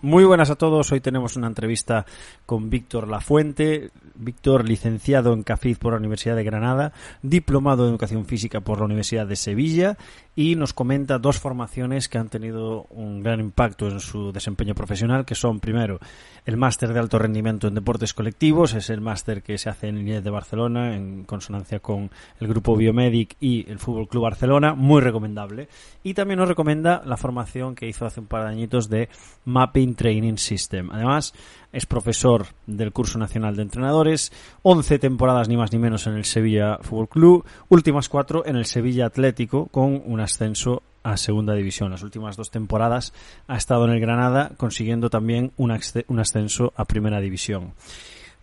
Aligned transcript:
Muy 0.00 0.22
buenas 0.22 0.48
a 0.48 0.54
todos. 0.54 0.92
Hoy 0.92 1.00
tenemos 1.00 1.34
una 1.34 1.48
entrevista 1.48 2.06
con 2.46 2.70
Víctor 2.70 3.08
Lafuente. 3.08 3.90
Víctor, 4.14 4.68
licenciado 4.68 5.32
en 5.32 5.42
CAFID 5.42 5.76
por 5.76 5.92
la 5.92 5.98
Universidad 5.98 6.36
de 6.36 6.44
Granada, 6.44 6.92
diplomado 7.22 7.82
en 7.82 7.90
Educación 7.90 8.24
Física 8.24 8.60
por 8.60 8.78
la 8.78 8.84
Universidad 8.84 9.26
de 9.26 9.34
Sevilla 9.34 9.98
y 10.38 10.54
nos 10.54 10.72
comenta 10.72 11.18
dos 11.18 11.40
formaciones 11.40 12.08
que 12.08 12.16
han 12.16 12.28
tenido 12.28 12.86
un 12.90 13.24
gran 13.24 13.40
impacto 13.40 13.88
en 13.88 13.98
su 13.98 14.30
desempeño 14.30 14.72
profesional, 14.72 15.24
que 15.24 15.34
son, 15.34 15.58
primero, 15.58 15.98
el 16.46 16.56
máster 16.56 16.92
de 16.92 17.00
alto 17.00 17.18
rendimiento 17.18 17.66
en 17.66 17.74
deportes 17.74 18.14
colectivos, 18.14 18.72
es 18.74 18.88
el 18.88 19.00
máster 19.00 19.42
que 19.42 19.58
se 19.58 19.68
hace 19.68 19.88
en 19.88 19.98
INED 19.98 20.22
de 20.22 20.30
Barcelona, 20.30 20.94
en 20.94 21.24
consonancia 21.24 21.80
con 21.80 22.12
el 22.38 22.46
grupo 22.46 22.76
Biomedic 22.76 23.34
y 23.40 23.68
el 23.68 23.80
Fútbol 23.80 24.06
Club 24.06 24.22
Barcelona, 24.22 24.74
muy 24.74 25.00
recomendable. 25.00 25.66
Y 26.04 26.14
también 26.14 26.38
nos 26.38 26.48
recomienda 26.48 27.02
la 27.04 27.16
formación 27.16 27.74
que 27.74 27.88
hizo 27.88 28.06
hace 28.06 28.20
un 28.20 28.28
par 28.28 28.44
de 28.44 28.50
añitos 28.50 28.88
de 28.88 29.08
Mapping 29.44 29.96
Training 29.96 30.36
System. 30.36 30.88
Además, 30.92 31.34
es 31.72 31.86
profesor 31.86 32.46
del 32.66 32.92
curso 32.92 33.18
nacional 33.18 33.56
de 33.56 33.62
entrenadores, 33.62 34.32
11 34.62 34.98
temporadas 34.98 35.48
ni 35.48 35.56
más 35.56 35.72
ni 35.72 35.78
menos 35.78 36.06
en 36.06 36.14
el 36.14 36.24
Sevilla 36.24 36.78
Fútbol 36.80 37.08
Club, 37.08 37.44
últimas 37.68 38.08
cuatro 38.08 38.44
en 38.46 38.56
el 38.56 38.66
Sevilla 38.66 39.06
Atlético 39.06 39.66
con 39.66 40.02
un 40.04 40.20
ascenso 40.20 40.82
a 41.02 41.16
segunda 41.16 41.54
división. 41.54 41.90
Las 41.90 42.02
últimas 42.02 42.36
dos 42.36 42.50
temporadas 42.50 43.12
ha 43.46 43.56
estado 43.56 43.84
en 43.84 43.92
el 43.92 44.00
Granada 44.00 44.52
consiguiendo 44.56 45.10
también 45.10 45.52
un, 45.56 45.70
ascenso 45.70 46.72
a 46.76 46.84
primera 46.84 47.20
división. 47.20 47.72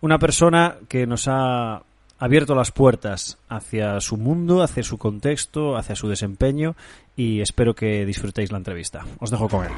Una 0.00 0.18
persona 0.18 0.76
que 0.88 1.06
nos 1.06 1.28
ha 1.28 1.82
abierto 2.18 2.54
las 2.54 2.70
puertas 2.70 3.38
hacia 3.48 4.00
su 4.00 4.16
mundo, 4.16 4.62
hacia 4.62 4.82
su 4.82 4.98
contexto, 4.98 5.76
hacia 5.76 5.96
su 5.96 6.08
desempeño 6.08 6.76
y 7.16 7.40
espero 7.40 7.74
que 7.74 8.06
disfrutéis 8.06 8.52
la 8.52 8.58
entrevista. 8.58 9.04
Os 9.18 9.30
dejo 9.30 9.48
con 9.48 9.64
él. 9.64 9.72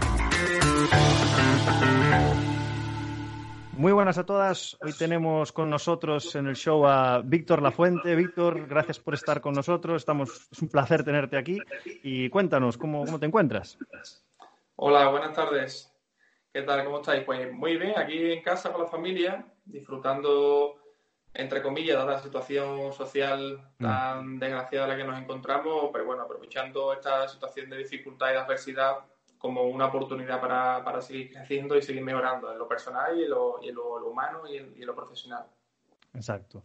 Muy 3.78 3.92
buenas 3.92 4.18
a 4.18 4.26
todas. 4.26 4.76
Hoy 4.80 4.92
tenemos 4.92 5.52
con 5.52 5.70
nosotros 5.70 6.34
en 6.34 6.48
el 6.48 6.56
show 6.56 6.84
a 6.84 7.22
Víctor 7.24 7.62
Lafuente. 7.62 8.16
Víctor, 8.16 8.66
gracias 8.66 8.98
por 8.98 9.14
estar 9.14 9.40
con 9.40 9.54
nosotros. 9.54 10.02
Estamos, 10.02 10.48
es 10.50 10.60
un 10.60 10.68
placer 10.68 11.04
tenerte 11.04 11.36
aquí. 11.36 11.60
Y 12.02 12.28
cuéntanos, 12.28 12.76
¿cómo, 12.76 13.04
cómo 13.04 13.20
te 13.20 13.26
encuentras? 13.26 13.78
Hola, 14.74 15.08
buenas 15.10 15.32
tardes. 15.32 15.94
¿Qué 16.52 16.62
tal? 16.62 16.84
¿Cómo 16.86 17.02
estáis? 17.02 17.22
Pues 17.22 17.52
muy 17.52 17.76
bien, 17.76 17.96
aquí 17.96 18.32
en 18.32 18.42
casa 18.42 18.72
con 18.72 18.82
la 18.82 18.88
familia, 18.88 19.46
disfrutando, 19.64 20.74
entre 21.32 21.62
comillas, 21.62 22.00
de 22.00 22.04
la 22.04 22.20
situación 22.20 22.92
social 22.92 23.62
tan 23.78 24.34
mm. 24.34 24.38
desgraciada 24.40 24.86
en 24.86 24.90
la 24.90 24.96
que 24.96 25.08
nos 25.08 25.22
encontramos, 25.22 25.90
pero 25.92 26.04
bueno, 26.04 26.24
aprovechando 26.24 26.92
esta 26.92 27.28
situación 27.28 27.70
de 27.70 27.76
dificultad 27.76 28.30
y 28.30 28.32
de 28.32 28.38
adversidad 28.38 28.96
como 29.38 29.62
una 29.64 29.86
oportunidad 29.86 30.40
para, 30.40 30.84
para, 30.84 31.00
seguir 31.00 31.32
creciendo 31.32 31.76
y 31.76 31.82
seguir 31.82 32.02
mejorando 32.02 32.52
en 32.52 32.58
lo 32.58 32.66
personal 32.66 33.18
y 33.18 33.24
en 33.24 33.30
lo, 33.30 33.60
y 33.62 33.68
en 33.68 33.74
lo, 33.74 34.06
humano 34.06 34.42
y 34.48 34.56
en, 34.56 34.86
lo 34.86 34.94
profesional. 34.94 35.44
Exacto. 36.14 36.62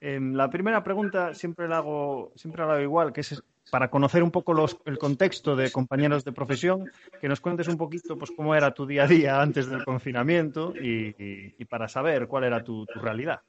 Em, 0.00 0.34
la 0.34 0.50
primera 0.50 0.82
pregunta 0.82 1.34
siempre 1.34 1.68
la 1.68 1.78
hago, 1.78 2.32
siempre 2.34 2.64
la 2.66 2.72
hago 2.72 2.82
igual, 2.82 3.12
que 3.12 3.20
es 3.22 3.42
para 3.70 3.90
conocer 3.90 4.22
un 4.22 4.30
poco 4.30 4.54
los, 4.54 4.78
el 4.84 4.98
contexto 4.98 5.56
de 5.56 5.70
compañeros 5.70 6.24
de 6.24 6.32
profesión, 6.32 6.90
que 7.20 7.28
nos 7.28 7.40
cuentes 7.40 7.68
un 7.68 7.76
poquito 7.76 8.16
pues, 8.16 8.30
cómo 8.30 8.54
era 8.54 8.72
tu 8.72 8.86
día 8.86 9.04
a 9.04 9.06
día 9.06 9.40
antes 9.40 9.68
del 9.68 9.84
confinamiento 9.84 10.72
y, 10.76 11.14
y, 11.58 11.64
para 11.64 11.88
saber 11.88 12.28
cuál 12.28 12.44
era 12.44 12.62
tu, 12.62 12.86
tu, 12.86 13.00
realidad 13.00 13.40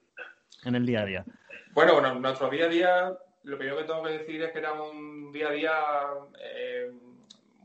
en 0.63 0.75
el 0.75 0.85
día 0.85 1.01
a 1.01 1.05
día. 1.05 1.25
Bueno, 1.73 1.93
bueno, 1.93 2.15
nuestro 2.15 2.49
día 2.49 2.65
a 2.65 2.69
día, 2.69 3.17
lo 3.43 3.57
primero 3.57 3.77
que 3.77 3.83
tengo 3.83 4.03
que 4.03 4.11
decir 4.11 4.41
es 4.41 4.51
que 4.51 4.59
era 4.59 4.73
un 4.73 5.31
día 5.31 5.49
a 5.49 5.51
día 5.51 5.73
eh, 6.41 6.91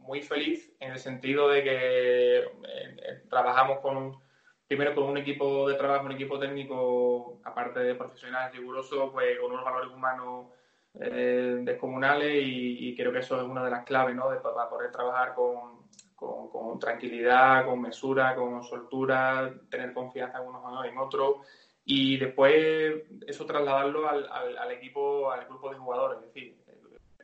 muy 0.03 0.23
feliz 0.23 0.75
en 0.81 0.93
el 0.93 0.99
sentido 0.99 1.49
de 1.49 1.63
que 1.63 2.39
eh, 2.39 2.45
eh, 2.45 3.23
trabajamos 3.29 3.81
con 3.81 4.21
primero 4.67 4.95
con 4.95 5.05
un 5.05 5.19
equipo 5.19 5.69
de 5.69 5.75
trabajo, 5.75 6.07
un 6.07 6.13
equipo 6.13 6.39
técnico, 6.39 7.41
aparte 7.45 7.81
de 7.81 7.95
profesional 7.95 8.53
riguroso, 8.53 9.12
pues 9.12 9.39
con 9.39 9.53
unos 9.53 9.65
valores 9.65 9.93
humanos 9.93 10.47
eh, 10.95 11.59
descomunales 11.61 12.43
y, 12.43 12.95
creo 12.97 13.12
que 13.12 13.19
eso 13.19 13.37
es 13.37 13.43
una 13.43 13.65
de 13.65 13.71
las 13.71 13.85
claves, 13.85 14.15
¿no? 14.15 14.25
para 14.43 14.69
poder 14.71 14.91
trabajar 14.91 15.35
con, 15.35 15.83
con, 16.17 16.79
tranquilidad, 16.79 17.67
con 17.67 17.83
mesura, 17.83 18.35
con 18.35 18.62
soltura, 18.62 19.53
tener 19.71 19.93
confianza 19.93 20.39
en 20.39 20.49
unos 20.49 20.87
en 20.87 20.99
otros 20.99 21.37
y 21.85 22.17
después 22.17 23.03
eso 23.27 23.45
trasladarlo 23.45 24.09
al, 24.09 24.27
al, 24.31 24.57
al, 24.57 24.71
equipo, 24.71 25.31
al 25.31 25.47
grupo 25.47 25.71
de 25.71 25.77
jugadores. 25.77 26.19
Es 26.21 26.27
decir, 26.27 26.57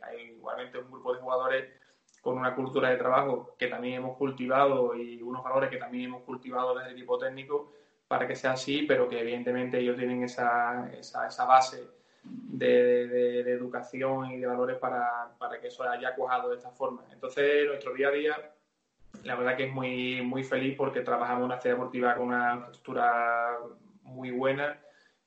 hay 0.02 0.32
igualmente 0.32 0.78
un 0.78 0.90
grupo 0.90 1.14
de 1.14 1.20
jugadores 1.20 1.70
con 2.28 2.36
una 2.36 2.54
cultura 2.54 2.90
de 2.90 2.98
trabajo 2.98 3.54
que 3.58 3.68
también 3.68 3.94
hemos 3.94 4.18
cultivado 4.18 4.94
y 4.94 5.22
unos 5.22 5.42
valores 5.42 5.70
que 5.70 5.78
también 5.78 6.10
hemos 6.10 6.24
cultivado 6.24 6.74
desde 6.74 6.90
el 6.90 6.96
equipo 6.96 7.18
técnico 7.18 7.72
para 8.06 8.28
que 8.28 8.36
sea 8.36 8.52
así, 8.52 8.82
pero 8.82 9.08
que 9.08 9.18
evidentemente 9.18 9.78
ellos 9.78 9.96
tienen 9.96 10.22
esa, 10.22 10.90
esa, 10.92 11.26
esa 11.26 11.46
base 11.46 11.88
de, 12.22 13.08
de, 13.08 13.50
educación 13.50 14.30
y 14.30 14.36
de 14.36 14.46
valores 14.46 14.76
para, 14.76 15.30
para, 15.38 15.58
que 15.58 15.68
eso 15.68 15.88
haya 15.88 16.14
cuajado 16.14 16.50
de 16.50 16.56
esta 16.56 16.70
forma. 16.70 17.02
Entonces, 17.10 17.66
nuestro 17.66 17.94
día 17.94 18.08
a 18.08 18.12
día, 18.12 18.52
la 19.24 19.34
verdad 19.34 19.56
que 19.56 19.64
es 19.64 19.72
muy, 19.72 20.20
muy 20.20 20.44
feliz 20.44 20.76
porque 20.76 21.00
trabajamos 21.00 21.40
en 21.40 21.46
una 21.46 21.60
ciudad 21.62 21.76
deportiva 21.76 22.14
con 22.14 22.26
una 22.26 22.56
infraestructura 22.56 23.56
muy 24.02 24.32
buena, 24.32 24.78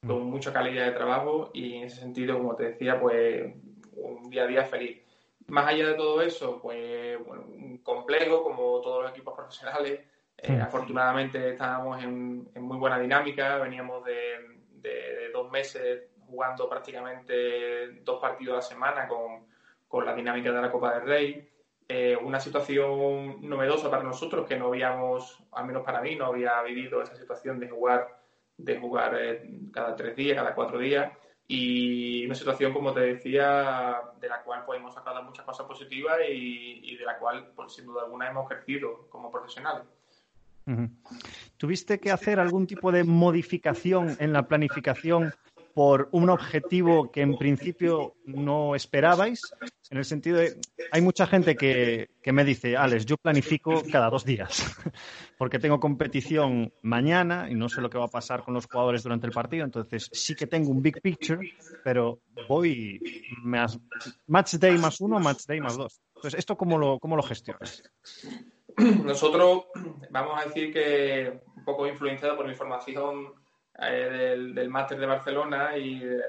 con 0.05 0.21
mm. 0.21 0.29
mucha 0.29 0.53
calidad 0.53 0.85
de 0.85 0.91
trabajo 0.91 1.49
y 1.51 1.77
en 1.77 1.85
ese 1.85 1.99
sentido, 1.99 2.37
como 2.37 2.55
te 2.55 2.65
decía, 2.65 2.99
pues 2.99 3.55
un 3.95 4.29
día 4.29 4.43
a 4.43 4.47
día 4.47 4.65
feliz. 4.65 5.01
Más 5.47 5.67
allá 5.67 5.87
de 5.87 5.93
todo 5.95 6.21
eso, 6.21 6.59
pues 6.61 7.17
bueno, 7.25 7.43
un 7.47 7.79
complejo 7.79 8.43
como 8.43 8.79
todos 8.81 9.03
los 9.03 9.11
equipos 9.11 9.35
profesionales. 9.35 10.01
Eh, 10.37 10.59
afortunadamente 10.59 11.51
estábamos 11.51 12.03
en, 12.03 12.49
muy 12.55 12.77
buena 12.77 12.99
dinámica, 12.99 13.57
veníamos 13.57 14.03
de, 14.05 15.29
dos 15.31 15.51
meses 15.51 16.09
jugando 16.27 16.67
prácticamente 16.67 18.01
dos 18.03 18.19
partidos 18.19 18.53
a 18.53 18.55
la 18.57 18.61
semana 18.61 19.07
con, 19.07 19.45
con 19.87 20.05
la 20.05 20.15
dinámica 20.15 20.51
de 20.51 20.61
la 20.61 20.71
Copa 20.71 20.95
del 20.95 21.07
Rey. 21.07 21.49
Eh, 21.87 22.15
una 22.15 22.39
situación 22.39 23.47
novedosa 23.47 23.91
para 23.91 24.03
nosotros 24.03 24.47
que 24.47 24.57
no 24.57 24.67
habíamos, 24.67 25.43
al 25.51 25.65
menos 25.65 25.83
para 25.83 26.01
mí, 26.01 26.15
no 26.15 26.27
había 26.27 26.61
vivido 26.63 27.01
esa 27.01 27.15
situación 27.15 27.59
de 27.59 27.69
jugar, 27.69 28.19
de 28.57 28.79
jugar 28.79 29.17
eh, 29.19 29.49
cada 29.73 29.95
tres 29.95 30.15
días, 30.15 30.37
cada 30.37 30.55
cuatro 30.55 30.79
días 30.79 31.11
y 31.53 32.25
una 32.25 32.35
situación, 32.35 32.71
como 32.71 32.93
te 32.93 33.01
decía, 33.01 34.01
de 34.21 34.29
la 34.29 34.41
cual 34.41 34.63
pues, 34.65 34.79
hemos 34.79 34.93
sacado 34.93 35.21
muchas 35.21 35.45
cosas 35.45 35.67
positivas 35.67 36.17
y, 36.29 36.95
de 36.95 37.03
la 37.03 37.17
cual, 37.19 37.51
pues, 37.53 37.73
sin 37.73 37.85
duda 37.85 38.03
alguna, 38.03 38.29
hemos 38.29 38.47
crecido 38.47 39.09
como 39.09 39.29
profesionales. 39.29 39.83
¿Tuviste 41.57 41.99
que 41.99 42.09
hacer 42.09 42.39
algún 42.39 42.67
tipo 42.67 42.93
de 42.93 43.03
modificación 43.03 44.15
en 44.19 44.31
la 44.31 44.47
planificación 44.47 45.33
por 45.73 46.09
un 46.11 46.29
objetivo 46.29 47.11
que 47.11 47.21
en 47.21 47.37
principio 47.37 48.15
no 48.25 48.75
esperabais? 48.75 49.41
En 49.89 49.97
el 49.97 50.05
sentido 50.05 50.37
de, 50.37 50.57
hay 50.91 51.01
mucha 51.01 51.27
gente 51.27 51.55
que, 51.55 52.09
me 52.25 52.45
dice, 52.45 52.77
Alex, 52.77 53.05
yo 53.05 53.17
planifico 53.17 53.83
cada 53.91 54.09
dos 54.09 54.23
días, 54.23 54.63
porque 55.37 55.59
tengo 55.59 55.79
competición 55.79 56.73
mañana 56.81 57.49
y 57.49 57.55
no 57.55 57.67
sé 57.67 57.81
lo 57.81 57.89
que 57.89 57.97
va 57.97 58.05
a 58.05 58.09
pasar 58.09 58.43
con 58.43 58.53
los 58.53 58.67
jugadores 58.67 59.03
durante 59.03 59.27
el 59.27 59.33
partido, 59.33 59.65
entonces 59.65 60.09
sí 60.13 60.35
que 60.35 60.47
tengo 60.47 60.71
un 60.71 60.81
big 60.81 61.01
picture, 61.01 61.39
pero 61.83 62.21
voy 62.47 63.01
más, 63.43 63.77
match 64.27 64.55
day 64.55 64.77
más 64.77 65.01
uno, 65.01 65.19
match 65.19 65.45
day 65.45 65.59
más 65.59 65.75
dos. 65.75 66.01
Entonces, 66.15 66.39
¿esto 66.39 66.55
cómo 66.55 66.77
lo, 66.77 66.99
cómo 66.99 67.15
lo 67.17 67.23
gestionas? 67.23 67.83
Nosotros 68.77 69.65
vamos 70.09 70.39
a 70.39 70.45
decir 70.45 70.71
que 70.71 71.41
un 71.57 71.65
poco 71.65 71.87
influenciado 71.87 72.37
por 72.37 72.45
la 72.45 72.53
información 72.53 73.33
eh, 73.83 74.37
del, 74.53 74.69
máster 74.69 74.99
de 74.99 75.07
Barcelona 75.07 75.75
y 75.75 75.99
de, 75.99 76.21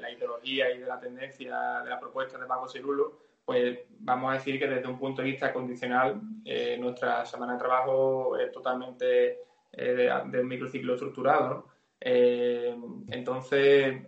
la, 0.00 0.10
ideología 0.10 0.70
y 0.70 0.78
de 0.78 0.86
la 0.86 0.98
tendencia 0.98 1.82
de 1.82 1.90
la 1.90 2.00
propuesta 2.00 2.38
de 2.38 2.46
Paco 2.46 2.68
Cirulo, 2.68 3.18
pues 3.44 3.80
vamos 3.98 4.30
a 4.30 4.34
decir 4.34 4.58
que 4.58 4.66
desde 4.66 4.88
un 4.88 4.98
punto 4.98 5.20
de 5.20 5.28
vista 5.28 5.52
condicional, 5.52 6.18
eh, 6.44 6.78
nuestra 6.80 7.26
semana 7.26 7.52
de 7.52 7.58
trabajo 7.58 8.38
es 8.38 8.50
totalmente 8.50 9.40
eh, 9.72 10.10
de, 10.26 10.40
un 10.40 10.48
microciclo 10.48 10.94
estructurado. 10.94 11.66
entonces, 12.00 14.02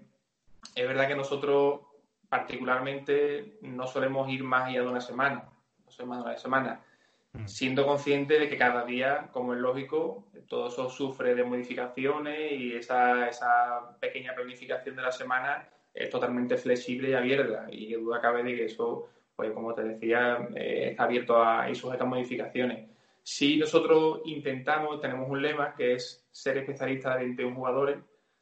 es 0.75 0.89
verdad 0.89 1.09
que 1.09 1.17
nosotros 1.17 1.81
particularmente 2.29 3.59
no 3.63 3.87
solemos 3.87 4.31
ir 4.31 4.45
más 4.45 4.69
allá 4.69 4.81
de 4.81 4.89
una 4.89 5.01
semana, 5.03 5.51
no 5.85 5.91
solemos 5.91 6.17
más 6.17 6.25
de 6.25 6.31
una 6.31 6.39
semana. 6.39 6.85
Mm. 7.33 7.47
siendo 7.47 7.87
consciente 7.87 8.39
de 8.39 8.49
que 8.49 8.57
cada 8.57 8.85
día, 8.85 9.29
como 9.33 9.55
es 9.55 9.61
lógico, 9.61 10.27
todo 10.49 10.69
eso 10.69 10.89
sufre 10.89 11.35
de 11.35 11.45
modificaciones 11.45 12.53
y 12.53 12.75
esa, 12.75 13.29
esa 13.29 13.97
pequeña 14.01 14.35
planificación 14.35 14.97
de 14.97 15.03
la 15.03 15.13
semana 15.13 15.69
es 15.95 16.11
totalmente 16.11 16.57
flexible 16.57 17.11
y 17.11 17.15
abierta. 17.15 17.67
Y 17.71 17.93
duda 17.95 18.21
cabe 18.21 18.43
de 18.43 18.57
que 18.57 18.65
eso, 18.67 19.09
pues 19.37 19.53
como 19.53 19.75
te 19.75 19.83
decía, 19.83 20.49
eh, 20.55 20.89
está 20.91 21.05
abierto 21.05 21.43
a, 21.43 21.69
y 21.71 21.75
sujeta 21.75 22.05
a 22.05 22.07
modificaciones. 22.07 22.89
Si 23.23 23.59
nosotros 23.59 24.23
intentamos, 24.25 25.01
tenemos 25.01 25.29
un 25.29 25.43
lema 25.43 25.75
que 25.75 25.95
es 25.95 26.27
ser 26.31 26.57
especialista 26.59 27.15
de 27.17 27.25
21 27.25 27.55
jugadores, 27.55 27.99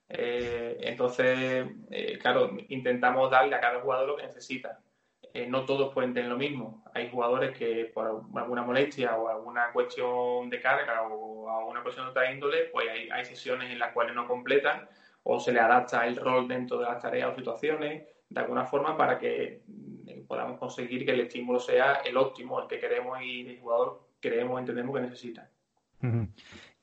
eh, 0.08 0.76
entonces, 0.80 1.66
eh, 1.90 2.18
claro, 2.20 2.56
intentamos 2.68 3.30
darle 3.30 3.56
a 3.56 3.60
cada 3.60 3.80
jugador 3.80 4.08
lo 4.08 4.16
que 4.16 4.26
necesita. 4.26 4.78
Eh, 5.36 5.46
no 5.46 5.66
todos 5.66 5.92
pueden 5.92 6.14
tener 6.14 6.30
lo 6.30 6.38
mismo. 6.38 6.82
Hay 6.94 7.10
jugadores 7.10 7.56
que 7.56 7.90
por 7.92 8.06
alguna 8.34 8.62
molestia 8.62 9.16
o 9.16 9.28
alguna 9.28 9.70
cuestión 9.70 10.48
de 10.48 10.60
carga 10.62 11.02
o 11.02 11.50
alguna 11.50 11.82
cuestión 11.82 12.06
de 12.06 12.10
otra 12.10 12.32
índole, 12.32 12.70
pues 12.72 12.88
hay, 12.88 13.10
hay 13.10 13.24
sesiones 13.26 13.70
en 13.70 13.78
las 13.78 13.92
cuales 13.92 14.14
no 14.14 14.26
completan 14.26 14.88
o 15.24 15.38
se 15.38 15.52
le 15.52 15.60
adapta 15.60 16.06
el 16.06 16.16
rol 16.16 16.48
dentro 16.48 16.78
de 16.78 16.86
las 16.86 17.02
tareas 17.02 17.32
o 17.32 17.34
situaciones 17.34 18.04
de 18.30 18.40
alguna 18.40 18.64
forma 18.64 18.96
para 18.96 19.18
que 19.18 19.60
podamos 20.26 20.58
conseguir 20.58 21.04
que 21.04 21.12
el 21.12 21.20
estímulo 21.20 21.60
sea 21.60 22.00
el 22.04 22.16
óptimo, 22.16 22.60
el 22.60 22.66
que 22.66 22.78
queremos 22.78 23.20
y 23.20 23.46
el 23.46 23.60
jugador 23.60 24.08
creemos, 24.20 24.58
entendemos 24.58 24.94
que 24.96 25.02
necesita. 25.02 25.50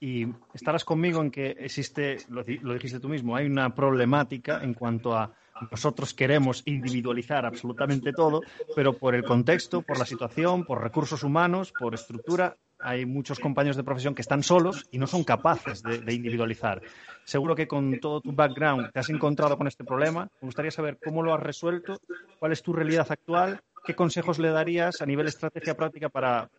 Y 0.04 0.28
estarás 0.54 0.84
conmigo 0.84 1.22
en 1.22 1.32
que 1.32 1.52
existe, 1.52 2.18
lo, 2.28 2.44
dijiste 2.44 3.00
tú 3.00 3.08
mismo, 3.08 3.38
hay 3.38 3.46
una 3.46 3.74
problemática 3.74 4.62
en 4.62 4.74
cuanto 4.74 5.16
a 5.16 5.32
nosotros 5.72 6.14
queremos 6.14 6.62
individualizar 6.66 7.46
absolutamente 7.46 8.12
todo, 8.12 8.42
pero 8.76 8.92
por 8.92 9.16
el 9.16 9.24
contexto, 9.24 9.82
por 9.82 9.98
la 9.98 10.06
situación, 10.06 10.66
por 10.66 10.84
recursos 10.84 11.24
humanos, 11.24 11.72
por 11.80 11.94
estructura, 11.94 12.58
hay 12.82 13.06
muchos 13.06 13.40
compañeros 13.40 13.78
de 13.78 13.86
profesión 13.86 14.14
que 14.14 14.24
están 14.24 14.44
solos 14.44 14.86
y 14.92 14.98
no 14.98 15.08
son 15.08 15.24
capaces 15.24 15.82
de, 15.82 16.14
individualizar. 16.14 16.82
Seguro 17.24 17.56
que 17.56 17.70
con 17.70 17.98
todo 18.02 18.20
tu 18.20 18.34
background 18.34 18.92
te 18.92 19.00
has 19.00 19.10
encontrado 19.10 19.58
con 19.58 19.68
este 19.68 19.86
problema. 19.86 20.28
Me 20.42 20.48
gustaría 20.48 20.72
saber 20.72 20.98
cómo 21.02 21.24
lo 21.24 21.34
has 21.34 21.42
resuelto, 21.42 22.02
cuál 22.40 22.52
es 22.52 22.62
tu 22.62 22.74
realidad 22.74 23.08
actual, 23.10 23.62
qué 23.86 23.96
consejos 23.96 24.38
le 24.38 24.50
darías 24.50 25.02
a 25.02 25.06
nivel 25.06 25.28
estrategia 25.28 25.78
práctica 25.78 26.10
para 26.10 26.50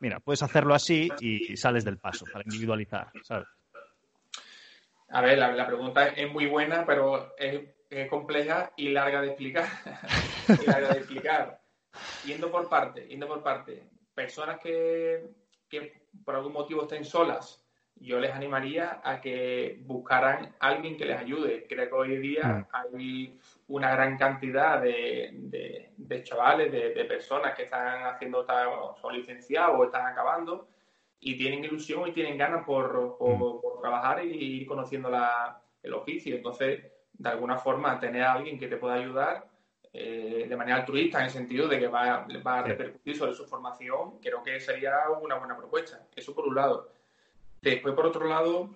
mira, 0.00 0.20
puedes 0.20 0.42
hacerlo 0.42 0.74
así 0.74 1.08
y 1.20 1.56
sales 1.56 1.84
del 1.84 1.98
paso 1.98 2.24
para 2.32 2.44
individualizar, 2.44 3.10
¿sabes? 3.22 3.46
A 5.08 5.20
ver, 5.20 5.38
la, 5.38 5.66
pregunta 5.66 6.08
es 6.08 6.30
muy 6.30 6.46
buena, 6.46 6.84
pero 6.84 7.34
es, 7.38 7.62
compleja 8.10 8.72
y 8.76 8.88
larga 8.88 9.22
de 9.22 9.28
explicar. 9.28 9.66
y 10.48 10.66
larga 10.66 10.88
de 10.88 10.98
explicar. 10.98 11.60
Yendo 12.24 12.50
por 12.50 12.68
parte, 12.68 13.06
yendo 13.06 13.28
por 13.28 13.42
parte. 13.42 13.84
Personas 14.14 14.58
que, 14.58 15.28
que 15.68 16.02
por 16.24 16.34
algún 16.34 16.52
motivo 16.52 16.82
estén 16.82 17.04
solas 17.04 17.65
yo 18.00 18.20
les 18.20 18.32
animaría 18.32 19.00
a 19.02 19.20
que 19.20 19.78
buscaran 19.84 20.54
a 20.60 20.68
alguien 20.68 20.96
que 20.96 21.06
les 21.06 21.18
ayude. 21.18 21.66
Creo 21.68 21.88
que 21.88 21.94
hoy 21.94 22.16
día 22.18 22.44
mm. 22.44 22.66
hay 22.72 23.38
una 23.68 23.92
gran 23.92 24.16
cantidad 24.16 24.80
de, 24.80 25.30
de, 25.96 26.22
chavales, 26.22 26.70
de, 26.70 27.04
personas 27.04 27.54
que 27.54 27.64
están 27.64 28.04
haciendo, 28.04 28.46
son 29.00 29.14
licenciados 29.14 29.76
o 29.78 29.84
están 29.84 30.06
acabando 30.06 30.68
y 31.20 31.36
tienen 31.36 31.64
ilusión 31.64 32.08
y 32.08 32.12
tienen 32.12 32.36
ganas 32.36 32.64
por, 32.64 33.16
por, 33.18 33.78
mm. 33.78 33.80
trabajar 33.80 34.24
y 34.24 34.60
ir 34.60 34.66
conociendo 34.66 35.10
la, 35.10 35.60
el 35.82 35.94
oficio. 35.94 36.36
Entonces, 36.36 36.84
de 37.12 37.28
alguna 37.28 37.56
forma, 37.56 37.98
tener 37.98 38.22
a 38.22 38.34
alguien 38.34 38.58
que 38.58 38.68
te 38.68 38.76
pueda 38.76 38.94
ayudar 38.94 39.48
eh, 39.92 40.44
de 40.46 40.56
manera 40.56 40.76
altruista, 40.76 41.18
en 41.18 41.24
el 41.24 41.30
sentido 41.30 41.68
de 41.68 41.78
que 41.78 41.88
va, 41.88 42.26
va 42.46 42.58
a 42.58 42.62
repercutir 42.62 43.16
sobre 43.16 43.32
su 43.32 43.46
formación, 43.46 44.18
creo 44.20 44.42
que 44.42 44.60
sería 44.60 44.92
una 45.22 45.36
buena 45.36 45.56
propuesta. 45.56 46.06
Eso 46.14 46.34
por 46.34 46.46
un 46.46 46.54
lado. 46.54 46.95
Después, 47.66 47.96
por 47.96 48.06
otro 48.06 48.28
lado, 48.28 48.70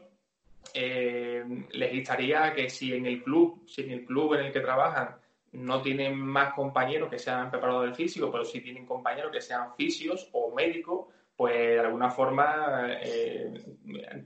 eh, 0.75 1.45
les 1.71 1.95
gustaría 1.95 2.53
que 2.53 2.69
si 2.69 2.93
en 2.93 3.07
el 3.07 3.23
club, 3.23 3.63
si 3.69 3.83
en 3.83 3.93
el 3.93 4.05
club 4.05 4.35
en 4.35 4.47
el 4.47 4.53
que 4.53 4.59
trabajan 4.59 5.15
no 5.53 5.81
tienen 5.81 6.19
más 6.19 6.55
compañeros 6.55 7.09
que 7.09 7.21
sean 7.21 7.53
preparadores 7.53 7.91
del 7.91 7.97
físico, 7.97 8.33
pero 8.33 8.45
si 8.45 8.61
tienen 8.61 8.87
compañeros 8.87 9.31
que 9.31 9.41
sean 9.41 9.77
fisios 9.77 10.29
o 10.33 10.53
médicos, 10.53 11.07
pues 11.37 11.55
de 11.55 11.79
alguna 11.79 12.11
forma 12.11 12.89
eh, 12.89 13.63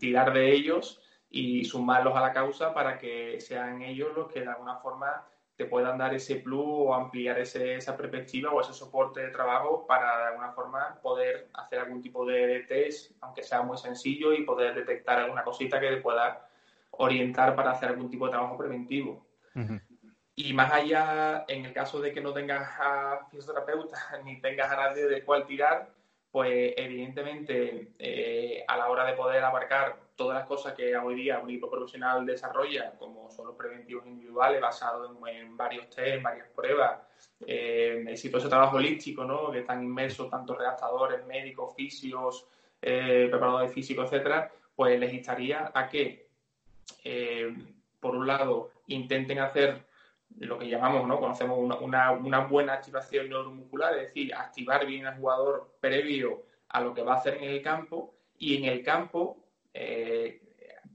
tirar 0.01 0.33
de 0.33 0.53
ellos 0.53 0.99
y 1.29 1.67
sumarlos 1.67 2.17
a 2.17 2.23
la 2.23 2.33
causa 2.33 2.73
para 2.73 2.97
que 2.97 3.43
sean 3.43 3.83
ellos 3.83 4.17
los 4.17 4.33
que 4.33 4.41
de 4.41 4.49
alguna 4.49 4.77
forma 4.77 5.27
te 5.57 5.67
puedan 5.67 5.99
dar 5.99 6.13
ese 6.15 6.37
plus 6.37 6.65
o 6.65 6.95
ampliar 6.95 7.39
ese, 7.39 7.77
esa 7.77 7.97
perspectiva 7.97 8.51
o 8.51 8.61
ese 8.61 8.73
soporte 8.73 9.21
de 9.21 9.31
trabajo 9.31 9.87
para 9.87 10.19
de 10.19 10.25
alguna 10.25 10.53
forma 10.53 10.99
poder 11.01 11.49
hacer 11.55 11.79
algún 11.79 12.03
tipo 12.03 12.27
de, 12.27 12.65
test, 12.67 13.13
aunque 13.21 13.43
sea 13.43 13.63
muy 13.63 13.79
sencillo, 13.79 14.33
y 14.33 14.45
poder 14.45 14.75
detectar 14.75 15.19
alguna 15.19 15.45
cosita 15.45 15.79
que 15.79 15.91
te 15.91 15.97
pueda 15.99 16.49
orientar 16.91 17.55
para 17.55 17.73
hacer 17.73 17.91
algún 17.91 18.11
tipo 18.11 18.27
de 18.27 18.33
trabajo 18.33 18.57
preventivo. 18.57 19.25
Y 20.37 20.53
más 20.53 20.73
allá, 20.73 21.45
en 21.47 21.65
el 21.65 21.73
caso 21.73 22.01
de 22.01 22.13
que 22.13 22.21
no 22.21 22.33
tengas 22.33 22.69
a 22.81 23.27
fisioterapeuta 23.31 23.97
ni 24.25 24.41
tengas 24.41 24.71
a 24.73 24.77
nadie 24.77 25.07
de 25.07 25.25
cual 25.25 25.47
tirar, 25.47 25.91
pues 26.33 26.75
evidentemente 26.77 27.93
eh, 27.97 28.65
a 28.67 28.77
la 28.77 28.89
hora 28.89 29.05
de 29.05 29.13
poder 29.13 29.45
abarcar 29.45 30.04
todas 30.17 30.39
las 30.39 30.47
cosas 30.47 30.75
que 30.75 30.97
hoy 30.97 31.15
día 31.17 31.41
un 31.41 31.51
equipo 31.51 31.71
profesional 31.71 32.25
desarrolla, 32.25 32.93
como 32.99 33.31
son 33.31 33.47
los 33.49 33.57
preventivos 33.57 34.07
individuales 34.07 34.61
basados 34.61 35.11
en, 35.27 35.57
varios 35.57 35.91
test, 35.91 36.23
varias 36.23 36.49
pruebas, 36.49 37.01
eh, 37.47 38.05
exitoso 38.09 38.49
trabajo 38.49 38.77
holístico, 38.77 39.25
¿no? 39.25 39.51
que 39.51 39.61
están 39.61 39.83
inmersos 39.83 40.31
tanto 40.31 40.55
redactadores, 40.55 41.27
médicos, 41.27 41.75
fisios, 41.75 42.47
eh, 42.81 43.27
preparadores 43.31 43.73
físicos, 43.73 44.07
etcétera, 44.07 44.51
pues 44.77 44.99
les 45.01 45.13
instaría 45.13 45.71
a 45.75 45.89
que, 45.89 46.29
eh, 47.03 47.55
por 47.99 48.15
un 48.15 48.27
lado, 48.27 48.71
intenten 48.87 49.39
hacer 49.39 49.85
lo 50.39 50.59
que 50.59 50.69
llamamos, 50.69 51.07
¿no? 51.07 51.21
Conocemos 51.21 51.59
una, 51.59 52.11
una, 52.11 52.41
buena 52.41 52.75
activación 52.75 53.29
neuromuscular, 53.29 53.95
es 53.95 54.09
decir, 54.09 54.35
activar 54.35 54.85
bien 54.85 55.07
al 55.07 55.17
jugador 55.17 55.77
previo 55.81 56.43
a 56.69 56.81
lo 56.81 56.93
que 56.93 57.03
va 57.03 57.15
a 57.15 57.19
hacer 57.19 57.37
en 57.37 57.45
el 57.45 57.63
campo 57.63 58.15
y 58.37 58.57
en 58.57 58.65
el 58.65 58.83
campo 58.83 59.44
eh, 59.75 60.41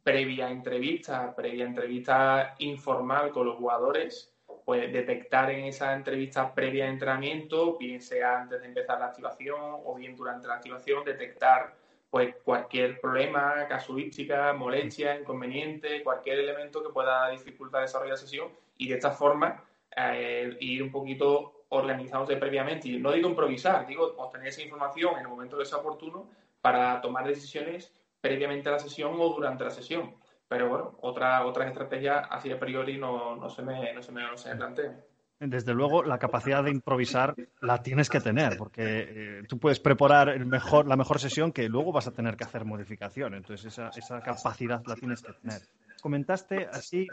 previa 0.02 0.50
entrevista, 0.50 1.36
previa 1.36 1.66
entrevista 1.66 2.56
informal 2.60 3.32
con 3.32 3.46
los 3.46 3.58
jugadores, 3.58 4.34
pues 4.66 4.92
detectar 4.92 5.52
en 5.52 5.66
esa 5.66 5.94
entrevista 5.94 6.54
previa 6.54 6.86
de 6.86 6.92
entrenamiento, 6.92 7.78
bien 7.78 8.02
sea 8.02 8.42
antes 8.42 8.62
de 8.62 8.68
empezar 8.68 9.00
la 9.00 9.08
activación 9.08 9.60
o 9.62 9.96
bien 9.96 10.16
durante 10.16 10.48
la 10.48 10.56
activación, 10.56 11.04
detectar 11.04 11.76
pues 12.10 12.36
cualquier 12.44 13.00
problema, 13.00 13.68
casuística, 13.68 14.54
molestia, 14.54 15.20
inconveniente, 15.20 16.04
cualquier 16.04 16.40
elemento 16.40 16.82
que 16.82 16.90
pueda 16.90 17.30
dificultar 17.30 17.82
desarrollar 17.82 18.14
la 18.14 18.18
sesión 18.18 18.50
y 18.78 18.90
de 18.90 18.96
esta 18.96 19.12
forma 19.12 19.64
eh, 19.96 20.58
ir 20.60 20.82
un 20.82 20.92
poquito 20.92 21.66
organizándose 21.70 22.38
previamente. 22.38 22.88
Y 22.88 22.98
no 22.98 23.12
digo 23.12 23.30
improvisar, 23.30 23.86
digo 23.86 24.16
obtener 24.18 24.48
esa 24.48 24.64
información 24.64 25.16
en 25.16 25.22
el 25.22 25.28
momento 25.28 25.58
que 25.58 25.66
sea 25.66 25.80
oportuno 25.80 26.30
para 26.62 27.00
tomar 27.02 27.28
decisiones 27.28 27.94
previamente 28.22 28.70
a 28.70 28.74
la 28.74 28.80
sesión 28.80 29.14
o 29.18 29.34
durante 29.34 29.64
la 29.64 29.72
sesión. 29.72 30.16
Pero 30.48 30.70
bueno, 30.70 30.98
otra, 31.02 31.46
otras 31.46 31.68
estrategias 31.68 32.28
así 32.30 32.52
a 32.52 32.60
priori 32.60 32.98
no, 32.98 33.36
no, 33.36 33.50
se 33.50 33.62
me, 33.62 33.94
no, 33.94 34.02
se 34.02 34.12
me, 34.12 34.24
no 34.24 34.36
se 34.38 34.56
plantean. 34.56 35.00
Desde 35.40 35.74
luego, 35.74 36.04
la 36.04 36.18
capacidad 36.18 36.64
de 36.64 36.72
improvisar 36.72 37.34
la 37.62 37.82
tienes 37.82 38.10
que 38.10 38.20
tener, 38.20 38.58
porque 38.58 38.82
eh, 38.84 39.44
tú 39.48 39.58
puedes 39.58 39.80
preparar 39.80 40.28
el 40.28 40.46
mejor, 40.46 40.86
la 40.86 40.98
mejor 40.98 41.20
sesión 41.20 41.54
que 41.54 41.70
luego 41.70 41.94
vas 41.94 42.08
a 42.08 42.12
tener 42.12 42.36
que 42.36 42.44
hacer 42.44 42.66
modificación. 42.66 43.36
Entonces, 43.36 43.68
esa, 43.68 43.90
esa 43.96 44.20
capacidad 44.22 44.82
la 44.86 44.96
tienes 44.96 45.22
que 45.22 45.32
tener. 45.32 45.62
Comentaste 46.02 46.68
así 46.72 47.08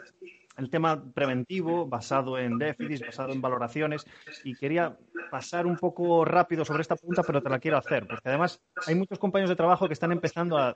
el 0.57 0.71
tema 0.71 1.13
preventivo, 1.13 1.87
basado 1.87 2.39
en 2.39 2.59
déficits, 2.59 3.05
basado 3.07 3.33
en 3.33 3.43
valoraciones, 3.43 4.07
y 4.45 4.55
quería 4.55 4.97
pasar 5.31 5.67
un 5.67 5.77
poco 5.77 6.25
rápido 6.25 6.65
sobre 6.65 6.83
esta 6.83 6.97
punta, 6.97 7.23
pero 7.23 7.43
te 7.43 7.51
la 7.51 7.59
quiero 7.59 7.77
hacer, 7.77 8.07
porque 8.07 8.29
además 8.29 8.61
hay 8.87 8.95
muchos 8.95 9.19
compañeros 9.19 9.51
de 9.51 9.57
trabajo 9.57 9.87
que 9.87 9.93
están 9.93 10.13
empezando 10.13 10.57
a 10.57 10.75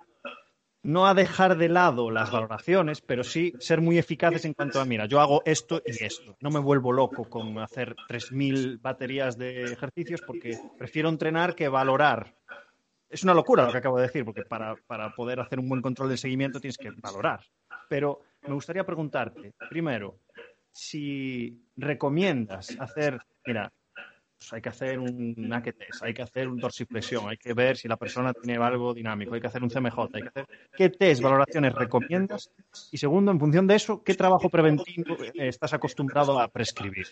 no 0.83 1.07
a 1.07 1.14
dejar 1.14 1.59
de 1.59 1.69
lado 1.69 2.11
las 2.11 2.31
valoraciones, 2.31 3.00
pero 3.02 3.23
sí 3.23 3.52
ser 3.59 3.81
muy 3.81 3.99
eficaces 3.99 4.45
en 4.45 4.55
cuanto 4.55 4.81
a, 4.81 4.85
mira, 4.85 5.07
yo 5.07 5.21
hago 5.21 5.43
esto 5.45 5.83
y 5.85 6.05
esto. 6.05 6.37
No 6.40 6.50
me 6.50 6.59
vuelvo 6.59 6.93
loco 6.93 7.29
con 7.29 7.59
hacer 7.59 7.95
3.000 8.09 8.81
baterías 8.81 9.37
de 9.37 9.64
ejercicios 9.64 10.23
porque 10.26 10.59
prefiero 10.79 11.11
entrenar 11.11 11.55
que 11.55 11.69
valorar. 11.69 12.35
Es 13.11 13.25
una 13.25 13.35
locura 13.35 13.67
lo 13.67 13.73
que 13.73 13.79
acabo 13.79 13.99
de 13.99 14.05
decir, 14.05 14.25
porque 14.25 14.43
para, 14.43 14.76
para 14.87 15.14
poder 15.14 15.40
hacer 15.40 15.59
un 15.59 15.69
buen 15.69 15.83
control 15.83 16.09
del 16.09 16.19
seguimiento 16.19 16.61
tienes 16.61 16.79
que 16.79 16.90
valorar. 16.93 17.40
Pero 17.91 18.21
me 18.47 18.55
gustaría 18.55 18.85
preguntarte, 18.85 19.53
primero, 19.69 20.21
si 20.71 21.61
recomiendas 21.77 22.77
hacer, 22.79 23.19
mira, 23.45 23.73
pues 24.39 24.53
hay 24.53 24.63
que 24.63 24.69
hacer 24.69 25.01
un 25.01 25.35
test, 25.77 26.01
hay 26.05 26.15
que 26.15 26.23
hacer 26.23 26.47
un 26.47 26.61
dorsiflexión, 26.61 27.29
hay 27.29 27.37
que 27.37 27.53
ver 27.53 27.77
si 27.77 27.89
la 27.89 27.97
persona 27.97 28.33
tiene 28.33 28.65
algo 28.65 28.95
dinámico, 28.95 29.35
hay 29.35 29.41
que 29.41 29.49
hacer 29.49 29.65
un 29.65 29.71
CMJ, 29.71 29.99
hay 30.13 30.23
que 30.23 30.29
hacer 30.29 30.47
qué 30.77 30.91
test, 30.91 31.21
valoraciones 31.21 31.75
recomiendas 31.75 32.53
y 32.93 32.99
segundo, 32.99 33.33
en 33.33 33.41
función 33.41 33.67
de 33.67 33.75
eso, 33.75 34.05
qué 34.05 34.15
trabajo 34.15 34.49
preventivo 34.49 35.17
estás 35.35 35.75
acostumbrado 35.75 36.39
a 36.39 36.47
prescribir. 36.47 37.09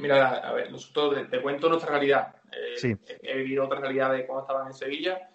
Mira, 0.00 0.38
a 0.38 0.52
ver, 0.52 0.72
nosotros 0.72 1.30
te, 1.30 1.40
cuento 1.40 1.68
nuestra 1.68 1.92
realidad. 1.92 2.34
Eh, 2.82 2.96
he, 3.22 3.36
vivido 3.36 3.66
otra 3.66 3.78
realidad 3.78 4.12
de 4.12 4.26
cuando 4.26 4.42
estaban 4.42 4.66
en 4.66 4.74
Sevilla 4.74 5.30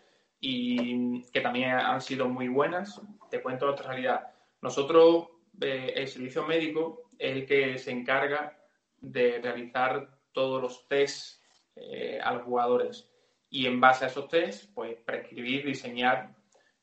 y 0.47 1.23
que 1.31 1.41
también 1.41 1.71
han 1.71 2.01
sido 2.01 2.29
muy 2.29 2.47
buenas. 2.49 3.01
Te 3.31 3.41
cuento 3.41 3.65
nuestra 3.65 3.87
realidad. 3.87 4.27
Nosotros, 4.61 5.29
eh, 5.59 5.93
el 5.95 6.07
servicio 6.07 6.45
médico 6.45 7.09
es 7.17 7.31
el 7.31 7.45
que 7.47 7.79
se 7.79 7.89
encarga 7.89 8.55
de 9.01 9.39
realizar 9.41 10.07
todos 10.33 10.61
los 10.61 10.87
tests 10.87 11.41
eh, 11.75 12.19
a 12.23 12.33
los 12.33 12.43
jugadores 12.43 13.09
y 13.49 13.65
en 13.65 13.81
base 13.81 14.05
a 14.05 14.07
esos 14.07 14.27
tests, 14.27 14.69
pues 14.75 14.95
prescribir, 15.03 15.65
diseñar 15.65 16.35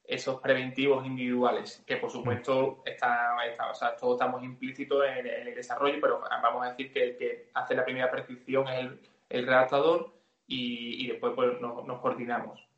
esos 0.02 0.40
preventivos 0.40 1.06
individuales, 1.06 1.84
que 1.86 1.98
por 1.98 2.10
supuesto 2.10 2.82
está, 2.84 3.36
sea, 3.74 3.94
todos 3.94 4.14
estamos 4.14 4.42
implícitos 4.42 5.04
en, 5.06 5.26
el 5.26 5.54
desarrollo, 5.54 5.98
pero 6.00 6.20
vamos 6.42 6.66
a 6.66 6.70
decir 6.70 6.92
que 6.92 7.04
el 7.04 7.16
que 7.16 7.50
hace 7.54 7.76
la 7.76 7.84
primera 7.84 8.10
prescripción 8.10 8.66
es 8.66 8.90
el, 9.30 9.46
redactador 9.46 10.12
y, 10.48 11.06
después 11.06 11.32
pues, 11.36 11.60
nos, 11.60 12.00
coordinamos. 12.00 12.71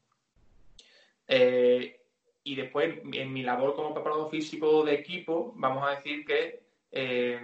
Eh, 1.28 2.00
y 2.42 2.56
después, 2.56 2.94
en 3.12 3.32
mi 3.32 3.42
labor 3.42 3.74
como 3.74 3.94
preparador 3.94 4.30
físico 4.30 4.84
de 4.84 4.94
equipo, 4.94 5.52
vamos 5.56 5.86
a 5.86 5.96
decir 5.96 6.24
que 6.26 6.62
eh, 6.92 7.40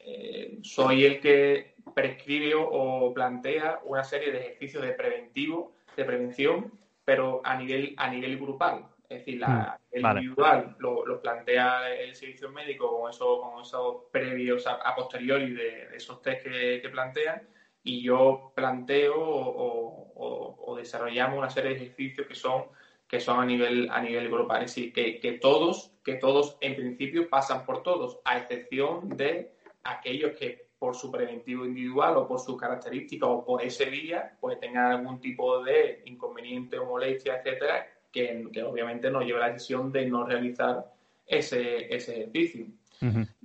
eh, 0.00 0.58
soy 0.62 1.04
el 1.04 1.20
que 1.20 1.74
prescribe 1.94 2.54
o 2.56 3.12
plantea 3.12 3.80
una 3.84 4.04
serie 4.04 4.30
de 4.30 4.38
ejercicios 4.38 4.82
de 4.82 4.92
preventivo, 4.92 5.74
de 5.96 6.04
prevención, 6.04 6.72
pero 7.04 7.40
a 7.44 7.56
nivel, 7.56 7.94
a 7.96 8.08
nivel 8.08 8.38
grupal. 8.38 8.86
Es 9.08 9.18
decir, 9.18 9.40
la, 9.40 9.76
mm, 9.90 9.96
el 9.96 10.02
individual 10.04 10.76
lo, 10.78 11.20
plantea 11.20 11.92
el 11.92 12.14
servicio 12.14 12.48
médico 12.50 13.00
con, 13.00 13.10
eso, 13.10 13.40
con 13.40 13.62
esos 13.62 14.04
previos 14.12 14.66
a, 14.68 14.94
posteriori 14.94 15.52
de, 15.52 15.88
esos 15.96 16.22
test 16.22 16.44
que, 16.44 16.88
plantean 16.90 17.42
y 17.82 18.02
yo 18.02 18.52
planteo 18.54 19.14
o, 19.16 20.76
desarrollamos 20.76 21.36
una 21.36 21.50
serie 21.50 21.70
de 21.70 21.76
ejercicios 21.76 22.26
que 22.26 22.34
son 22.34 22.64
que 23.10 23.20
son 23.20 23.40
a 23.40 23.44
nivel 23.44 23.90
a 23.90 24.00
nivel 24.00 24.30
grupal, 24.30 24.62
es 24.62 24.74
decir, 24.74 24.92
que, 24.92 25.18
que 25.18 25.32
todos 25.32 25.92
que 26.04 26.14
todos 26.14 26.56
en 26.60 26.76
principio 26.76 27.28
pasan 27.28 27.66
por 27.66 27.82
todos, 27.82 28.20
a 28.24 28.38
excepción 28.38 29.08
de 29.08 29.52
aquellos 29.82 30.32
que 30.38 30.70
por 30.78 30.96
su 30.96 31.10
preventivo 31.10 31.66
individual 31.66 32.16
o 32.16 32.26
por 32.26 32.40
su 32.40 32.56
característica 32.56 33.26
o 33.26 33.44
por 33.44 33.62
ese 33.62 33.86
día, 33.86 34.36
pues 34.40 34.58
tengan 34.58 34.92
algún 34.92 35.20
tipo 35.20 35.62
de 35.62 36.02
inconveniente 36.06 36.78
o 36.78 36.86
molestia, 36.86 37.36
etcétera, 37.36 37.86
que, 38.10 38.46
obviamente 38.64 39.10
nos 39.10 39.24
lleva 39.24 39.44
a 39.44 39.48
la 39.48 39.52
decisión 39.52 39.92
de 39.92 40.06
no 40.06 40.24
realizar 40.24 40.86
ese, 41.26 41.94
ese 41.94 42.22
ejercicio. 42.22 42.66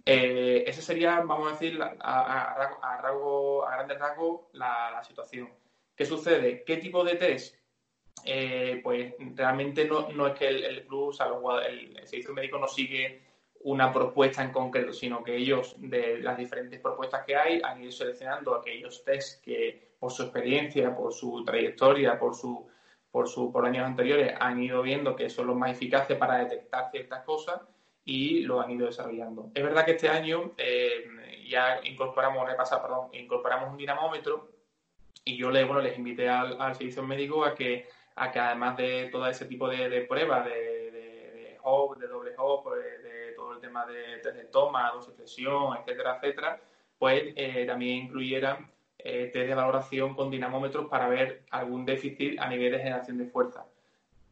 Eh, 0.05 0.63
ese 0.67 0.81
sería, 0.81 1.21
vamos 1.21 1.49
a 1.49 1.51
decir, 1.51 1.81
a, 1.81 1.95
a, 1.99 2.53
a, 2.81 3.75
grandes 3.75 3.99
rasgos 3.99 4.41
la, 4.53 5.03
situación. 5.03 5.49
¿Qué 5.95 6.05
sucede? 6.05 6.63
¿Qué 6.63 6.77
tipo 6.77 7.03
de 7.03 7.15
test? 7.15 7.55
Eh, 8.23 8.79
pues 8.83 9.13
realmente 9.35 9.85
no, 9.85 10.09
no, 10.11 10.27
es 10.27 10.33
que 10.33 10.47
el, 10.47 10.85
club, 10.85 11.09
o 11.09 11.13
sea, 11.13 11.27
el, 11.67 11.97
el, 11.97 12.07
servicio 12.07 12.33
médico 12.33 12.57
no 12.57 12.67
sigue 12.67 13.21
una 13.61 13.91
propuesta 13.91 14.43
en 14.43 14.51
concreto, 14.51 14.93
sino 14.93 15.23
que 15.23 15.35
ellos, 15.35 15.75
de 15.77 16.19
las 16.19 16.37
diferentes 16.37 16.79
propuestas 16.79 17.25
que 17.25 17.35
hay, 17.35 17.61
han 17.63 17.81
ido 17.81 17.91
seleccionando 17.91 18.55
aquellos 18.55 19.03
test 19.03 19.43
que, 19.43 19.95
por 19.99 20.11
su 20.11 20.23
experiencia, 20.23 20.95
por 20.95 21.13
su 21.13 21.43
trayectoria, 21.43 22.17
por 22.17 22.35
su 22.35 22.67
por, 23.15 23.29
su, 23.29 23.49
por 23.49 23.65
años 23.65 23.85
anteriores 23.85 24.35
han 24.41 24.61
ido 24.61 24.81
viendo 24.81 25.15
que 25.15 25.29
son 25.29 25.47
los 25.47 25.55
más 25.55 25.71
eficaces 25.71 26.17
para 26.17 26.39
detectar 26.39 26.91
ciertas 26.91 27.23
cosas 27.23 27.61
y 28.03 28.41
lo 28.41 28.59
han 28.59 28.71
ido 28.71 28.87
desarrollando. 28.87 29.51
Es 29.55 29.63
verdad 29.63 29.85
que 29.85 29.91
este 29.91 30.09
año 30.09 30.51
eh, 30.57 31.05
ya 31.47 31.79
incorporamos, 31.85 32.45
pasado, 32.57 32.81
perdón, 32.81 33.09
incorporamos 33.13 33.71
un 33.71 33.77
dinamómetro 33.77 34.49
y 35.23 35.37
yo 35.37 35.49
le, 35.49 35.63
bueno, 35.63 35.81
les 35.81 35.97
invité 35.97 36.27
al, 36.27 36.75
servicio 36.75 37.03
médico 37.03 37.45
a 37.45 37.55
que, 37.55 37.87
a 38.15 38.31
que 38.31 38.39
además 38.39 38.77
de 38.77 39.09
todo 39.11 39.27
ese 39.27 39.45
tipo 39.45 39.67
de, 39.69 40.01
pruebas 40.01 40.45
de, 40.45 40.91
de, 40.91 41.57
hop, 41.63 41.97
de 41.97 42.07
doble 42.07 42.31
hop, 42.37 42.63
pues, 42.63 43.03
de, 43.03 43.33
todo 43.35 43.53
el 43.53 43.59
tema 43.59 43.85
de 43.85 44.19
test 44.19 44.37
de 44.37 44.45
toma, 44.45 44.91
dosis 44.91 45.13
presión, 45.13 45.77
etcétera, 45.77 46.15
etcétera, 46.15 46.61
pues 46.97 47.33
eh, 47.35 47.65
también 47.65 48.05
incluyeran 48.05 48.71
eh, 48.97 49.29
test 49.33 49.47
de 49.47 49.55
valoración 49.55 50.15
con 50.15 50.31
dinamómetros 50.31 50.87
para 50.87 51.07
ver 51.07 51.43
algún 51.51 51.85
déficit 51.85 52.39
a 52.39 52.47
nivel 52.47 52.71
de 52.71 52.79
generación 52.79 53.17
de 53.17 53.25
fuerza. 53.25 53.65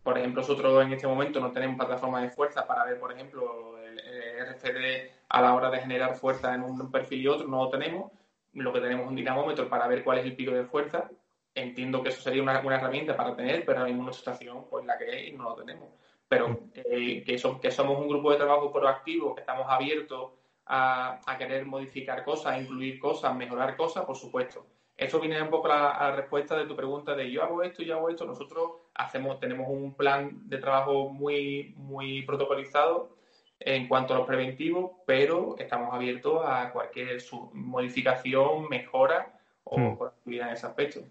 Por 0.04 0.18
ejemplo, 0.18 0.42
nosotros 0.42 0.84
en 0.84 0.94
este 0.94 1.08
momento 1.08 1.40
no 1.40 1.52
tenemos 1.52 1.78
plataforma 1.78 2.22
de 2.22 2.30
fuerza 2.30 2.68
para 2.68 2.84
ver, 2.86 3.00
por 3.00 3.12
ejemplo, 3.12 3.78
el, 3.80 4.00
RFD 4.44 5.12
a 5.30 5.42
la 5.42 5.56
hora 5.56 5.70
de 5.70 5.80
generar 5.80 6.16
fuerza 6.16 6.54
en 6.54 6.64
un 6.64 6.92
perfil 6.92 7.22
y 7.22 7.28
otro, 7.28 7.48
no 7.48 7.64
lo 7.64 7.70
tenemos. 7.70 8.12
Lo 8.54 8.74
que 8.74 8.82
tenemos 8.82 9.06
es 9.06 9.10
un 9.10 9.16
dinamómetro 9.16 9.70
para 9.70 9.88
ver 9.88 10.04
cuál 10.04 10.20
es 10.20 10.26
el 10.26 10.36
pico 10.36 10.52
de 10.52 10.66
fuerza. 10.66 11.10
Entiendo 11.56 12.02
que 12.02 12.10
eso 12.10 12.22
sería 12.22 12.42
una, 12.42 12.60
buena 12.62 12.80
herramienta 12.80 13.16
para 13.16 13.36
tener, 13.36 13.64
pero 13.66 13.86
en 13.86 14.00
una 14.00 14.12
situación 14.12 14.66
pues 14.70 14.86
la 14.86 14.98
que 14.98 15.28
es 15.28 15.34
no 15.36 15.44
lo 15.44 15.56
tenemos. 15.56 15.90
Pero 16.28 16.60
eh, 16.74 17.24
que, 17.24 17.36
que 17.62 17.72
somos 17.72 18.00
un 18.00 18.08
grupo 18.08 18.32
de 18.32 18.38
trabajo 18.38 18.72
proactivo, 18.72 19.36
que 19.36 19.42
estamos 19.42 19.68
abiertos 19.70 20.32
a, 20.66 21.36
querer 21.38 21.66
modificar 21.66 22.24
cosas, 22.24 22.60
incluir 22.62 23.00
cosas, 23.00 23.36
mejorar 23.36 23.76
cosas, 23.76 24.06
por 24.06 24.16
supuesto. 24.16 24.66
Eso 24.96 25.20
viene 25.20 25.42
un 25.42 25.50
poco 25.50 25.72
a 25.72 26.00
la, 26.00 26.16
respuesta 26.16 26.56
de 26.56 26.66
tu 26.66 26.76
pregunta 26.76 27.16
de 27.16 27.30
yo 27.32 27.44
hago 27.44 27.64
esto, 27.64 27.84
yo 27.84 27.98
hago 27.98 28.10
esto. 28.10 28.26
Nosotros 28.26 28.72
hacemos, 28.94 29.40
tenemos 29.40 29.68
un 29.70 29.96
plan 29.96 30.48
de 30.48 30.58
trabajo 30.58 31.10
muy, 31.10 31.74
muy 31.78 32.22
protocolizado 32.24 33.18
en 33.60 33.88
cuanto 33.88 34.14
a 34.14 34.18
los 34.18 34.28
preventivos, 34.28 34.92
pero 35.06 35.56
estamos 35.58 35.94
abiertos 35.94 36.42
a 36.46 36.72
cualquier 36.72 37.22
modificación, 37.54 38.68
mejora 38.70 39.40
o 39.64 39.80
hmm. 39.80 39.98
en 40.26 40.48
ese 40.50 40.66
aspecto. 40.66 41.02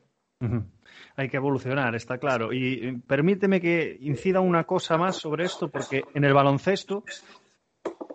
Hay 1.17 1.29
que 1.29 1.37
evolucionar, 1.37 1.95
está 1.95 2.19
claro. 2.19 2.53
Y 2.53 2.75
eh, 2.75 3.01
permíteme 3.07 3.61
que 3.61 3.97
incida 4.01 4.41
una 4.41 4.65
cosa 4.65 4.97
más 4.97 5.17
sobre 5.17 5.45
esto, 5.45 5.69
porque 5.71 6.05
en 6.15 6.25
el 6.25 6.33
baloncesto 6.35 7.05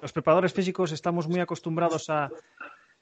los 0.02 0.14
preparadores 0.14 0.54
físicos 0.54 0.92
estamos 0.92 1.28
muy 1.28 1.40
acostumbrados 1.40 2.10
a 2.10 2.30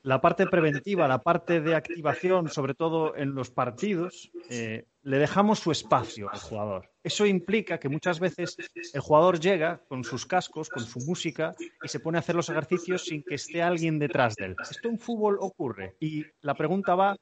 la 0.06 0.22
parte 0.22 0.46
preventiva, 0.46 1.08
la 1.08 1.24
parte 1.24 1.62
de 1.62 1.76
activación, 1.76 2.48
sobre 2.50 2.76
todo 2.76 3.16
en 3.16 3.34
los 3.34 3.50
partidos, 3.50 4.32
eh, 4.52 4.86
le 5.02 5.18
dejamos 5.18 5.60
su 5.60 5.72
espacio 5.72 6.30
al 6.32 6.40
jugador. 6.40 6.92
Eso 7.04 7.26
implica 7.26 7.80
que 7.80 7.90
muchas 7.90 8.20
veces 8.20 8.56
el 8.94 9.02
jugador 9.02 9.40
llega 9.40 9.82
con 9.88 10.04
sus 10.04 10.28
cascos, 10.28 10.70
con 10.70 10.84
su 10.84 11.00
música 11.00 11.56
y 11.84 11.88
se 11.88 12.00
pone 12.00 12.20
a 12.20 12.20
hacer 12.20 12.36
los 12.36 12.50
ejercicios 12.50 13.06
sin 13.06 13.24
que 13.24 13.34
esté 13.34 13.64
alguien 13.64 13.98
detrás 13.98 14.36
de 14.36 14.46
él. 14.46 14.56
Esto 14.70 14.90
en 14.90 15.00
fútbol 15.00 15.38
ocurre 15.40 15.96
y 16.00 16.24
la 16.42 16.54
pregunta 16.54 16.94
va 16.94 17.16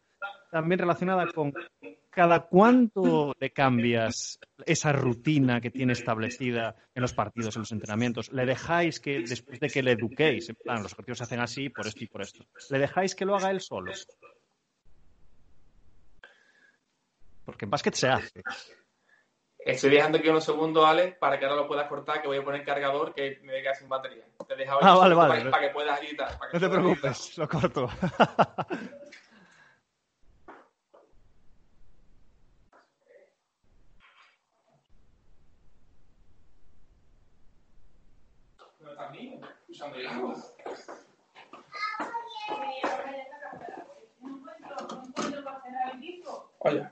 también 0.53 0.79
relacionada 0.79 1.25
con 1.33 1.51
cada 2.11 2.41
cuánto 2.41 3.33
le 3.39 3.51
cambias 3.51 4.39
esa 4.67 4.91
rutina 4.91 5.59
que 5.59 5.71
tiene 5.71 5.93
establecida 5.93 6.75
en 6.93 7.01
los 7.01 7.11
partidos, 7.11 7.55
en 7.55 7.63
los 7.63 7.71
entrenamientos. 7.71 8.31
¿Le 8.31 8.45
dejáis 8.45 8.99
que, 8.99 9.21
después 9.21 9.59
de 9.59 9.67
que 9.67 9.81
le 9.81 9.93
eduquéis, 9.93 10.49
en 10.49 10.55
plan, 10.55 10.83
los 10.83 10.93
partidos 10.93 11.17
se 11.17 11.23
hacen 11.23 11.39
así, 11.39 11.69
por 11.69 11.87
esto 11.87 12.03
y 12.03 12.07
por 12.07 12.21
esto, 12.21 12.45
¿le 12.69 12.77
dejáis 12.77 13.15
que 13.15 13.25
lo 13.25 13.35
haga 13.35 13.49
él 13.49 13.61
solo? 13.61 13.91
Porque 17.45 17.65
en 17.65 17.71
básquet 17.71 17.95
se 17.95 18.09
hace. 18.09 18.43
Estoy 19.57 19.89
dejando 19.89 20.19
aquí 20.19 20.29
unos 20.29 20.43
segundos, 20.43 20.85
Alex, 20.85 21.17
para 21.17 21.39
que 21.39 21.45
ahora 21.45 21.61
lo 21.61 21.67
puedas 21.67 21.87
cortar, 21.87 22.21
que 22.21 22.27
voy 22.27 22.37
a 22.37 22.43
poner 22.43 22.63
cargador 22.63 23.15
que 23.15 23.39
me 23.43 23.59
queda 23.61 23.73
sin 23.73 23.89
batería. 23.89 24.23
Te 24.47 24.53
he 24.53 24.57
dejado 24.57 24.79
ah, 24.83 24.97
vale, 24.97 25.15
vale. 25.15 25.49
Para, 25.49 25.67
que 25.67 25.73
puedas 25.73 25.99
editar. 25.99 26.37
no 26.53 26.59
te 26.59 26.69
preocupes, 26.69 27.37
lo 27.39 27.49
corto. 27.49 27.89
usando 39.73 39.97
el 39.97 40.07
agua. 40.07 40.35
Oye. 46.59 46.89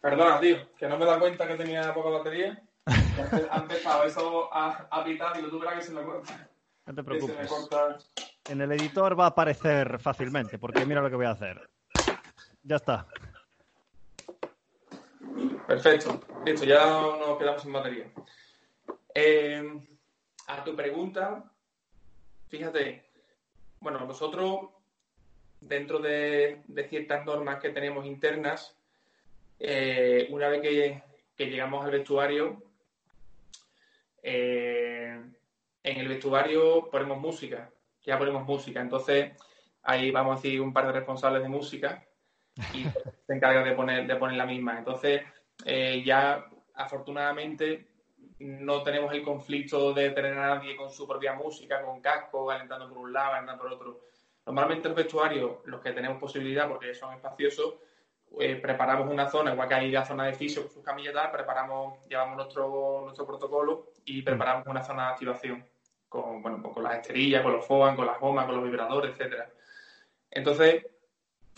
Perdona, 0.00 0.38
tío, 0.38 0.74
que 0.76 0.86
no 0.86 0.98
me 0.98 1.06
da 1.06 1.18
cuenta 1.18 1.46
que 1.46 1.56
tenía 1.56 1.92
poca 1.92 2.08
batería. 2.08 2.62
Ha 3.50 3.58
empezado 3.58 4.04
eso 4.04 4.52
a, 4.52 4.88
a 4.90 5.04
pitar 5.04 5.38
y 5.38 5.42
lo 5.42 5.48
tuve 5.48 5.66
que 5.74 5.82
se 5.82 5.92
me 5.92 6.02
corta. 6.02 6.50
No 6.86 6.94
te 6.94 7.02
preocupes. 7.02 7.50
En 8.48 8.60
el 8.60 8.72
editor 8.72 9.18
va 9.18 9.24
a 9.24 9.28
aparecer 9.28 9.98
fácilmente, 9.98 10.58
porque 10.58 10.84
mira 10.84 11.00
lo 11.00 11.08
que 11.08 11.16
voy 11.16 11.26
a 11.26 11.30
hacer. 11.30 11.68
Ya 12.62 12.76
está. 12.76 13.06
Perfecto. 15.66 16.20
Listo, 16.44 16.66
ya 16.66 16.84
nos 16.84 17.38
quedamos 17.38 17.62
sin 17.62 17.72
batería. 17.72 18.10
Eh, 19.14 19.80
a 20.48 20.62
tu 20.62 20.76
pregunta, 20.76 21.50
fíjate, 22.48 23.10
bueno, 23.80 24.00
nosotros 24.00 24.70
dentro 25.60 25.98
de, 25.98 26.62
ciertas 26.88 27.24
normas 27.24 27.60
que 27.60 27.70
tenemos 27.70 28.04
internas, 28.04 28.76
eh, 29.58 30.28
una 30.30 30.48
vez 30.48 30.60
que, 30.60 31.02
llegamos 31.46 31.84
al 31.84 31.92
vestuario, 31.92 32.62
eh, 34.22 35.20
en 35.84 35.98
el 35.98 36.08
vestuario 36.08 36.88
ponemos 36.90 37.20
música, 37.20 37.70
ya 38.02 38.18
ponemos 38.18 38.44
música. 38.44 38.80
Entonces, 38.80 39.32
ahí 39.82 40.10
vamos 40.10 40.32
a 40.32 40.42
decir 40.42 40.60
un 40.60 40.72
par 40.72 40.86
de 40.86 40.92
responsables 40.92 41.42
de 41.42 41.48
música 41.48 42.04
y 42.72 42.84
se 43.26 43.34
encarga 43.34 43.62
de 43.62 43.72
poner, 43.72 44.06
de 44.06 44.16
poner 44.16 44.36
la 44.36 44.46
misma. 44.46 44.78
Entonces, 44.78 45.22
eh, 45.64 46.02
ya 46.04 46.46
afortunadamente 46.74 47.86
no 48.38 48.82
tenemos 48.82 49.12
el 49.12 49.22
conflicto 49.22 49.92
de 49.92 50.10
tener 50.10 50.32
a 50.32 50.56
nadie 50.56 50.74
con 50.74 50.90
su 50.90 51.06
propia 51.06 51.34
música, 51.34 51.82
con 51.82 52.00
casco, 52.00 52.50
alentando 52.50 52.88
por 52.88 52.98
un 52.98 53.12
lado, 53.12 53.34
alentando 53.34 53.62
por 53.62 53.72
otro. 53.72 54.00
Normalmente 54.46 54.88
los 54.88 54.96
vestuarios, 54.96 55.58
los 55.66 55.80
que 55.80 55.92
tenemos 55.92 56.18
posibilidad, 56.18 56.66
porque 56.66 56.94
son 56.94 57.14
espaciosos, 57.14 57.74
eh, 58.40 58.56
preparamos 58.56 59.10
una 59.10 59.28
zona, 59.28 59.52
igual 59.52 59.68
que 59.68 59.74
hay 59.74 59.90
la 59.90 60.04
zona 60.04 60.26
de 60.26 60.34
fisio 60.34 60.62
con 60.62 60.70
sus 60.70 60.82
camillas, 60.82 61.14
preparamos, 61.30 62.04
llevamos 62.08 62.36
nuestro, 62.36 63.02
nuestro 63.04 63.26
protocolo 63.26 63.92
y 64.04 64.22
preparamos 64.22 64.66
una 64.66 64.82
zona 64.82 65.06
de 65.06 65.12
activación 65.12 65.73
con, 66.14 66.40
bueno, 66.40 66.60
pues 66.62 66.72
con 66.74 66.84
las 66.84 66.94
esterillas, 66.94 67.42
con 67.42 67.52
los 67.54 67.66
FOAN, 67.66 67.96
con 67.96 68.06
las 68.06 68.20
gomas, 68.20 68.46
con 68.46 68.54
los 68.54 68.64
vibradores, 68.64 69.10
etcétera. 69.10 69.50
Entonces, 70.30 70.86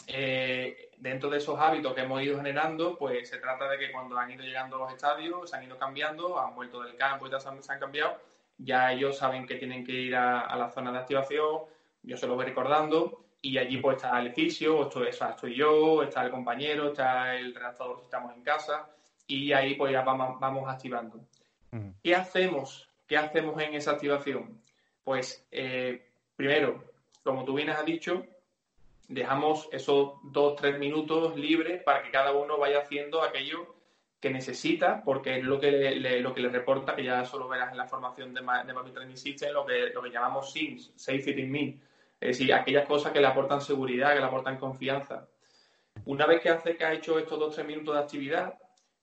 eh, 0.06 0.92
dentro 0.96 1.28
de 1.28 1.36
esos 1.36 1.58
hábitos 1.60 1.92
que 1.92 2.00
hemos 2.00 2.22
ido 2.22 2.38
generando, 2.38 2.96
pues 2.96 3.28
se 3.28 3.36
trata 3.36 3.68
de 3.68 3.78
que 3.78 3.92
cuando 3.92 4.16
han 4.16 4.30
ido 4.30 4.42
llegando 4.42 4.78
los 4.78 4.90
estadios, 4.90 5.50
se 5.50 5.56
han 5.56 5.64
ido 5.64 5.76
cambiando, 5.76 6.40
han 6.40 6.54
vuelto 6.54 6.82
del 6.82 6.96
campo 6.96 7.26
y 7.26 7.30
ya 7.30 7.38
se 7.38 7.48
han, 7.48 7.78
cambiado, 7.78 8.18
ya 8.56 8.92
ellos 8.92 9.18
saben 9.18 9.46
que 9.46 9.56
tienen 9.56 9.84
que 9.84 9.92
ir 9.92 10.16
a, 10.16 10.56
la 10.56 10.70
zona 10.70 10.90
de 10.90 10.98
activación, 11.00 11.60
yo 12.02 12.16
se 12.16 12.26
lo 12.26 12.34
voy 12.34 12.46
recordando, 12.46 13.26
y 13.42 13.58
allí 13.58 13.76
pues 13.76 13.96
está 13.96 14.18
el 14.20 14.32
fisio, 14.32 14.84
estoy, 14.84 15.08
estoy 15.08 15.54
yo, 15.54 16.02
está 16.02 16.24
el 16.24 16.30
compañero, 16.30 16.88
está 16.88 17.36
el 17.36 17.54
redactor 17.54 17.98
si 17.98 18.04
estamos 18.04 18.34
en 18.34 18.42
casa, 18.42 18.88
y 19.26 19.52
ahí 19.52 19.74
pues 19.74 19.92
ya 19.92 20.00
vamos, 20.00 20.40
vamos 20.40 20.66
activando. 20.66 21.20
¿Qué 22.02 22.14
hacemos? 22.14 22.85
¿Qué 23.06 23.16
hacemos 23.16 23.60
en 23.62 23.74
esa 23.74 23.92
activación? 23.92 24.60
Pues 25.04 25.46
eh, 25.50 26.08
primero, 26.34 26.82
como 27.22 27.44
tú 27.44 27.54
bien 27.54 27.70
has 27.70 27.84
dicho, 27.84 28.24
dejamos 29.08 29.68
esos 29.72 30.14
dos, 30.24 30.56
tres 30.56 30.78
minutos 30.78 31.36
libres 31.36 31.82
para 31.82 32.02
que 32.02 32.10
cada 32.10 32.32
uno 32.32 32.58
vaya 32.58 32.80
haciendo 32.80 33.22
aquello 33.22 33.76
que 34.20 34.30
necesita, 34.30 35.02
porque 35.04 35.38
es 35.38 35.44
lo 35.44 35.60
que 35.60 35.70
le, 35.70 36.20
lo 36.20 36.34
que 36.34 36.40
le 36.40 36.48
reporta, 36.48 36.96
que 36.96 37.04
ya 37.04 37.24
solo 37.24 37.48
verás 37.48 37.70
en 37.70 37.78
la 37.78 37.86
formación 37.86 38.34
de, 38.34 38.40
de 38.40 38.72
Mapit 38.72 38.94
Training 38.94 39.16
System, 39.16 39.52
lo 39.52 39.64
que, 39.64 39.90
lo 39.90 40.02
que 40.02 40.10
llamamos 40.10 40.52
SIMS, 40.52 40.92
Safe 40.96 41.30
in 41.30 41.50
Me. 41.50 41.78
Es 42.18 42.38
decir, 42.38 42.52
aquellas 42.52 42.86
cosas 42.86 43.12
que 43.12 43.20
le 43.20 43.26
aportan 43.26 43.60
seguridad, 43.60 44.14
que 44.14 44.20
le 44.20 44.26
aportan 44.26 44.58
confianza. 44.58 45.28
Una 46.06 46.26
vez 46.26 46.40
que 46.40 46.48
hace 46.48 46.76
que 46.76 46.84
ha 46.84 46.94
hecho 46.94 47.18
estos 47.18 47.38
dos, 47.38 47.54
tres 47.54 47.66
minutos 47.66 47.94
de 47.94 48.00
actividad, 48.00 48.58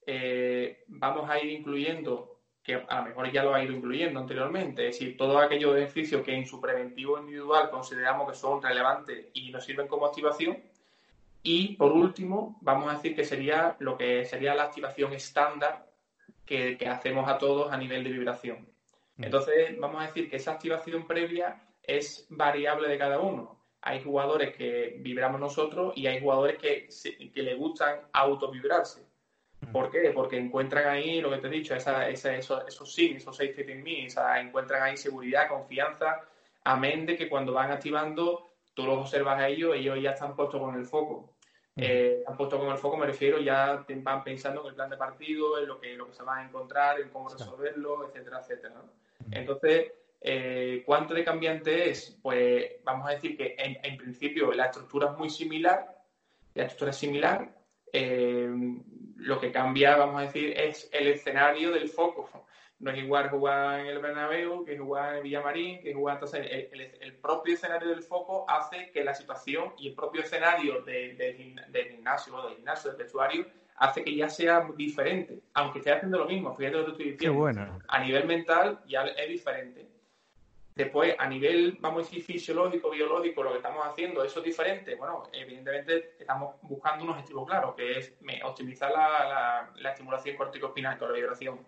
eh, 0.06 0.84
vamos 0.88 1.30
a 1.30 1.38
ir 1.38 1.50
incluyendo 1.50 2.33
que 2.64 2.82
a 2.88 3.00
lo 3.00 3.04
mejor 3.04 3.30
ya 3.30 3.44
lo 3.44 3.54
ha 3.54 3.62
ido 3.62 3.74
incluyendo 3.74 4.18
anteriormente, 4.18 4.88
es 4.88 4.98
decir, 4.98 5.18
todos 5.18 5.40
aquellos 5.40 5.76
ejercicios 5.76 6.22
que 6.22 6.34
en 6.34 6.46
su 6.46 6.62
preventivo 6.62 7.18
individual 7.18 7.68
consideramos 7.68 8.26
que 8.30 8.34
son 8.34 8.62
relevantes 8.62 9.26
y 9.34 9.50
nos 9.50 9.66
sirven 9.66 9.86
como 9.86 10.06
activación. 10.06 10.58
Y 11.42 11.76
por 11.76 11.92
último, 11.92 12.56
vamos 12.62 12.90
a 12.90 12.96
decir 12.96 13.14
que 13.14 13.22
sería 13.22 13.76
lo 13.80 13.98
que 13.98 14.24
sería 14.24 14.54
la 14.54 14.64
activación 14.64 15.12
estándar 15.12 15.86
que, 16.46 16.78
hacemos 16.88 17.28
a 17.28 17.36
todos 17.36 17.70
a 17.70 17.76
nivel 17.76 18.02
de 18.02 18.10
vibración. 18.10 18.66
Mm. 19.16 19.24
Entonces, 19.24 19.78
vamos 19.78 20.02
a 20.02 20.06
decir 20.06 20.30
que 20.30 20.36
esa 20.36 20.52
activación 20.52 21.06
previa 21.06 21.68
es 21.82 22.26
variable 22.30 22.88
de 22.88 22.96
cada 22.96 23.20
uno. 23.20 23.62
Hay 23.82 24.02
jugadores 24.02 24.56
que 24.56 24.96
vibramos 25.00 25.38
nosotros 25.38 25.92
y 25.96 26.06
hay 26.06 26.18
jugadores 26.18 26.56
que, 26.56 26.88
que 27.30 27.42
le 27.42 27.54
gustan 27.56 28.00
autovibrarse. 28.14 29.03
¿Por 29.72 29.90
qué? 29.90 30.10
Porque 30.14 30.38
encuentran 30.38 30.88
ahí, 30.88 31.20
lo 31.20 31.30
que 31.30 31.38
te 31.38 31.46
he 31.48 31.50
dicho, 31.50 31.74
esa, 31.74 32.08
esa, 32.08 32.34
esos, 32.36 32.62
esos 32.66 32.92
sí, 32.92 33.14
esos 33.16 33.36
seis 33.36 33.56
in 33.58 33.82
me, 33.82 34.06
encuentran 34.40 34.82
ahí 34.82 34.96
seguridad, 34.96 35.48
confianza, 35.48 36.22
amén 36.64 37.06
de 37.06 37.16
que 37.16 37.28
cuando 37.28 37.52
van 37.52 37.70
activando, 37.70 38.50
tú 38.74 38.84
los 38.84 38.98
observas 38.98 39.40
a 39.40 39.48
ellos, 39.48 39.74
ellos 39.74 40.00
ya 40.00 40.10
están 40.10 40.34
puestos 40.34 40.60
con 40.60 40.74
el 40.74 40.84
foco. 40.84 41.30
Eh, 41.76 42.18
están 42.20 42.36
puestos 42.36 42.60
con 42.60 42.70
el 42.70 42.78
foco, 42.78 42.96
me 42.96 43.06
refiero, 43.06 43.40
ya 43.40 43.84
van 43.88 44.22
pensando 44.22 44.62
en 44.62 44.68
el 44.68 44.74
plan 44.74 44.90
de 44.90 44.96
partido, 44.96 45.58
en 45.58 45.66
lo 45.66 45.80
que, 45.80 45.94
lo 45.94 46.06
que 46.06 46.14
se 46.14 46.22
van 46.22 46.38
a 46.38 46.48
encontrar, 46.48 47.00
en 47.00 47.08
cómo 47.08 47.28
resolverlo, 47.28 48.08
etcétera, 48.08 48.40
etcétera. 48.40 48.82
Entonces, 49.30 49.92
eh, 50.20 50.82
¿cuánto 50.86 51.14
de 51.14 51.24
cambiante 51.24 51.90
es? 51.90 52.16
Pues 52.22 52.82
vamos 52.84 53.08
a 53.08 53.12
decir 53.12 53.36
que 53.36 53.56
en, 53.58 53.78
en 53.82 53.96
principio 53.96 54.52
la 54.52 54.66
estructura 54.66 55.10
es 55.10 55.18
muy 55.18 55.30
similar, 55.30 55.98
la 56.54 56.62
estructura 56.62 56.92
es 56.92 56.96
similar, 56.96 57.54
eh, 57.92 58.50
lo 59.16 59.40
que 59.40 59.52
cambia, 59.52 59.96
vamos 59.96 60.20
a 60.20 60.26
decir, 60.26 60.52
es 60.56 60.88
el 60.92 61.08
escenario 61.08 61.72
del 61.72 61.88
foco. 61.88 62.28
No 62.80 62.90
es 62.90 62.98
igual 62.98 63.30
jugar 63.30 63.80
en 63.80 63.86
el 63.86 63.98
Bernabéu 64.00 64.64
que 64.64 64.76
jugar 64.76 65.16
en 65.16 65.22
Villamarín, 65.22 65.80
que 65.80 65.94
jugar... 65.94 66.16
Entonces, 66.16 66.46
el, 67.00 67.16
propio 67.16 67.54
escenario 67.54 67.88
del 67.88 68.02
foco 68.02 68.44
hace 68.48 68.90
que 68.90 69.04
la 69.04 69.14
situación 69.14 69.72
y 69.78 69.88
el 69.88 69.94
propio 69.94 70.22
escenario 70.22 70.82
del 70.82 71.88
gimnasio 71.90 72.36
o 72.36 72.46
del 72.46 72.56
gimnasio, 72.56 72.90
del 72.90 72.98
vestuario, 72.98 73.46
hace 73.76 74.04
que 74.04 74.14
ya 74.14 74.28
sea 74.28 74.68
diferente, 74.76 75.40
aunque 75.54 75.78
esté 75.78 75.92
haciendo 75.92 76.18
lo 76.18 76.26
mismo. 76.26 76.54
Fíjate 76.54 76.76
lo 76.76 76.84
que 76.84 76.90
estoy 76.92 77.10
diciendo. 77.12 77.80
A 77.88 78.00
nivel 78.00 78.26
mental 78.26 78.80
ya 78.86 79.04
es 79.04 79.28
diferente. 79.28 79.93
Después, 80.74 81.14
a 81.20 81.28
nivel, 81.28 81.78
vamos 81.80 82.02
a 82.02 82.04
decir, 82.04 82.24
fisiológico, 82.24 82.90
biológico, 82.90 83.44
lo 83.44 83.52
que 83.52 83.58
estamos 83.58 83.86
haciendo, 83.86 84.24
¿eso 84.24 84.40
es 84.40 84.44
diferente? 84.44 84.96
Bueno, 84.96 85.22
evidentemente 85.32 86.16
estamos 86.18 86.56
buscando 86.62 87.04
un 87.04 87.10
objetivo 87.10 87.46
claro, 87.46 87.76
que 87.76 87.98
es 87.98 88.12
optimizar 88.42 88.90
la, 88.90 89.90
estimulación 89.90 90.36
corticospinal 90.36 90.98
con 90.98 91.12
la 91.12 91.14
vibración. 91.14 91.60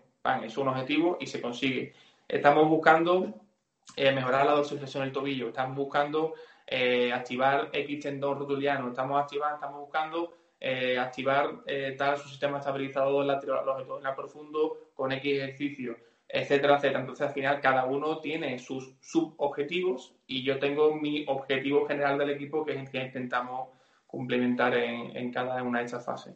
es 0.43 0.57
un 0.57 0.67
objetivo 0.67 1.17
y 1.21 1.27
se 1.27 1.39
consigue. 1.39 1.93
Estamos 2.27 2.67
buscando 2.67 3.33
eh, 3.95 4.11
mejorar 4.11 4.45
la 4.45 4.51
dorsiflexión 4.51 5.03
del 5.03 5.13
tobillo, 5.13 5.47
estamos 5.47 5.77
buscando 5.77 6.33
eh, 6.65 7.13
activar 7.13 7.69
X 7.71 8.01
tendón 8.01 8.37
rotuliano, 8.37 8.89
estamos, 8.89 9.21
activando, 9.21 9.55
estamos 9.55 9.79
buscando 9.79 10.33
eh, 10.59 10.99
activar 10.99 11.63
tal 11.97 12.17
su 12.17 12.27
sistema 12.27 12.57
estabilizador 12.57 13.23
lateral 13.23 13.63
profundo 14.17 14.91
con 14.93 15.13
X 15.13 15.37
ejercicio 15.37 15.95
etcétera, 16.29 16.75
etcétera. 16.77 16.99
Entonces, 16.99 17.27
al 17.27 17.33
final, 17.33 17.61
cada 17.61 17.85
uno 17.85 18.19
tiene 18.19 18.59
sus 18.59 18.95
subobjetivos 19.01 20.15
y 20.27 20.43
yo 20.43 20.59
tengo 20.59 20.93
mi 20.95 21.25
objetivo 21.27 21.85
general 21.87 22.17
del 22.17 22.31
equipo, 22.31 22.65
que 22.65 22.73
es 22.73 22.79
el 22.79 22.89
que 22.89 23.01
intentamos 23.01 23.69
complementar 24.05 24.73
en, 24.75 25.31
cada 25.31 25.61
una 25.63 25.79
de 25.79 25.85
esas 25.85 26.05
fases. 26.05 26.35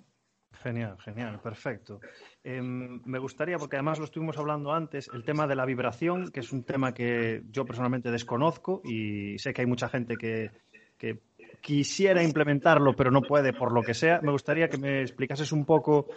Genial, 0.62 0.98
genial, 1.00 1.40
perfecto. 1.40 2.00
Em, 2.44 3.02
me 3.06 3.18
gustaría, 3.20 3.58
porque 3.58 3.78
además 3.78 4.00
lo 4.00 4.06
estuvimos 4.06 4.38
hablando 4.38 4.72
antes, 4.74 5.10
el 5.14 5.24
tema 5.24 5.48
de 5.48 5.56
la 5.56 5.66
vibración, 5.66 6.30
que 6.32 6.42
es 6.42 6.52
un 6.52 6.64
tema 6.64 6.94
que 6.94 7.42
yo 7.50 7.66
personalmente 7.66 8.12
desconozco 8.12 8.82
y 8.84 9.40
sé 9.40 9.54
que 9.54 9.62
hay 9.62 9.68
mucha 9.68 9.90
gente 9.90 10.18
que, 10.18 10.52
que 10.98 11.20
quisiera 11.62 12.22
implementarlo, 12.22 12.94
pero 12.96 13.12
no 13.12 13.22
puede 13.22 13.54
por 13.54 13.72
lo 13.72 13.82
que 13.82 13.94
sea. 13.94 14.20
Me 14.22 14.32
gustaría 14.32 14.68
que 14.68 14.78
me 14.78 15.02
explicases 15.02 15.52
un 15.52 15.66
poco 15.66 16.08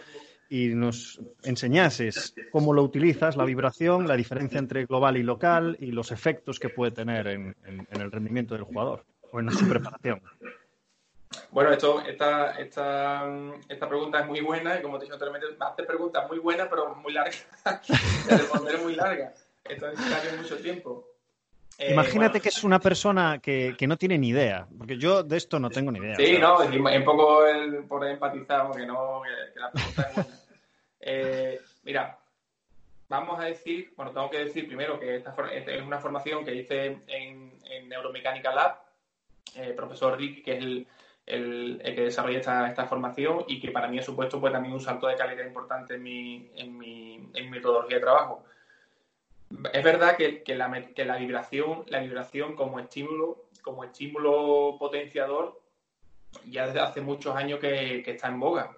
y 0.49 0.69
nos 0.69 1.19
enseñases 1.43 2.35
cómo 2.51 2.73
lo 2.73 2.83
utilizas, 2.83 3.35
la 3.35 3.45
vibración, 3.45 4.07
la 4.07 4.15
diferencia 4.15 4.59
entre 4.59 4.85
global 4.85 5.17
y 5.17 5.23
local 5.23 5.77
y 5.79 5.91
los 5.91 6.11
efectos 6.11 6.59
que 6.59 6.69
puede 6.69 6.91
tener 6.91 7.27
en, 7.27 7.55
el 7.91 8.11
rendimiento 8.11 8.53
del 8.53 8.63
jugador 8.63 9.05
o 9.31 9.39
en 9.39 9.51
su 9.51 9.67
preparación. 9.67 10.21
Bueno, 11.51 11.71
esto, 11.71 12.01
esta, 12.01 12.51
esta, 12.51 13.27
esta 13.67 13.89
pregunta 13.89 14.21
es 14.21 14.27
muy 14.27 14.41
buena 14.41 14.79
y 14.79 14.81
como 14.81 14.97
te 14.97 15.03
he 15.03 15.05
dicho 15.05 15.15
anteriormente, 15.15 15.47
hace 15.59 15.83
preguntas 15.83 16.27
muy 16.29 16.39
buenas 16.39 16.67
pero 16.69 16.95
muy 16.95 17.13
largas. 17.13 17.47
responder 18.29 18.79
muy 18.79 18.95
larga. 18.95 19.33
Esto 19.63 19.89
necesita 19.89 20.37
mucho 20.37 20.57
tiempo. 20.57 21.14
Eh, 21.77 21.91
Imagínate 21.91 22.39
que 22.39 22.49
es 22.49 22.63
una 22.63 22.79
persona 22.79 23.39
que, 23.39 23.75
no 23.87 23.97
tiene 23.97 24.17
ni 24.17 24.29
idea, 24.29 24.65
porque 24.77 24.97
yo 24.97 25.23
de 25.23 25.37
esto 25.37 25.59
no 25.59 25.69
tengo 25.69 25.91
ni 25.91 25.99
idea. 25.99 26.15
Sí, 26.15 26.37
no, 26.39 26.61
es 26.61 26.69
un 26.73 27.03
poco 27.03 27.41
por 27.87 28.05
empatizar, 28.07 28.67
porque 28.67 28.85
no, 28.85 29.21
que, 29.23 29.59
la 29.59 29.71
pregunta 29.71 30.01
es 30.01 30.15
buena. 30.15 30.29
Eh, 31.07 31.61
mira, 31.83 32.17
vamos 33.09 33.39
a 33.39 33.43
decir, 33.43 33.93
bueno, 33.95 34.11
tengo 34.11 34.27
que 34.29 34.45
decir 34.45 34.65
primero 34.65 34.99
que 34.99 35.17
esta 35.17 35.35
es 35.53 35.81
una 35.83 35.99
formación 35.99 36.43
que 36.43 36.55
hice 36.55 36.97
en, 37.05 37.53
Neuromecánica 37.87 38.55
Lab, 38.55 38.79
el 39.55 39.71
eh, 39.71 39.73
profesor 39.73 40.17
Rick, 40.17 40.43
que 40.43 40.53
es 40.53 40.63
el, 40.63 40.87
el, 41.27 41.81
que 41.83 42.01
desarrolla 42.05 42.39
esta, 42.39 42.67
esta, 42.67 42.85
formación 42.85 43.43
y 43.47 43.59
que 43.59 43.69
para 43.69 43.87
mí 43.87 43.99
ha 43.99 44.01
supuesto 44.01 44.39
pues, 44.41 44.51
también 44.51 44.73
un 44.73 44.81
salto 44.81 45.05
de 45.05 45.15
calidad 45.15 45.45
importante 45.45 45.93
en 45.93 46.01
mi, 46.01 46.49
en 46.55 46.75
mi, 46.75 47.29
en 47.33 47.45
mi 47.45 47.49
metodología 47.49 47.97
de 47.97 48.01
trabajo 48.01 48.43
es 49.73 49.83
verdad 49.83 50.17
que, 50.17 50.43
la, 50.55 51.17
vibración, 51.17 51.83
la 51.87 51.99
vibración 51.99 52.55
como 52.55 52.79
estímulo, 52.79 53.45
como 53.61 53.83
estímulo 53.83 54.77
potenciador, 54.79 55.61
ya 56.45 56.67
desde 56.67 56.79
hace 56.79 57.01
muchos 57.01 57.35
años 57.35 57.59
que, 57.59 58.03
está 58.05 58.27
en 58.27 58.39
boga. 58.39 58.75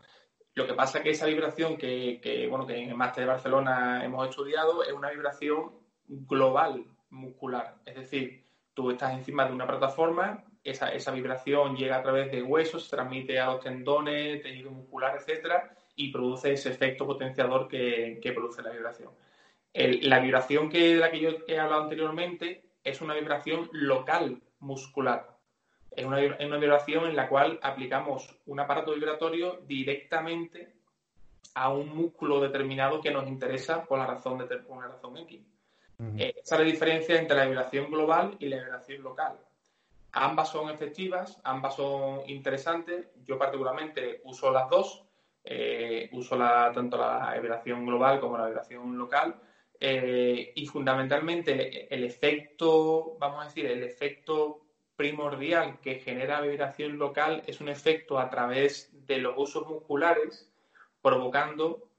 Lo 0.53 0.65
que 0.65 0.73
pasa 0.73 0.97
es 0.97 1.03
que 1.03 1.09
esa 1.11 1.25
vibración 1.27 1.77
que, 1.77 2.47
bueno, 2.49 2.65
que 2.65 2.77
en 2.77 2.89
el 2.89 2.95
máster 2.95 3.23
de 3.23 3.29
Barcelona 3.29 4.03
hemos 4.03 4.27
estudiado 4.29 4.83
es 4.83 4.93
una 4.93 5.11
vibración 5.11 5.71
global 6.07 6.85
muscular. 7.09 7.75
Es 7.85 7.95
decir, 7.95 8.43
tú 8.73 8.91
estás 8.91 9.13
encima 9.13 9.45
de 9.45 9.53
una 9.53 9.67
plataforma 9.67 10.43
esa, 10.69 10.89
esa 10.93 11.11
vibración 11.11 11.77
llega 11.77 11.97
a 11.97 12.03
través 12.03 12.31
de 12.31 12.43
huesos, 12.43 12.83
se 12.83 12.95
transmite 12.95 13.39
a 13.39 13.47
los 13.47 13.61
tendones, 13.61 14.41
tejido 14.41 14.69
muscular, 14.71 15.15
etcétera, 15.17 15.73
y 15.95 16.11
produce 16.11 16.51
ese 16.51 16.69
efecto 16.69 17.05
potenciador 17.05 17.67
que, 17.67 18.19
produce 18.35 18.61
la 18.61 18.71
vibración. 18.71 19.11
La 19.73 20.19
vibración 20.19 20.69
que, 20.69 20.95
de 20.95 20.99
la 20.99 21.11
que 21.11 21.19
yo 21.19 21.29
he 21.47 21.59
hablado 21.59 21.83
anteriormente 21.83 22.71
es 22.83 23.01
una 23.01 23.13
vibración 23.13 23.69
local 23.73 24.41
muscular. 24.59 25.37
Es 25.91 26.05
una, 26.05 26.19
una 26.45 26.57
vibración 26.57 27.05
en 27.05 27.15
la 27.15 27.27
cual 27.27 27.59
aplicamos 27.61 28.39
un 28.45 28.59
aparato 28.59 28.93
vibratorio 28.93 29.61
directamente 29.65 30.73
a 31.53 31.69
un 31.69 31.95
músculo 31.95 32.39
determinado 32.39 33.01
que 33.01 33.11
nos 33.11 33.27
interesa 33.27 33.83
por 33.85 33.97
la 33.97 34.05
razón 34.05 34.37
de 34.37 34.45
por 34.57 34.77
una 34.77 34.87
razón 34.87 35.17
X. 35.17 35.41
Eh, 36.17 36.35
esa 36.43 36.55
es 36.55 36.61
la 36.61 36.67
diferencia 36.67 37.19
entre 37.19 37.37
la 37.37 37.45
vibración 37.45 37.89
global 37.89 38.35
y 38.39 38.47
la 38.47 38.57
vibración 38.57 39.01
local. 39.01 39.39
Ambas 40.11 40.49
son 40.51 40.69
efectivas, 40.69 41.39
ambas 41.43 41.75
son 41.75 42.21
interesantes. 42.29 43.09
Yo 43.25 43.37
particularmente 43.37 44.21
uso 44.23 44.51
las 44.51 44.69
dos. 44.69 45.03
Eh, 45.43 46.09
uso 46.11 46.35
la, 46.35 46.71
tanto 46.73 46.97
la 46.97 47.33
vibración 47.39 47.85
global 47.85 48.19
como 48.19 48.37
la 48.37 48.47
vibración 48.47 48.97
local. 48.97 49.35
Eh, 49.79 50.53
y 50.55 50.65
fundamentalmente 50.65 51.93
el 51.93 52.03
efecto, 52.03 53.15
vamos 53.19 53.41
a 53.41 53.47
decir, 53.47 53.65
el 53.67 53.83
efecto 53.83 54.65
primordial 54.95 55.79
que 55.79 55.99
genera 55.99 56.41
vibración 56.41 56.97
local 56.97 57.43
es 57.45 57.61
un 57.61 57.69
efecto 57.69 58.17
a 58.17 58.29
través 58.29 58.89
de 59.05 59.19
los 59.19 59.35
usos 59.37 59.67
musculares, 59.67 60.51
provocando 61.01 61.89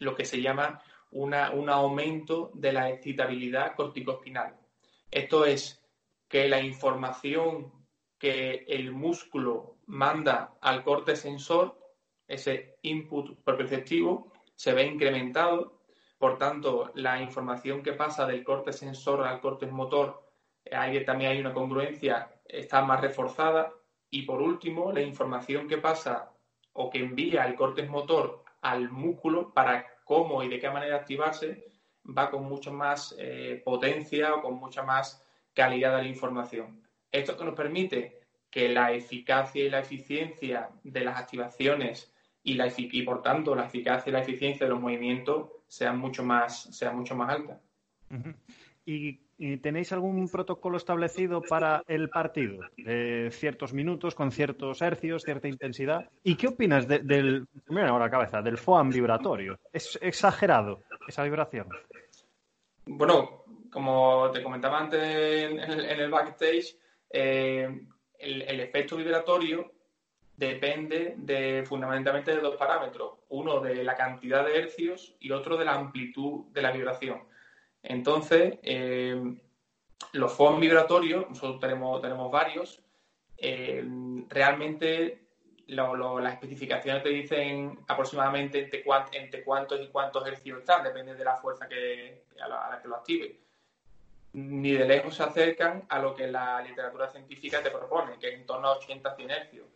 lo 0.00 0.14
que 0.16 0.24
se 0.24 0.40
llama 0.40 0.82
un 1.12 1.32
aumento 1.70 2.50
de 2.54 2.72
la 2.72 2.90
excitabilidad 2.90 3.76
corticospinal. 3.76 4.56
Esto 5.10 5.44
es 5.44 5.80
que 6.28 6.48
la 6.48 6.60
información 6.60 7.72
que 8.18 8.64
el 8.66 8.90
músculo 8.90 9.76
manda 9.86 10.54
al 10.60 10.82
corte 10.82 11.14
sensor, 11.14 11.78
ese 12.26 12.78
input 12.82 13.38
perceptivo, 13.44 14.32
se 14.56 14.72
ve 14.72 14.86
incrementado. 14.86 15.83
Por 16.24 16.38
tanto, 16.38 16.90
la 16.94 17.20
información 17.20 17.82
que 17.82 17.92
pasa 17.92 18.26
del 18.26 18.42
corte 18.42 18.72
sensor 18.72 19.26
al 19.26 19.42
corte 19.42 19.66
motor, 19.66 20.24
ahí 20.72 21.04
también 21.04 21.32
hay 21.32 21.38
una 21.38 21.52
congruencia, 21.52 22.30
está 22.46 22.80
más 22.80 23.02
reforzada. 23.02 23.70
Y 24.08 24.22
por 24.22 24.40
último, 24.40 24.90
la 24.90 25.02
información 25.02 25.68
que 25.68 25.76
pasa 25.76 26.32
o 26.72 26.88
que 26.88 27.00
envía 27.00 27.44
el 27.44 27.54
corte 27.56 27.82
motor 27.82 28.42
al 28.62 28.88
músculo 28.88 29.52
para 29.52 29.84
cómo 30.04 30.42
y 30.42 30.48
de 30.48 30.58
qué 30.58 30.70
manera 30.70 30.96
activarse, 30.96 31.66
va 32.06 32.30
con 32.30 32.44
mucha 32.44 32.70
más 32.70 33.14
eh, 33.18 33.60
potencia 33.62 34.34
o 34.34 34.40
con 34.40 34.54
mucha 34.54 34.82
más 34.82 35.22
calidad 35.52 35.94
de 35.94 36.04
la 36.04 36.08
información. 36.08 36.88
Esto 37.12 37.36
que 37.36 37.44
nos 37.44 37.54
permite 37.54 38.22
que 38.50 38.70
la 38.70 38.92
eficacia 38.92 39.62
y 39.62 39.68
la 39.68 39.80
eficiencia 39.80 40.70
de 40.84 41.04
las 41.04 41.18
activaciones 41.18 42.14
y, 42.42 42.54
la, 42.54 42.72
y 42.74 43.02
por 43.02 43.20
tanto 43.20 43.54
la 43.54 43.66
eficacia 43.66 44.08
y 44.08 44.12
la 44.14 44.22
eficiencia 44.22 44.64
de 44.64 44.72
los 44.72 44.80
movimientos 44.80 45.50
sean 45.74 45.98
mucho 45.98 46.22
más, 46.22 46.62
sean 46.70 46.96
mucho 46.96 47.16
más 47.16 47.30
altas. 47.30 47.58
¿Y, 48.86 49.18
tenéis 49.60 49.92
algún 49.92 50.28
protocolo 50.28 50.76
establecido 50.76 51.42
para 51.42 51.82
el 51.88 52.08
partido? 52.08 52.60
De 52.76 53.30
ciertos 53.32 53.72
minutos, 53.72 54.14
con 54.14 54.30
ciertos 54.30 54.80
hercios, 54.80 55.24
cierta 55.24 55.48
intensidad. 55.48 56.08
¿Y 56.22 56.36
qué 56.36 56.46
opinas 56.46 56.86
del, 56.86 57.48
mira 57.68 57.88
ahora 57.88 58.08
cabeza, 58.08 58.40
del 58.40 58.56
foam 58.56 58.90
vibratorio? 58.90 59.58
¿Es 59.72 59.98
exagerado 60.00 60.84
esa 61.08 61.24
vibración? 61.24 61.68
Bueno, 62.86 63.44
como 63.72 64.30
te 64.30 64.42
comentaba 64.42 64.78
antes 64.78 65.02
en 65.02 65.58
el, 65.58 66.10
backstage, 66.10 66.76
eh, 67.10 67.68
el, 68.18 68.60
efecto 68.60 68.96
vibratorio 68.96 69.72
depende 70.36 71.14
de, 71.16 71.64
fundamentalmente 71.66 72.34
de 72.34 72.40
dos 72.40 72.56
parámetros. 72.56 73.14
Uno 73.28 73.60
de 73.60 73.84
la 73.84 73.94
cantidad 73.94 74.44
de 74.44 74.58
hercios 74.58 75.16
y 75.20 75.30
otro 75.30 75.56
de 75.56 75.64
la 75.64 75.74
amplitud 75.74 76.46
de 76.52 76.62
la 76.62 76.72
vibración. 76.72 77.24
Entonces, 77.82 78.58
eh, 78.62 79.20
los 80.12 80.32
foam 80.32 80.60
vibratorios, 80.60 81.28
nosotros 81.28 81.60
tenemos, 81.60 82.00
tenemos 82.00 82.30
varios, 82.30 82.82
eh, 83.36 83.84
realmente 84.28 85.24
las 85.66 86.34
especificaciones 86.34 87.02
te 87.02 87.08
dicen 87.08 87.78
aproximadamente 87.88 88.58
entre, 88.58 89.42
cuántos 89.44 89.80
y 89.80 89.88
cuántos 89.88 90.26
hercios 90.26 90.58
están, 90.58 90.84
depende 90.84 91.14
de 91.14 91.24
la 91.24 91.36
fuerza 91.36 91.66
que, 91.68 92.24
a, 92.40 92.48
la, 92.48 92.80
que 92.82 92.88
lo 92.88 92.96
active. 92.96 93.40
Ni 94.34 94.72
de 94.72 94.84
lejos 94.84 95.14
se 95.14 95.22
acercan 95.22 95.84
a 95.88 96.00
lo 96.00 96.14
que 96.14 96.26
la 96.26 96.60
literatura 96.60 97.08
científica 97.08 97.62
te 97.62 97.70
propone, 97.70 98.18
que 98.18 98.28
es 98.28 98.34
en 98.34 98.46
torno 98.46 98.68
a 98.68 98.78
80-100 98.78 99.30
hercios. 99.30 99.66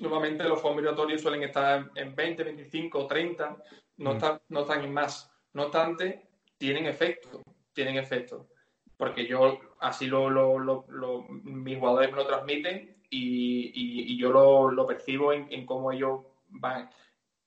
Normalmente 0.00 0.44
los 0.44 0.60
foam 0.60 0.76
vibratorios 0.76 1.22
suelen 1.22 1.44
estar 1.44 1.90
en 1.94 2.14
20, 2.14 2.44
25, 2.44 3.06
30, 3.06 3.56
no, 3.98 4.10
mm. 4.10 4.16
están, 4.16 4.40
no 4.48 4.60
están 4.60 4.84
en 4.84 4.92
más. 4.92 5.30
No 5.52 5.64
obstante, 5.64 6.28
tienen 6.58 6.86
efecto, 6.86 7.42
tienen 7.72 7.96
efecto. 7.96 8.48
Porque 8.96 9.26
yo 9.26 9.58
así 9.80 10.06
lo, 10.06 10.30
lo, 10.30 11.26
mis 11.28 11.78
jugadores 11.78 12.10
me 12.10 12.16
lo 12.16 12.26
transmiten 12.26 12.96
y, 13.10 14.18
yo 14.18 14.30
lo, 14.30 14.86
percibo 14.86 15.32
en, 15.32 15.66
cómo 15.66 15.92
ellos 15.92 16.20
van. 16.48 16.90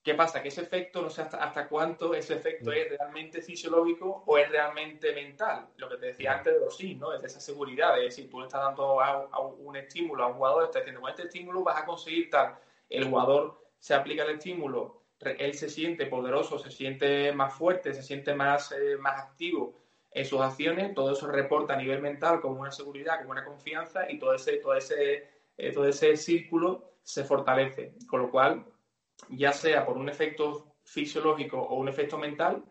¿Qué 0.07 0.13
pasa? 0.13 0.41
Que 0.41 0.47
ese 0.47 0.61
efecto, 0.61 1.01
no 1.01 1.09
sé 1.09 1.21
hasta, 1.21 1.43
hasta 1.43 1.67
cuánto 1.67 2.13
ese 2.13 2.35
efecto 2.35 2.71
es 2.71 2.87
realmente 2.87 3.41
fisiológico 3.41 4.23
o 4.25 4.37
es 4.37 4.49
realmente 4.49 5.11
mental. 5.11 5.67
Lo 5.75 5.89
que 5.89 5.97
te 5.97 6.05
decía 6.05 6.31
antes 6.31 6.53
de 6.53 6.61
los 6.61 6.77
sí, 6.77 6.95
¿no? 6.95 7.11
Es 7.11 7.19
de 7.19 7.27
esa 7.27 7.41
seguridad, 7.41 7.93
de 7.93 8.03
decir, 8.03 8.29
tú 8.29 8.39
le 8.39 8.45
estás 8.45 8.61
dando 8.61 9.01
a, 9.01 9.37
un 9.37 9.75
estímulo 9.75 10.23
a 10.23 10.27
un 10.27 10.35
jugador, 10.35 10.63
estás 10.63 10.83
diciendo, 10.83 11.01
con 11.01 11.09
este 11.09 11.23
estímulo 11.23 11.61
vas 11.61 11.81
a 11.81 11.85
conseguir 11.85 12.29
tal. 12.29 12.57
El 12.89 13.09
jugador 13.09 13.61
se 13.79 13.95
aplica 13.95 14.23
el 14.23 14.37
estímulo 14.37 15.03
él 15.19 15.53
se 15.55 15.67
siente 15.67 16.05
poderoso, 16.05 16.57
se 16.57 16.71
siente 16.71 17.33
más 17.33 17.53
fuerte, 17.53 17.93
se 17.93 18.01
siente 18.01 18.33
más, 18.33 18.71
eh, 18.71 18.95
más 18.97 19.19
activo 19.19 19.77
en 20.11 20.23
sus 20.23 20.39
acciones, 20.39 20.93
todo 20.93 21.11
eso 21.11 21.27
reporta 21.27 21.73
a 21.73 21.77
nivel 21.77 22.01
mental 22.01 22.39
como 22.39 22.61
una 22.61 22.71
seguridad, 22.71 23.17
como 23.17 23.31
una 23.31 23.43
confianza 23.43 24.09
y 24.09 24.19
todo 24.19 24.35
ese, 24.35 24.53
todo 24.59 24.73
ese, 24.75 25.27
eh, 25.57 25.73
todo 25.73 25.85
ese 25.85 26.15
círculo 26.15 26.93
se 27.03 27.25
fortalece. 27.25 27.93
Con 28.07 28.21
lo 28.21 28.31
cual, 28.31 28.63
ya 29.29 29.53
sea 29.53 29.85
por 29.85 29.97
un 29.97 30.09
efecto 30.09 30.75
fisiológico 30.83 31.59
o 31.59 31.75
un 31.75 31.89
efecto 31.89 32.17
mental, 32.17 32.63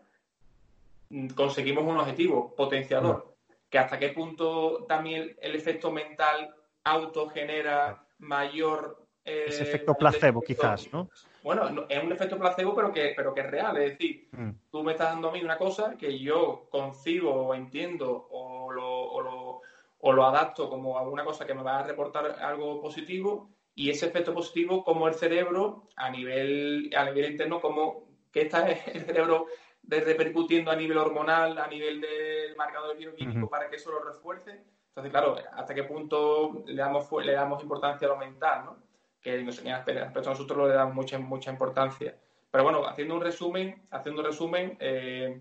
mm, 1.09 1.29
conseguimos 1.29 1.83
un 1.85 1.97
objetivo 1.97 2.55
potenciador. 2.55 3.35
Que 3.69 3.79
hasta 3.79 3.99
qué 3.99 4.09
punto 4.09 4.85
también 4.87 5.35
el 5.41 5.55
efecto 5.55 5.91
mental 5.91 6.53
auto 6.83 7.29
genera 7.29 8.03
mayor... 8.19 9.05
Eh, 9.25 9.45
Ese 9.47 9.63
efecto 9.63 9.93
placebo, 9.93 10.41
quizás, 10.41 10.91
¿no? 10.93 11.09
bueno, 11.47 11.85
es 11.87 12.03
un 12.03 12.11
efecto 12.11 12.37
placebo, 12.37 12.75
pero 12.75 12.91
que, 12.91 13.13
pero 13.15 13.33
que 13.33 13.39
es 13.39 13.49
real. 13.49 13.77
Es 13.77 13.91
decir, 13.91 14.27
mm. 14.31 14.49
tú 14.69 14.83
me 14.83 14.91
estás 14.91 15.11
dando 15.11 15.29
a 15.29 15.31
mí 15.31 15.41
una 15.41 15.57
cosa 15.57 15.95
que 15.97 16.19
yo 16.19 16.67
concibo 16.69 17.31
o 17.31 17.53
entiendo 17.53 18.27
o 18.31 18.69
lo, 18.69 19.61
o 19.99 20.11
lo, 20.11 20.25
adapto 20.25 20.69
como 20.69 20.97
a 20.97 21.07
una 21.07 21.23
cosa 21.23 21.45
que 21.45 21.53
me 21.53 21.63
va 21.63 21.79
a 21.79 21.83
reportar 21.83 22.37
algo 22.41 22.81
positivo 22.81 23.49
y 23.77 23.91
ese 23.91 24.07
efecto 24.07 24.33
positivo, 24.33 24.83
como 24.83 25.07
el 25.07 25.13
cerebro, 25.13 25.83
a 25.95 26.09
nivel, 26.09 26.89
a 26.97 27.05
nivel 27.05 27.31
interno, 27.31 27.61
como 27.61 28.07
que 28.31 28.41
está 28.41 28.67
el 28.71 29.05
cerebro 29.05 29.45
repercutiendo 29.83 30.71
a 30.71 30.75
nivel 30.75 30.97
hormonal, 30.97 31.59
a 31.59 31.67
nivel 31.67 32.01
del 32.01 32.55
marcador 32.55 32.97
bioquímico 32.97 33.47
para 33.47 33.69
que 33.69 33.75
eso 33.75 33.91
lo 33.91 34.03
refuerce. 34.03 34.63
Entonces, 34.89 35.11
claro, 35.11 35.35
hasta 35.53 35.75
qué 35.75 35.83
punto 35.83 36.63
le 36.65 36.75
damos, 36.75 37.07
le 37.23 37.33
damos 37.33 37.61
importancia 37.61 38.07
a 38.07 38.11
lo 38.11 38.17
mental, 38.17 38.65
¿no? 38.65 38.77
que 39.21 39.35
a 39.35 40.21
nosotros 40.23 40.67
le 40.67 40.73
damos 40.73 40.95
mucha, 40.95 41.19
mucha 41.19 41.51
importancia. 41.51 42.17
Pero 42.49 42.63
bueno, 42.63 42.83
haciendo 42.87 43.13
un 43.13 43.21
resumen, 43.21 43.87
haciendo 43.91 44.21
un 44.21 44.27
resumen, 44.27 44.75
eh, 44.79 45.39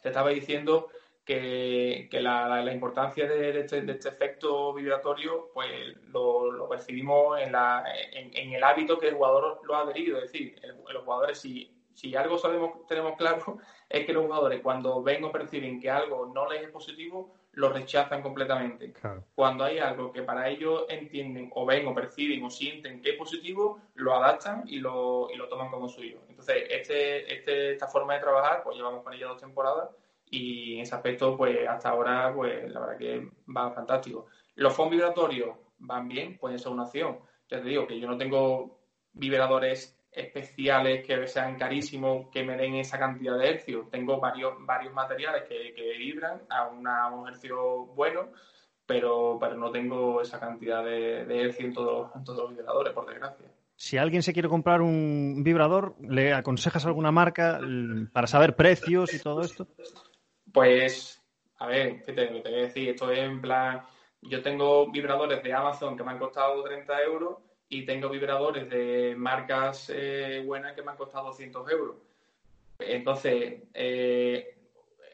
te 0.00 0.08
estaba 0.08 0.30
diciendo 0.30 0.88
que, 2.10 2.20
la, 2.20 2.72
importancia 2.72 3.24
este, 3.24 3.82
de, 3.82 3.92
este, 3.92 4.08
efecto 4.08 4.74
vibratorio, 4.74 5.50
pues 5.54 5.68
lo, 6.08 6.68
percibimos 6.68 7.40
en, 7.40 7.52
la, 7.52 7.84
en, 8.12 8.52
el 8.52 8.64
hábito 8.64 8.98
que 8.98 9.08
el 9.08 9.14
jugador 9.14 9.60
lo 9.64 9.76
ha 9.76 9.82
adherido. 9.82 10.18
Es 10.18 10.32
decir, 10.32 10.60
los 10.92 11.04
jugadores, 11.04 11.38
si, 11.38 11.72
si 11.94 12.16
algo 12.16 12.36
sabemos, 12.38 12.86
tenemos 12.88 13.16
claro, 13.16 13.58
es 13.88 14.04
que 14.06 14.12
los 14.12 14.24
jugadores 14.24 14.60
cuando 14.60 15.02
ven 15.02 15.22
o 15.24 15.30
perciben 15.30 15.80
que 15.80 15.90
algo 15.90 16.26
no 16.26 16.48
les 16.50 16.62
es 16.62 16.70
positivo, 16.70 17.34
lo 17.52 17.68
rechazan 17.68 18.22
completamente. 18.22 18.92
Cuando 19.34 19.64
hay 19.64 19.78
algo 19.78 20.12
que 20.12 20.22
para 20.22 20.48
ellos 20.48 20.86
entienden 20.88 21.50
o 21.54 21.66
ven 21.66 21.86
o 21.86 21.94
perciben 21.94 22.44
o 22.44 22.50
sienten 22.50 23.02
que 23.02 23.10
es 23.10 23.16
positivo, 23.16 23.80
lo 23.94 24.14
adaptan 24.14 24.62
y 24.66 24.78
lo, 24.78 25.28
y 25.32 25.36
lo 25.36 25.48
toman 25.48 25.70
como 25.70 25.88
suyo. 25.88 26.20
Entonces, 26.28 26.64
este, 26.70 27.32
este, 27.32 27.72
esta 27.72 27.88
forma 27.88 28.14
de 28.14 28.20
trabajar, 28.20 28.62
pues 28.62 28.76
llevamos 28.76 29.02
con 29.02 29.12
ella 29.12 29.26
dos 29.26 29.40
temporadas 29.40 29.90
y 30.30 30.74
en 30.74 30.80
ese 30.80 30.94
aspecto, 30.94 31.36
pues 31.36 31.68
hasta 31.68 31.90
ahora, 31.90 32.32
pues 32.34 32.70
la 32.70 32.80
verdad 32.80 32.98
que 32.98 33.28
va 33.48 33.72
fantástico. 33.72 34.26
Los 34.54 34.72
fondos 34.74 34.92
vibratorios 34.92 35.56
van 35.78 36.08
bien, 36.08 36.38
pueden 36.38 36.58
ser 36.58 36.72
una 36.72 36.84
opción. 36.84 37.18
Ya 37.48 37.60
te 37.60 37.68
digo 37.68 37.86
que 37.86 37.98
yo 37.98 38.06
no 38.06 38.16
tengo 38.16 38.78
vibradores 39.12 39.98
especiales 40.12 41.04
que 41.06 41.26
sean 41.26 41.56
carísimos, 41.56 42.28
que 42.30 42.44
me 42.44 42.56
den 42.56 42.76
esa 42.76 42.98
cantidad 42.98 43.38
de 43.38 43.48
hercios. 43.48 43.90
Tengo 43.90 44.20
varios, 44.20 44.54
varios 44.60 44.92
materiales 44.94 45.44
que, 45.48 45.74
vibran 45.98 46.42
a, 46.48 46.68
un 47.08 47.28
hercio 47.28 47.86
bueno, 47.86 48.28
pero, 48.86 49.38
no 49.56 49.70
tengo 49.70 50.20
esa 50.20 50.38
cantidad 50.38 50.84
de, 50.84 51.24
de 51.24 51.54
en 51.58 51.72
todos, 51.74 52.10
en 52.14 52.24
todos 52.24 52.38
los 52.38 52.56
vibradores, 52.56 52.92
por 52.92 53.06
desgracia. 53.06 53.46
Si 53.76 53.96
alguien 53.96 54.22
se 54.22 54.32
quiere 54.32 54.48
comprar 54.48 54.82
un 54.82 55.42
vibrador, 55.42 55.94
¿le 56.00 56.34
aconsejas 56.34 56.84
alguna 56.84 57.10
marca 57.10 57.60
para 58.12 58.26
saber 58.26 58.54
precios 58.54 59.14
y 59.14 59.18
todo 59.20 59.40
esto? 59.40 59.66
Pues, 60.52 61.22
a 61.58 61.66
ver, 61.66 62.02
¿qué 62.04 62.12
te, 62.12 62.26
te 62.26 62.50
voy 62.50 62.58
a 62.58 62.62
decir? 62.62 62.88
Esto 62.90 63.10
es 63.10 63.18
en 63.18 63.40
plan, 63.40 63.82
yo 64.22 64.42
tengo 64.42 64.90
vibradores 64.90 65.42
de 65.42 65.52
Amazon 65.52 65.96
que 65.96 66.04
me 66.04 66.12
han 66.12 66.18
costado 66.18 66.62
30 66.62 67.02
euros 67.02 67.38
y 67.68 67.84
tengo 67.84 68.08
vibradores 68.08 68.68
de 68.68 69.14
marcas 69.16 69.90
eh, 69.94 70.42
buenas 70.44 70.74
que 70.74 70.82
me 70.82 70.90
han 70.90 70.96
costado 70.96 71.26
200 71.26 71.70
euros. 71.70 71.96
Entonces, 72.78 73.62
eh, 73.74 74.56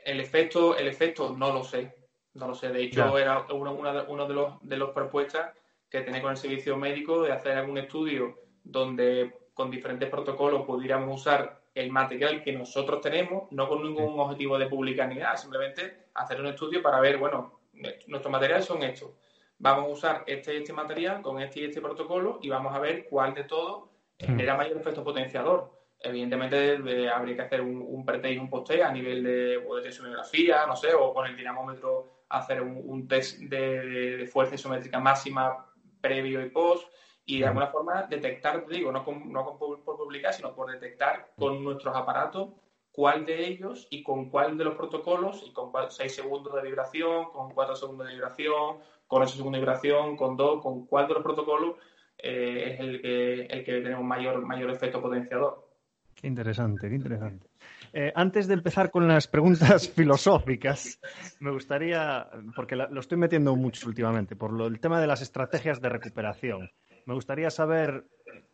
el 0.04 0.20
efecto, 0.20 0.76
el 0.76 0.88
efecto 0.88 1.34
no 1.36 1.52
lo 1.52 1.64
sé. 1.64 1.94
No 2.34 2.48
lo 2.48 2.54
sé. 2.54 2.68
De 2.70 2.82
hecho, 2.82 3.18
era 3.18 3.46
uno, 3.52 3.72
uno, 3.72 4.26
de, 4.26 4.34
los, 4.34 4.54
de 4.62 4.76
los 4.76 4.90
propuestas 4.90 5.52
que 5.90 6.00
tenía 6.00 6.22
con 6.22 6.32
el 6.32 6.36
servicio 6.36 6.76
médico 6.76 7.22
de 7.22 7.32
hacer 7.32 7.56
algún 7.56 7.78
estudio 7.78 8.38
donde 8.62 9.36
con 9.54 9.70
diferentes 9.70 10.10
protocolos 10.10 10.66
pudiéramos 10.66 11.20
usar 11.20 11.60
el 11.76 11.90
material 11.92 12.42
que 12.42 12.52
nosotros 12.52 13.00
tenemos, 13.00 13.52
no 13.52 13.68
con 13.68 13.82
ningún 13.82 14.18
objetivo 14.18 14.58
de 14.58 14.66
publicar 14.66 15.08
ni 15.08 15.16
nada, 15.16 15.36
simplemente 15.36 16.06
hacer 16.14 16.40
un 16.40 16.48
estudio 16.48 16.82
para 16.82 17.00
ver, 17.00 17.18
bueno, 17.18 17.60
nuestros 18.06 18.32
materiales 18.32 18.64
son 18.64 18.82
estos 18.82 19.10
vamos 19.58 19.86
a 19.86 19.92
usar 19.92 20.24
este 20.26 20.56
este 20.56 20.72
material 20.72 21.22
con 21.22 21.40
este 21.40 21.60
y 21.60 21.64
este 21.64 21.80
protocolo 21.80 22.38
y 22.42 22.48
vamos 22.48 22.74
a 22.74 22.78
ver 22.78 23.06
cuál 23.08 23.34
de 23.34 23.44
todos 23.44 23.84
hmm. 24.18 24.26
genera 24.26 24.56
mayor 24.56 24.76
efecto 24.78 25.02
potenciador. 25.04 25.74
Evidentemente 25.98 27.08
habría 27.08 27.36
que 27.36 27.42
hacer 27.42 27.62
un, 27.62 27.82
un 27.82 28.04
pre 28.04 28.32
y 28.32 28.38
un 28.38 28.50
post 28.50 28.70
a 28.72 28.92
nivel 28.92 29.22
de, 29.22 29.58
de 29.58 29.82
tensionografía, 29.82 30.66
no 30.66 30.76
sé, 30.76 30.92
o 30.94 31.12
con 31.12 31.26
el 31.26 31.36
dinamómetro 31.36 32.24
hacer 32.28 32.60
un, 32.60 33.08
test 33.08 33.38
de, 33.40 34.28
fuerza 34.30 34.56
isométrica 34.56 35.00
máxima 35.00 35.66
previo 36.00 36.44
y 36.44 36.50
post 36.50 36.92
y 37.26 37.40
de 37.40 37.46
alguna 37.46 37.66
forma 37.66 38.04
detectar, 38.04 38.66
digo, 38.68 38.92
no, 38.92 39.04
no 39.26 39.58
por 39.58 39.84
publicar, 39.84 40.32
sino 40.32 40.54
por 40.54 40.70
detectar 40.70 41.32
con 41.36 41.62
nuestros 41.62 41.94
aparatos 41.94 42.50
cuál 42.92 43.26
de 43.26 43.46
ellos 43.46 43.88
y 43.90 44.02
con 44.02 44.30
cuál 44.30 44.56
de 44.56 44.64
los 44.64 44.76
protocolos 44.76 45.44
y 45.46 45.52
con 45.52 45.70
cuál 45.70 45.90
6 45.90 46.14
segundos 46.14 46.54
de 46.54 46.62
vibración, 46.62 47.26
con 47.32 47.52
4 47.52 47.76
segundos 47.76 48.06
de 48.06 48.14
vibración, 48.14 48.78
con 49.06 49.22
esa 49.22 49.36
segunda 49.36 49.58
vibración, 49.58 50.16
con 50.16 50.36
dos, 50.36 50.62
con 50.62 50.86
cuál 50.86 51.08
de 51.08 51.14
los 51.14 51.22
protocolos 51.22 51.76
eh, 52.18 52.72
es 52.72 52.80
el 52.80 53.02
que, 53.02 53.40
el 53.42 53.64
que 53.64 53.72
tenemos 53.80 54.04
mayor, 54.04 54.40
mayor 54.44 54.70
efecto 54.70 55.00
potenciador. 55.00 55.66
Qué 56.14 56.26
interesante, 56.26 56.88
qué 56.88 56.94
interesante. 56.94 57.46
Eh, 57.92 58.12
antes 58.14 58.46
de 58.46 58.54
empezar 58.54 58.90
con 58.90 59.06
las 59.06 59.28
preguntas 59.28 59.88
filosóficas, 59.94 60.98
me 61.40 61.50
gustaría, 61.50 62.28
porque 62.54 62.74
lo 62.76 63.00
estoy 63.00 63.18
metiendo 63.18 63.54
mucho 63.54 63.86
últimamente, 63.86 64.34
por 64.34 64.52
lo, 64.52 64.66
el 64.66 64.80
tema 64.80 65.00
de 65.00 65.06
las 65.06 65.20
estrategias 65.20 65.80
de 65.80 65.88
recuperación. 65.88 66.70
Me 67.06 67.14
gustaría 67.14 67.50
saber 67.50 68.04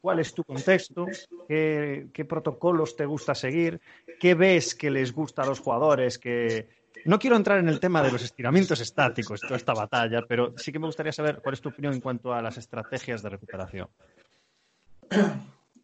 cuál 0.00 0.18
es 0.18 0.34
tu 0.34 0.44
contexto, 0.44 1.06
qué, 1.48 2.26
protocolos 2.28 2.94
te 2.96 3.06
gusta 3.06 3.34
seguir, 3.34 3.80
qué 4.20 4.34
ves 4.34 4.74
que 4.74 4.90
les 4.90 5.12
gusta 5.12 5.42
a 5.42 5.46
los 5.46 5.58
jugadores, 5.58 6.18
que 6.18 6.68
no 7.06 7.18
quiero 7.18 7.36
entrar 7.36 7.58
en 7.58 7.68
el 7.68 7.80
tema 7.80 8.02
de 8.02 8.12
los 8.12 8.22
estiramientos 8.22 8.80
estáticos, 8.80 9.40
toda 9.40 9.56
esta 9.56 9.72
batalla, 9.72 10.22
pero 10.28 10.52
sí 10.58 10.70
que 10.70 10.78
me 10.78 10.86
gustaría 10.86 11.12
saber 11.12 11.40
cuál 11.42 11.54
es 11.54 11.62
tu 11.62 11.70
opinión 11.70 11.94
en 11.94 12.00
cuanto 12.00 12.32
a 12.32 12.42
las 12.42 12.58
estrategias 12.58 13.22
de 13.22 13.30
recuperación. 13.30 13.88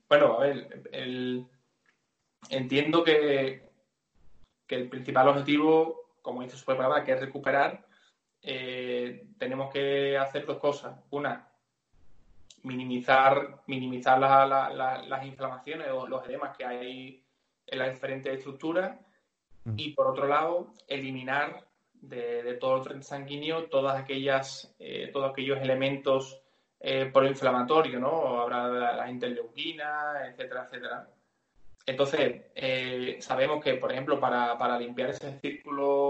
Bueno, 0.09 0.39
a 0.39 0.47
ver, 0.47 0.69
entiendo 2.51 3.05
que, 3.05 3.63
que 4.67 4.75
el 4.75 4.89
principal 4.89 5.29
objetivo, 5.29 6.13
como 6.23 6.43
dice 6.43 6.57
su 6.57 6.67
que 6.67 7.13
es 7.13 7.21
recuperar, 7.21 7.87
eh, 8.43 9.27
tenemos 9.39 9.73
que 9.73 10.17
hacer 10.17 10.47
dos 10.47 10.59
cosas. 10.59 10.99
Una, 11.11 11.49
minimizar, 12.63 13.63
minimizar 13.67 14.19
las 14.19 15.25
inflamaciones 15.25 15.89
o 15.91 16.07
los 16.07 16.27
edemas 16.27 16.57
que 16.57 16.65
hay 16.65 17.25
en 17.67 17.79
las 17.79 17.91
diferentes 17.91 18.39
estructuras 18.39 18.99
mm. 19.65 19.75
y 19.77 19.93
por 19.93 20.09
otro 20.09 20.27
lado 20.27 20.75
eliminar 20.87 21.67
de, 21.93 22.55
todo 22.55 22.79
el 22.79 22.83
tren 22.83 23.03
sanguíneo 23.03 23.65
todas 23.65 23.99
aquellas, 23.99 24.75
eh, 24.79 25.11
todos 25.13 25.31
aquellos 25.31 25.61
elementos 25.61 26.41
eh, 26.81 27.11
proinflamatorios, 27.13 28.01
¿no? 28.01 28.41
Habrá 28.41 28.69
la, 28.69 28.93
la 28.93 29.11
interleuquina, 29.11 30.29
etcétera, 30.29 30.65
etcétera. 30.67 31.09
Entonces, 31.89 32.43
eh, 32.55 33.17
sabemos 33.21 33.65
que, 33.65 33.75
por 33.75 33.91
ejemplo, 33.91 34.21
para, 34.21 34.79
limpiar 34.79 35.09
ese 35.09 35.41
círculo, 35.41 36.08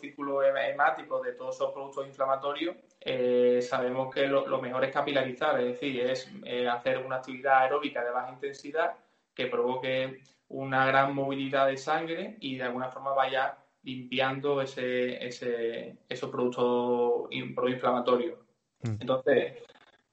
círculo 0.00 0.42
hemático 0.42 1.20
de 1.22 1.32
todos 1.32 1.54
esos 1.54 1.72
productos 1.72 2.06
inflamatorios, 2.06 2.76
eh, 3.00 3.60
sabemos 3.62 4.12
que 4.12 4.26
lo, 4.26 4.60
mejor 4.60 4.84
es 4.84 4.92
capilarizar, 4.92 5.60
es 5.60 5.66
decir, 5.66 6.00
es 6.00 6.30
eh, 6.44 6.68
hacer 6.68 6.98
una 6.98 7.16
actividad 7.16 7.62
aeróbica 7.62 8.04
de 8.04 8.10
baja 8.10 8.32
intensidad 8.32 8.94
que 9.34 9.46
provoque 9.46 10.22
una 10.48 10.86
gran 10.86 11.14
movilidad 11.14 11.68
de 11.68 11.76
sangre 11.76 12.36
y 12.40 12.56
de 12.56 12.64
alguna 12.64 12.88
forma 12.88 13.12
vaya 13.12 13.56
limpiando 13.82 14.60
ese, 14.60 15.24
ese, 15.24 15.96
esos 16.08 16.30
productos 16.30 17.28
proinflamatorios. 17.54 18.38
Mm. 18.82 18.96
Entonces, 19.00 19.54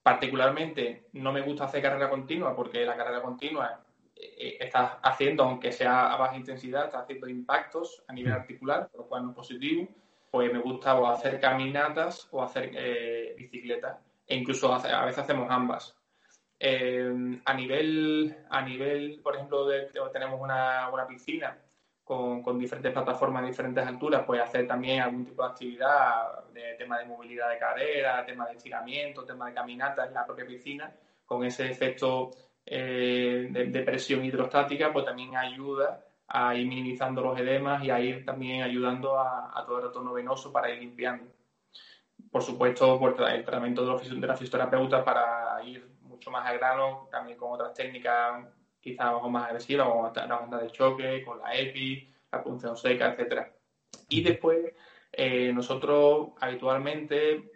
particularmente 0.03 1.07
no 1.13 1.33
me 1.33 1.41
gusta 1.41 1.65
hacer 1.65 1.81
carrera 1.81 2.09
continua 2.09 2.55
porque 2.55 2.85
la 2.85 2.95
carrera 2.95 3.21
continua 3.21 3.81
eh, 4.19 4.57
está 4.59 4.99
haciendo, 5.03 5.43
aunque 5.43 5.71
sea 5.71 6.11
a 6.11 6.17
baja 6.17 6.35
intensidad, 6.35 6.85
está 6.85 6.99
haciendo 6.99 7.27
impactos 7.27 8.03
a 8.07 8.13
nivel 8.13 8.33
mm. 8.33 8.35
articular, 8.35 8.89
lo 8.95 9.07
cual 9.07 9.23
no 9.23 9.29
es 9.29 9.35
positivo. 9.35 9.87
Pues 10.31 10.51
me 10.51 10.59
gusta 10.59 10.95
o 10.99 11.07
hacer 11.07 11.39
caminatas 11.39 12.27
o 12.31 12.43
hacer 12.43 12.71
eh, 12.73 13.35
bicicleta. 13.37 14.01
E 14.25 14.35
incluso 14.35 14.73
a 14.73 15.05
veces 15.05 15.19
hacemos 15.19 15.47
ambas. 15.49 15.95
Eh, 16.59 17.39
a, 17.45 17.53
nivel, 17.53 18.35
a 18.49 18.61
nivel, 18.61 19.21
por 19.23 19.35
ejemplo, 19.35 19.67
tenemos 20.11 20.41
una, 20.41 20.89
una 20.91 21.07
piscina 21.07 21.57
con, 22.03 22.41
con, 22.41 22.57
diferentes 22.57 22.91
plataformas 22.91 23.43
de 23.43 23.49
diferentes 23.49 23.85
alturas, 23.85 24.23
pues 24.25 24.41
hacer 24.41 24.67
también 24.67 25.01
algún 25.01 25.25
tipo 25.25 25.43
de 25.43 25.49
actividad 25.49 26.45
de 26.53 26.73
tema 26.73 26.99
de 26.99 27.05
movilidad 27.05 27.49
de 27.49 27.59
cadera, 27.59 28.25
tema 28.25 28.47
de 28.47 28.55
estiramiento, 28.55 29.23
tema 29.23 29.47
de 29.47 29.53
caminata 29.53 30.05
en 30.05 30.13
la 30.13 30.25
propia 30.25 30.45
piscina, 30.45 30.91
con 31.25 31.43
ese 31.43 31.69
efecto 31.69 32.31
eh, 32.69 33.47
de, 33.49 33.81
presión 33.83 34.25
hidrostática, 34.25 34.91
pues 34.91 35.05
también 35.05 35.37
ayuda 35.37 36.03
a 36.27 36.53
ir 36.53 36.67
minimizando 36.67 37.21
los 37.21 37.39
edemas 37.39 37.81
y 37.81 37.89
a 37.89 38.01
ir 38.01 38.25
también 38.25 38.61
ayudando 38.61 39.17
a, 39.17 39.63
todo 39.65 39.77
el 39.77 39.85
retorno 39.85 40.11
venoso 40.11 40.51
para 40.51 40.69
ir 40.69 40.79
limpiando. 40.79 41.31
Por 42.29 42.43
supuesto, 42.43 42.99
por 42.99 43.15
el 43.29 43.45
tratamiento 43.45 43.85
de, 43.85 43.87
los, 43.87 44.21
de 44.21 44.27
la 44.27 44.35
fisioterapeuta 44.35 45.05
para 45.05 45.63
ir 45.63 45.87
mucho 46.01 46.29
más 46.29 46.45
al 46.45 46.57
grano, 46.57 47.07
también 47.09 47.37
con 47.37 47.53
otras 47.53 47.73
técnicas 47.73 48.45
quizás 48.81 49.05
algo 49.05 49.29
más 49.29 49.47
agresivas, 49.47 49.87
como 49.87 50.11
la 50.13 50.25
banda 50.25 50.57
de 50.57 50.71
choque, 50.71 51.23
con 51.23 51.39
la 51.39 51.55
EPI, 51.55 52.13
la 52.33 52.43
punción 52.43 52.75
seca, 52.75 53.13
etcétera. 53.13 53.49
Y 54.09 54.21
después, 54.23 54.73
eh, 55.13 55.53
nosotros 55.53 56.31
habitualmente 56.41 57.49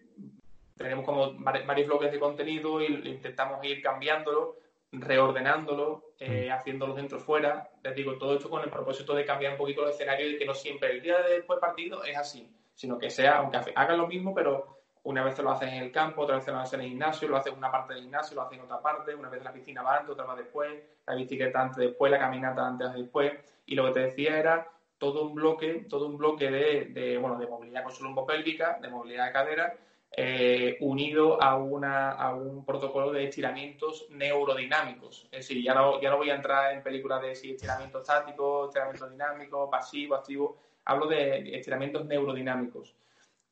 tenemos 0.77 1.03
como 1.03 1.33
varios 1.33 1.87
bloques 1.87 2.13
de 2.13 2.19
contenido 2.19 2.81
y 2.81 2.85
intentamos 3.09 3.63
ir 3.65 3.81
cambiándolo 3.81 4.60
reordenándolo, 4.91 6.13
eh, 6.19 6.47
mm. 6.49 6.53
haciéndolo 6.53 6.93
dentro 6.93 7.19
fuera. 7.19 7.69
Les 7.83 7.95
digo, 7.95 8.17
todo 8.17 8.35
esto 8.35 8.49
con 8.49 8.61
el 8.63 8.69
propósito 8.69 9.13
de 9.15 9.25
cambiar 9.25 9.53
un 9.53 9.57
poquito 9.57 9.83
el 9.83 9.91
escenario 9.91 10.29
y 10.29 10.37
que 10.37 10.45
no 10.45 10.53
siempre 10.53 10.91
el 10.91 11.01
día 11.01 11.17
después 11.21 11.57
del 11.57 11.69
partido 11.69 12.03
es 12.03 12.17
así, 12.17 12.53
sino 12.73 12.97
que 12.97 13.09
sea, 13.09 13.37
aunque 13.37 13.59
hagan 13.75 13.97
lo 13.97 14.07
mismo, 14.07 14.33
pero 14.33 14.81
una 15.03 15.23
vez 15.23 15.37
lo 15.39 15.49
hacen 15.49 15.69
en 15.69 15.83
el 15.83 15.91
campo, 15.91 16.21
otra 16.21 16.35
vez 16.35 16.47
lo 16.47 16.59
hacen 16.59 16.81
en 16.81 16.85
el 16.85 16.91
gimnasio, 16.91 17.27
lo 17.27 17.37
hacen 17.37 17.53
en 17.53 17.59
una 17.59 17.71
parte 17.71 17.93
del 17.93 18.03
gimnasio, 18.03 18.35
lo 18.35 18.43
hacen 18.43 18.59
en 18.59 18.65
otra 18.65 18.81
parte, 18.81 19.15
una 19.15 19.29
vez 19.29 19.39
en 19.39 19.45
la 19.45 19.53
piscina 19.53 19.81
va 19.81 19.97
antes, 19.97 20.11
otra 20.11 20.25
vez 20.27 20.45
después, 20.45 20.83
la 21.07 21.15
bicicleta 21.15 21.61
antes 21.61 21.77
después, 21.77 22.11
la 22.11 22.19
caminata 22.19 22.67
antes 22.67 22.93
después. 22.93 23.33
Y 23.65 23.75
lo 23.75 23.85
que 23.85 23.91
te 23.93 23.99
decía 24.01 24.37
era 24.37 24.69
todo 24.97 25.23
un 25.23 25.33
bloque, 25.33 25.87
todo 25.89 26.05
un 26.05 26.17
bloque 26.17 26.51
de, 26.51 26.85
de 26.85 27.17
bueno, 27.17 27.39
de 27.39 27.47
movilidad 27.47 27.83
con 27.83 28.25
pélvica, 28.27 28.77
de 28.79 28.89
movilidad 28.89 29.25
de 29.25 29.31
cadera, 29.31 29.73
eh, 30.11 30.77
unido 30.81 31.41
a, 31.41 31.55
una, 31.55 32.11
a 32.11 32.35
un 32.35 32.65
protocolo 32.65 33.11
de 33.11 33.25
estiramientos 33.25 34.07
neurodinámicos. 34.09 35.23
Es 35.31 35.47
decir, 35.47 35.63
ya 35.63 35.73
no, 35.73 36.01
ya 36.01 36.09
no 36.09 36.17
voy 36.17 36.29
a 36.29 36.35
entrar 36.35 36.73
en 36.73 36.83
películas 36.83 37.21
de 37.21 37.35
si 37.35 37.51
estiramiento 37.51 38.01
estático, 38.01 38.65
estiramiento 38.65 39.09
dinámico, 39.09 39.69
pasivo, 39.69 40.15
activo. 40.15 40.57
Hablo 40.85 41.07
de 41.07 41.55
estiramientos 41.55 42.05
neurodinámicos. 42.05 42.95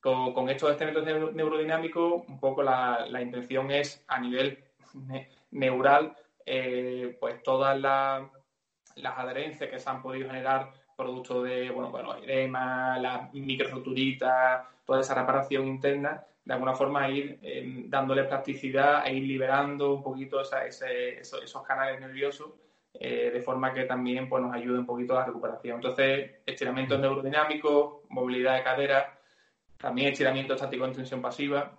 Con, 0.02 0.34
con 0.34 0.50
estos 0.50 0.72
estiramientos 0.72 1.34
neurodinámicos, 1.34 2.24
un 2.28 2.40
poco 2.40 2.64
la, 2.64 3.06
la 3.10 3.22
intención 3.22 3.70
es 3.72 4.04
a 4.08 4.20
nivel 4.20 4.64
neural, 5.52 6.16
eh, 6.46 7.18
pues 7.20 7.44
todas 7.44 7.78
las 7.80 9.18
adherencias 9.18 9.70
que 9.70 9.80
se 9.80 9.90
han 9.90 10.02
podido 10.02 10.28
generar 10.28 10.72
producto 10.96 11.44
de, 11.44 11.70
bueno, 11.70 11.92
bueno, 11.92 12.16
edema, 12.16 12.98
las 12.98 13.34
microfracturitas, 13.34 14.68
toda 14.86 15.02
esa 15.02 15.16
reparación 15.16 15.68
interna, 15.68 16.26
de 16.50 16.54
alguna 16.56 16.74
forma 16.74 17.08
ir 17.08 17.38
eh, 17.44 17.84
dándole 17.86 18.24
plasticidad 18.24 19.06
e 19.06 19.14
ir 19.14 19.24
liberando 19.24 19.94
un 19.94 20.02
poquito 20.02 20.42
esos, 20.42 21.62
canales 21.68 22.02
nerviosos 22.02 22.54
eh, 22.92 23.30
de 23.32 23.40
forma 23.40 23.72
que 23.72 23.84
también 23.84 24.28
pues, 24.28 24.42
nos 24.42 24.56
ayude 24.56 24.80
un 24.80 24.86
poquito 24.88 25.14
a 25.14 25.20
la 25.20 25.26
recuperación. 25.28 25.76
Entonces, 25.76 26.38
estiramientos 26.44 26.98
mm. 26.98 27.02
neurodinámicos, 27.04 28.00
movilidad 28.10 28.56
de 28.56 28.64
cadera 28.64 29.20
También 29.78 30.12
estiramiento 30.12 30.56
estático 30.56 30.86
en 30.86 30.94
tensión 30.94 31.22
pasiva, 31.22 31.78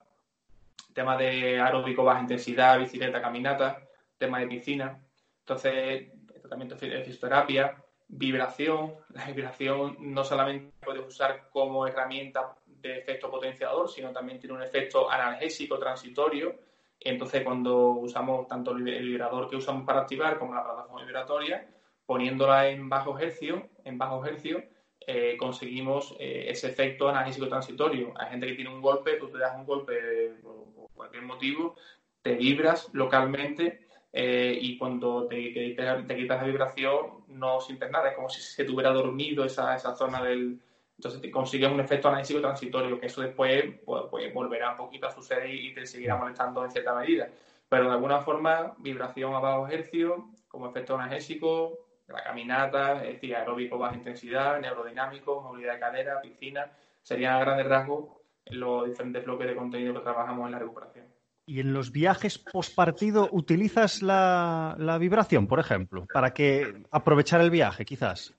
tema 0.95 1.17
de 1.17 1.61
aeróbico 1.61 2.05
baja 2.05 2.21
intensidad, 2.21 2.79
bicicleta, 2.79 3.21
caminata, 3.21 3.83
tema 4.19 4.39
de 4.39 4.47
piscina. 4.47 5.01
Entonces, 5.41 6.13
tratamiento 6.43 6.77
de 6.77 7.03
fisioterapia, 7.03 7.75
vibración. 8.07 8.95
La 9.09 9.27
vibración 9.33 9.97
no 9.99 10.23
solamente 10.23 10.73
puedes 10.81 11.05
usar 11.05 11.49
como 11.51 11.89
herramienta 11.89 12.55
de 12.81 12.99
efecto 12.99 13.31
potenciador, 13.31 13.89
sino 13.89 14.13
también 14.13 14.39
tiene 14.39 14.57
un 14.57 14.63
efecto 14.63 15.11
analgésico 15.11 15.79
transitorio. 15.79 16.55
Entonces, 16.99 17.43
cuando 17.43 17.91
usamos 17.91 18.47
tanto 18.47 18.73
el 18.73 18.83
vibrador 18.83 19.49
que 19.49 19.57
usamos 19.57 19.85
para 19.85 20.01
activar 20.01 20.39
como 20.39 20.55
la 20.55 20.65
plataforma 20.65 21.05
vibratoria, 21.05 21.67
poniéndola 22.05 22.69
en 22.69 22.89
bajo 22.89 23.19
hercio, 23.19 23.69
en 23.85 23.97
bajo 23.97 24.25
hercio, 24.25 24.63
eh, 25.07 25.37
conseguimos 25.39 26.15
eh, 26.19 26.47
ese 26.49 26.69
efecto 26.69 27.09
analgésico 27.09 27.49
transitorio. 27.49 28.13
Hay 28.17 28.31
gente 28.31 28.47
que 28.47 28.55
tiene 28.55 28.71
un 28.71 28.83
golpe, 28.83 29.17
tú 29.17 29.29
te 29.29 29.39
das 29.39 29.57
un 29.57 29.65
golpe 29.65 30.35
por, 30.43 30.91
cualquier 30.95 31.23
motivo, 31.23 31.75
te 32.21 32.35
vibras 32.35 32.91
localmente 32.93 33.87
eh, 34.13 34.59
y 34.61 34.77
cuando 34.77 35.27
te, 35.27 35.37
te, 35.37 36.17
quitas 36.17 36.41
la 36.41 36.47
vibración 36.47 37.25
no 37.29 37.61
sientes 37.61 37.91
nada, 37.91 38.11
es 38.11 38.17
como 38.17 38.29
si 38.29 38.43
se 38.43 38.65
tuviera 38.65 38.91
dormido 38.91 39.45
esa, 39.45 39.75
esa 39.75 39.95
zona 39.97 40.23
del... 40.23 40.61
Entonces 41.01 41.23
te 41.23 41.31
consigues 41.31 41.73
un 41.73 41.81
efecto 41.81 42.09
analítico 42.09 42.43
transitorio, 42.43 43.01
que 43.01 43.07
eso 43.07 43.23
después 43.23 43.65
pues, 43.87 44.03
pues, 44.11 44.35
volverá 44.35 44.73
un 44.73 44.77
poquito 44.77 45.07
a 45.07 45.11
suceder 45.11 45.49
y 45.49 45.73
te 45.73 45.87
seguirá 45.87 46.15
molestando 46.15 46.63
en 46.63 46.71
cierta 46.71 46.95
medida. 46.95 47.27
Pero 47.71 47.87
de 47.87 47.93
alguna 47.93 48.21
forma, 48.21 48.75
vibración 48.77 49.33
a 49.33 49.39
bajo 49.39 49.67
hercio, 49.67 50.29
como 50.47 50.69
efecto 50.69 50.97
analgésico, 50.97 51.79
la 52.07 52.23
caminata, 52.23 53.03
es 53.03 53.15
decir, 53.15 53.35
aeróbico 53.35 53.79
baja 53.79 53.97
intensidad, 53.97 54.61
neurodinámico, 54.61 55.41
movilidad 55.41 55.73
de 55.73 55.81
cadera, 55.81 56.21
piscina, 56.21 56.71
serían 57.01 57.37
a 57.37 57.41
grandes 57.41 57.67
rasgos 57.67 58.19
los 58.51 58.87
diferentes 58.87 59.25
bloques 59.25 59.47
de 59.47 59.57
contenido 59.57 59.95
que 59.95 60.01
trabajamos 60.01 60.45
en 60.45 60.53
la 60.53 60.59
recuperación. 60.59 61.07
¿Y 61.47 61.61
en 61.61 61.73
los 61.73 61.93
viajes 61.93 62.39
postpartido 62.39 63.31
utilizas 63.33 64.03
la, 64.03 64.99
vibración, 65.01 65.47
por 65.47 65.61
ejemplo, 65.61 66.05
para 66.13 66.35
que 66.35 66.85
aprovechar 66.91 67.41
el 67.41 67.51
viaje, 67.51 67.87
quizás? 67.87 68.35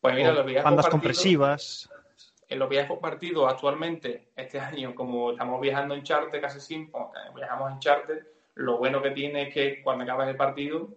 Pues 0.00 0.14
mira, 0.14 0.32
los 0.32 0.46
viajes 0.46 0.64
bandas 0.64 0.88
compresivas. 0.88 1.90
En 2.48 2.60
los 2.60 2.68
viajes 2.68 2.88
postpartidos, 2.88 3.50
actualmente, 3.50 4.28
este 4.36 4.60
año, 4.60 4.94
como 4.94 5.32
estamos 5.32 5.60
viajando 5.60 5.94
en 5.94 6.02
charter 6.04 6.40
casi 6.40 6.60
siempre, 6.60 7.00
viajamos 7.34 7.72
en 7.72 7.78
charter, 7.80 8.32
lo 8.54 8.78
bueno 8.78 9.02
que 9.02 9.10
tiene 9.10 9.48
es 9.48 9.54
que 9.54 9.82
cuando 9.82 10.04
acabas 10.04 10.28
el 10.28 10.36
partido, 10.36 10.88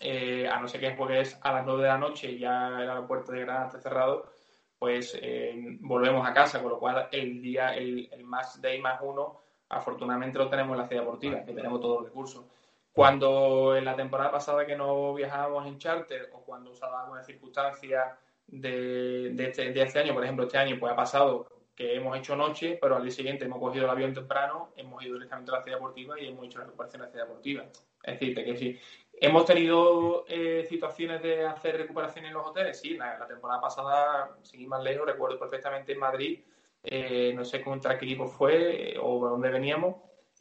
eh, 0.00 0.48
a 0.48 0.58
no 0.58 0.66
ser 0.66 0.80
que 0.80 0.96
juegues 0.96 1.38
a 1.42 1.52
las 1.52 1.64
9 1.64 1.82
de 1.82 1.88
la 1.88 1.98
noche 1.98 2.32
y 2.32 2.38
ya 2.40 2.68
el 2.68 2.90
aeropuerto 2.90 3.30
de 3.30 3.40
Granada 3.40 3.66
esté 3.66 3.80
cerrado, 3.80 4.32
pues 4.78 5.16
eh, 5.22 5.78
volvemos 5.80 6.26
a 6.26 6.34
casa, 6.34 6.60
con 6.60 6.72
lo 6.72 6.78
cual 6.80 7.08
el 7.12 7.40
día, 7.40 7.76
el, 7.76 8.08
el 8.10 8.24
más 8.24 8.60
day 8.60 8.80
más 8.80 8.98
uno, 9.00 9.40
afortunadamente 9.68 10.38
lo 10.38 10.48
tenemos 10.48 10.72
en 10.72 10.78
la 10.78 10.88
ciudad 10.88 11.02
deportiva, 11.02 11.44
que 11.44 11.52
tenemos 11.52 11.80
todos 11.80 12.00
los 12.00 12.08
recursos. 12.08 12.44
Cuando 12.92 13.76
en 13.76 13.84
la 13.84 13.96
temporada 13.96 14.30
pasada 14.30 14.66
que 14.66 14.76
no 14.76 15.14
viajábamos 15.14 15.66
en 15.66 15.78
charter 15.78 16.30
o 16.34 16.42
cuando 16.42 16.70
usaba 16.70 17.02
alguna 17.02 17.22
circunstancia 17.22 18.18
de, 18.46 19.30
de, 19.32 19.44
este, 19.48 19.72
de 19.72 19.82
este 19.82 20.00
año, 20.00 20.12
por 20.12 20.24
ejemplo, 20.24 20.44
este 20.44 20.58
año 20.58 20.76
pues 20.78 20.92
ha 20.92 20.96
pasado 20.96 21.46
que 21.74 21.94
hemos 21.94 22.16
hecho 22.18 22.36
noche, 22.36 22.78
pero 22.80 22.96
al 22.96 23.02
día 23.02 23.12
siguiente 23.12 23.46
hemos 23.46 23.58
cogido 23.58 23.86
el 23.86 23.90
avión 23.90 24.12
temprano, 24.12 24.72
hemos 24.76 25.02
ido 25.02 25.14
directamente 25.14 25.50
a 25.52 25.54
la 25.54 25.62
ciudad 25.62 25.78
deportiva 25.78 26.20
y 26.20 26.28
hemos 26.28 26.44
hecho 26.44 26.58
la 26.58 26.66
recuperación 26.66 27.00
en 27.00 27.06
la 27.06 27.10
ciudad 27.10 27.26
deportiva. 27.26 27.64
Es 28.02 28.20
decir, 28.20 28.34
que 28.34 28.56
sí, 28.56 28.78
¿Hemos 29.24 29.44
tenido 29.44 30.24
eh, 30.26 30.66
situaciones 30.68 31.22
de 31.22 31.46
hacer 31.46 31.76
recuperación 31.76 32.24
en 32.24 32.32
los 32.32 32.44
hoteles? 32.44 32.80
Sí, 32.80 32.96
la, 32.96 33.24
temporada 33.24 33.60
pasada, 33.60 34.36
sin 34.42 34.62
ir 34.62 34.66
más 34.66 34.82
lejos, 34.82 35.06
recuerdo 35.06 35.38
perfectamente 35.38 35.92
en 35.92 35.98
Madrid, 36.00 36.40
eh, 36.82 37.32
no 37.32 37.44
sé 37.44 37.62
contra 37.62 37.96
qué 37.96 38.06
equipo 38.06 38.26
fue 38.26 38.94
eh, 38.94 38.98
o 39.00 39.24
de 39.24 39.30
dónde 39.30 39.50
veníamos, 39.50 39.94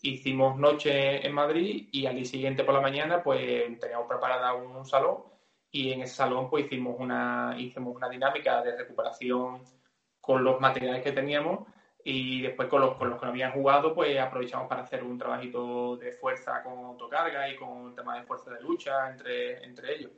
hicimos 0.04 0.58
noche 0.58 1.26
en 1.26 1.34
Madrid 1.34 1.90
y 1.92 2.06
al 2.06 2.16
día 2.16 2.26
siguiente 2.26 2.64
por 2.64 2.74
la 2.74 2.82
mañana 2.82 3.22
pues 3.24 3.80
teníamos 3.80 4.08
preparada 4.08 4.54
un, 4.54 4.86
salón 4.86 5.24
y 5.72 5.92
en 5.92 6.02
ese 6.02 6.16
salón 6.16 6.50
pues 6.50 6.66
hicimos 6.66 6.96
una, 7.00 7.56
hicimos 7.58 7.96
una 7.96 8.10
dinámica 8.10 8.62
de 8.62 8.78
recuperación 8.78 9.64
con 10.20 10.44
los 10.44 10.60
materiales 10.60 11.04
que 11.04 11.12
teníamos 11.12 11.68
y 12.04 12.42
después 12.42 12.68
con 12.68 12.82
los, 12.82 12.96
con 12.96 13.10
los 13.10 13.20
que 13.20 13.26
no 13.26 13.32
habían 13.32 13.52
jugado, 13.52 13.94
pues 13.94 14.20
aprovechamos 14.20 14.68
para 14.68 14.82
hacer 14.82 15.04
un 15.04 15.18
trabajito 15.18 15.98
de 15.98 16.12
fuerza 16.14 16.64
con 16.64 16.74
autocarga 16.86 17.48
y 17.50 17.56
con 17.56 17.94
temas 17.96 18.20
de 18.20 18.26
fuerza 18.26 18.52
de 18.52 18.62
lucha 18.62 19.10
entre, 19.10 19.64
entre 19.64 19.96
ellos. 19.96 20.12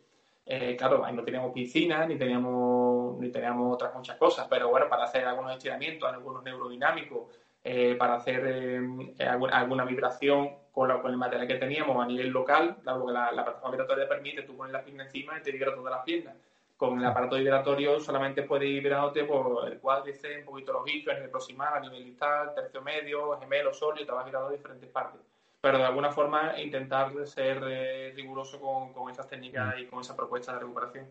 Eh, 0.45 0.75
claro, 0.75 1.05
ahí 1.05 1.13
no 1.13 1.23
teníamos 1.23 1.53
piscina, 1.53 2.05
ni 2.05 2.17
teníamos, 2.17 3.17
ni 3.19 3.31
teníamos 3.31 3.73
otras 3.73 3.93
muchas 3.95 4.17
cosas, 4.17 4.47
pero 4.49 4.69
bueno, 4.69 4.89
para 4.89 5.05
hacer 5.05 5.25
algunos 5.25 5.53
estiramientos, 5.53 6.09
algunos 6.11 6.43
neurodinámicos, 6.43 7.29
eh, 7.63 7.95
para 7.97 8.15
hacer 8.15 8.43
eh, 8.45 9.25
alguna, 9.51 9.85
vibración 9.85 10.49
con, 10.71 10.89
con, 11.01 11.11
el 11.11 11.17
material 11.17 11.47
que 11.47 11.55
teníamos 11.55 12.03
a 12.03 12.07
nivel 12.07 12.29
local, 12.29 12.77
dado 12.83 13.07
que 13.07 13.13
la, 13.13 13.31
la 13.31 13.43
plataforma 13.43 13.71
vibratoria 13.71 14.03
te 14.03 14.09
permite, 14.09 14.41
tú 14.43 14.57
pones 14.57 14.73
la 14.73 14.83
pierna 14.83 15.03
encima 15.03 15.37
y 15.37 15.41
te 15.41 15.51
vibra 15.51 15.73
todas 15.73 15.91
las 15.91 16.03
piernas 16.03 16.35
con 16.83 16.99
el 16.99 17.05
aparato 17.05 17.37
vibratorio 17.37 17.99
solamente 17.99 18.43
puedes 18.43 18.69
ir 18.69 18.83
vibrándote 18.83 19.23
por 19.23 19.71
el 19.71 19.79
cuádriceps, 19.79 20.39
un 20.39 20.45
poquito 20.45 20.73
los 20.73 20.87
isquios, 20.87 21.15
el 21.17 21.29
proximal, 21.29 21.75
a 21.75 21.79
nivel 21.79 22.03
distal, 22.03 22.53
tercio 22.53 22.81
medio, 22.81 23.39
gemelo, 23.39 23.73
sólido, 23.73 24.05
te 24.05 24.11
vas 24.11 24.25
vibrando 24.25 24.49
diferentes 24.49 24.89
partes. 24.89 25.21
Pero 25.61 25.77
de 25.77 25.85
alguna 25.85 26.11
forma 26.11 26.59
intentar 26.59 27.13
ser 27.25 27.63
eh, 27.65 28.13
riguroso 28.13 28.59
con, 28.59 28.91
con 28.91 29.09
esas 29.09 29.27
técnicas 29.29 29.79
y 29.79 29.85
con 29.85 30.01
esa 30.01 30.13
propuesta 30.15 30.53
de 30.53 30.59
recuperación. 30.59 31.07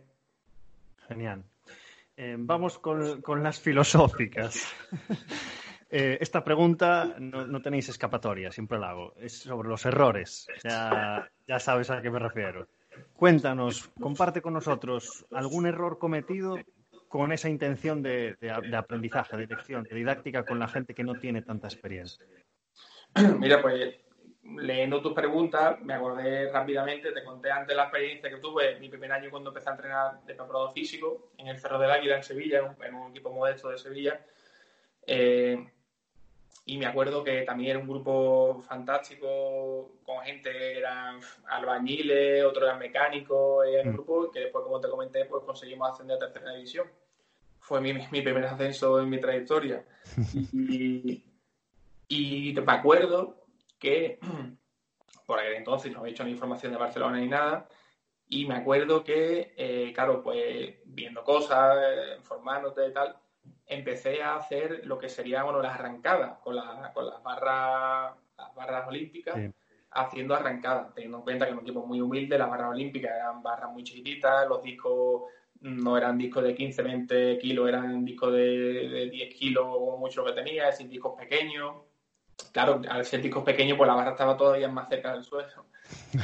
Genial. 1.09 1.43
Eh, 2.19 2.37
vamos 2.39 2.79
con, 2.79 3.23
con, 3.23 3.43
las 3.43 3.59
filosóficas. 3.59 4.75
Eh, 5.95 6.17
esta 6.23 6.43
pregunta 6.43 7.17
no, 7.19 7.47
no, 7.47 7.61
tenéis 7.61 7.91
escapatoria, 7.91 8.51
siempre 8.51 8.79
la 8.79 8.91
hago. 8.91 9.13
Es 9.19 9.41
sobre 9.41 9.69
los 9.69 9.85
errores. 9.85 10.47
Ya, 10.65 11.31
ya 11.47 11.59
sabes 11.59 11.91
a 11.91 12.01
qué 12.01 12.11
me 12.11 12.19
refiero. 12.19 12.67
Cuéntanos, 13.15 13.91
comparte 14.01 14.41
con 14.41 14.55
nosotros 14.55 15.27
algún 15.31 15.67
error 15.67 15.99
cometido 15.99 16.57
con 17.09 17.31
esa 17.31 17.51
intención 17.51 18.03
de, 18.03 18.39
aprendizaje, 18.75 19.37
de 19.37 19.47
lección, 19.47 19.83
de 19.85 19.95
didáctica 19.95 20.47
con 20.47 20.59
la 20.59 20.67
gente 20.67 20.95
que 20.95 21.05
no 21.05 21.15
tiene 21.17 21.43
tanta 21.43 21.69
experiencia. 21.69 22.25
Mira, 23.39 23.61
pues 23.61 23.97
leyendo 24.45 25.03
tus 25.03 25.13
preguntas, 25.13 25.79
me 25.83 25.93
acordé 25.93 26.51
rápidamente, 26.51 27.13
te 27.13 27.23
conté 27.23 27.51
antes 27.51 27.77
la 27.77 27.83
experiencia 27.83 28.31
que 28.31 28.39
tuve 28.39 28.81
mi 28.81 28.89
primer 28.89 29.13
año 29.13 29.31
cuando 29.31 29.51
empecé 29.51 29.69
a 29.69 29.73
entrenar 29.73 30.23
de 30.25 30.35
preparador 30.35 30.73
físico 30.73 31.33
en 31.37 31.49
el 31.49 31.59
Cerro 31.59 31.79
del 31.79 31.91
Águila 31.91 32.17
en 32.17 32.23
Sevilla, 32.23 32.75
en 32.83 32.95
un, 32.95 33.11
equipo 33.11 33.31
modesto 33.31 33.69
de 33.69 33.77
Sevilla. 33.77 34.25
Eh, 35.07 35.63
y 36.65 36.79
me 36.79 36.87
acuerdo 36.87 37.25
que 37.25 37.43
también 37.43 37.71
era 37.71 37.79
un 37.81 37.89
grupo 37.89 38.63
fantástico, 38.63 39.97
con 40.05 40.21
gente 40.25 40.53
que 40.53 40.79
eran 40.79 41.19
albañiles, 41.49 42.45
otros 42.45 42.65
eran 42.65 42.79
mecánicos, 42.79 43.67
era 43.67 43.83
un 43.83 43.91
mm. 43.91 43.93
grupo 43.93 44.31
que 44.31 44.41
después, 44.41 44.63
como 44.63 44.81
te 44.81 44.89
comenté, 44.89 45.25
pues 45.25 45.43
conseguimos 45.45 45.91
ascender 45.91 46.17
a 46.17 46.21
tercera 46.21 46.55
división. 46.55 46.87
Fue 47.59 47.81
mi, 47.81 47.93
mi 47.95 48.23
primer 48.23 48.45
ascenso 48.45 49.01
en 49.01 49.11
mi 49.11 49.21
trayectoria. 49.21 49.85
y, 50.53 51.25
y 52.09 52.55
me 52.55 52.73
acuerdo 52.73 53.43
que, 53.79 54.21
por 55.27 55.41
aquel 55.41 55.55
entonces 55.55 55.93
no 55.93 56.01
había 56.01 56.13
hecho 56.13 56.25
ni 56.25 56.31
información 56.31 56.73
de 56.73 56.79
Barcelona 56.79 57.19
ni 57.19 57.29
nada, 57.29 57.69
y 58.29 58.47
me 58.47 58.55
acuerdo 58.55 59.03
que, 59.03 59.53
eh, 59.57 59.93
claro, 59.93 60.23
pues 60.23 60.77
viendo 60.85 61.25
cosas, 61.25 61.77
eh, 61.77 62.15
informándote 62.19 62.89
y 62.89 62.93
tal, 62.93 63.17
empecé 63.75 64.23
a 64.23 64.37
hacer 64.37 64.83
lo 64.85 64.99
que 64.99 65.09
sería 65.09 65.43
bueno, 65.43 65.61
las 65.61 65.75
arrancadas 65.75 66.39
con, 66.39 66.57
con 66.95 67.07
las, 67.07 67.23
barras, 67.23 68.15
las 68.37 68.55
barras 68.55 68.89
olímpicas, 68.89 69.39
haciendo 69.91 70.35
arrancadas, 70.35 70.95
teniendo 70.95 71.19
en 71.19 71.23
cuenta 71.25 71.45
que 71.45 71.53
en 71.53 71.59
un 71.59 71.65
equipo 71.65 71.87
muy 71.87 72.01
humilde, 72.01 72.39
las 72.39 72.51
barras 72.51 72.71
olímpicas 72.71 73.13
eran 73.15 73.43
barras 73.43 73.71
muy 73.71 73.85
chiquititas, 73.85 74.49
los 74.49 74.63
discos 74.63 75.23
no 75.61 75.97
eran 75.97 76.19
discos 76.19 76.43
de 76.43 76.55
15, 76.55 76.83
20 76.83 77.39
kilos, 77.39 77.69
eran 77.69 78.05
discos 78.05 78.33
de, 78.33 79.09
10 79.11 79.35
kilos 79.35 79.65
o 79.69 79.97
mucho 79.97 80.23
lo 80.23 80.35
que 80.35 80.43
tenía, 80.43 80.73
sin 80.73 80.89
discos 80.89 81.15
pequeños. 81.17 81.77
Claro, 82.53 82.81
al 82.89 83.05
ser 83.05 83.23
discos 83.23 83.45
pequeños, 83.45 83.79
pues 83.79 83.87
la 83.87 83.95
barra 83.95 84.11
estaba 84.13 84.37
todavía 84.37 84.69
más 84.69 84.89
cerca 84.89 85.13
del 85.13 85.23
suelo. 85.23 85.67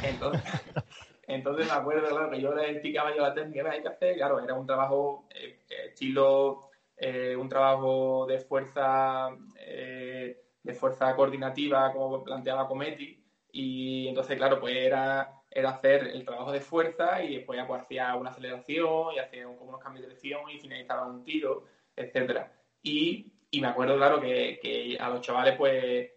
Entonces, 0.03 0.41
entonces 1.27 1.67
me 1.67 1.71
acuerdo, 1.71 2.09
claro, 2.09 2.29
que 2.29 2.41
yo 2.41 2.53
le 2.53 2.71
explicaba 2.71 3.15
yo 3.15 3.21
la 3.21 3.33
técnica 3.33 3.63
que 3.63 3.69
hay 3.69 3.81
que 3.81 3.87
hacer, 3.87 4.15
claro, 4.17 4.43
era 4.43 4.55
un 4.55 4.67
trabajo 4.67 5.27
eh, 5.33 5.59
estilo 5.87 6.68
eh, 6.99 7.35
un 7.35 7.47
trabajo 7.47 8.25
de 8.27 8.39
fuerza, 8.39 9.29
eh, 9.57 10.37
de 10.61 10.73
fuerza 10.73 11.15
coordinativa, 11.15 11.91
como 11.93 12.23
planteaba 12.23 12.67
Cometi, 12.67 13.23
y 13.51 14.07
entonces, 14.07 14.37
claro, 14.37 14.59
pues 14.59 14.75
era, 14.75 15.41
era 15.49 15.69
hacer 15.69 16.07
el 16.07 16.25
trabajo 16.25 16.51
de 16.51 16.61
fuerza 16.61 17.23
y 17.23 17.37
después 17.37 17.59
pues, 17.65 17.81
hacía 17.81 18.15
una 18.15 18.29
aceleración 18.29 19.13
y 19.15 19.19
hacía 19.19 19.45
como 19.45 19.61
unos 19.61 19.81
cambios 19.81 20.03
de 20.03 20.09
dirección 20.09 20.49
y 20.49 20.59
finalizaba 20.59 21.07
un 21.07 21.23
tiro, 21.23 21.63
etcétera. 21.95 22.51
Y, 22.83 23.31
y 23.49 23.61
me 23.61 23.67
acuerdo, 23.67 23.95
claro, 23.97 24.19
que, 24.19 24.59
que, 24.61 24.97
a 24.99 25.09
los 25.09 25.21
chavales, 25.21 25.55
pues, 25.57 26.11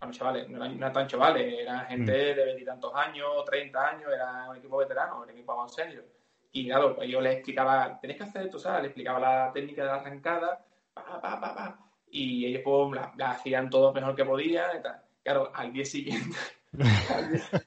a 0.00 0.06
los 0.06 0.16
chavales, 0.16 0.48
no 0.48 0.64
eran, 0.64 0.92
tan 0.92 1.08
chavales, 1.08 1.60
eran 1.60 1.86
gente 1.86 2.12
mm. 2.12 2.36
de 2.36 2.44
veintitantos 2.44 2.94
años, 2.94 3.44
treinta 3.44 3.88
años, 3.88 4.12
era 4.12 4.48
un 4.50 4.56
equipo 4.56 4.76
veterano, 4.76 5.22
un 5.22 5.30
equipo 5.30 5.68
serio. 5.68 6.04
Y 6.52 6.66
claro, 6.66 6.96
pues 6.96 7.08
yo 7.10 7.20
les 7.20 7.34
explicaba, 7.34 7.98
tenés 8.00 8.16
que 8.16 8.24
hacer 8.24 8.46
esto, 8.46 8.58
¿sabes? 8.58 8.82
Le 8.82 8.88
explicaba 8.88 9.20
la 9.20 9.52
técnica 9.52 9.82
de 9.82 9.88
la 9.88 9.96
arrancada, 9.96 10.64
pa, 10.94 11.20
pa, 11.20 11.40
pa, 11.40 11.54
pa. 11.54 11.78
Y, 12.10 12.38
y 12.38 12.46
ellos 12.46 12.62
pues 12.64 13.00
la, 13.16 13.30
hacían 13.30 13.68
todo 13.68 13.92
mejor 13.92 14.16
que 14.16 14.24
podían. 14.24 14.82
Claro, 15.22 15.50
al 15.54 15.72
día 15.72 15.84
siguiente, 15.84 16.36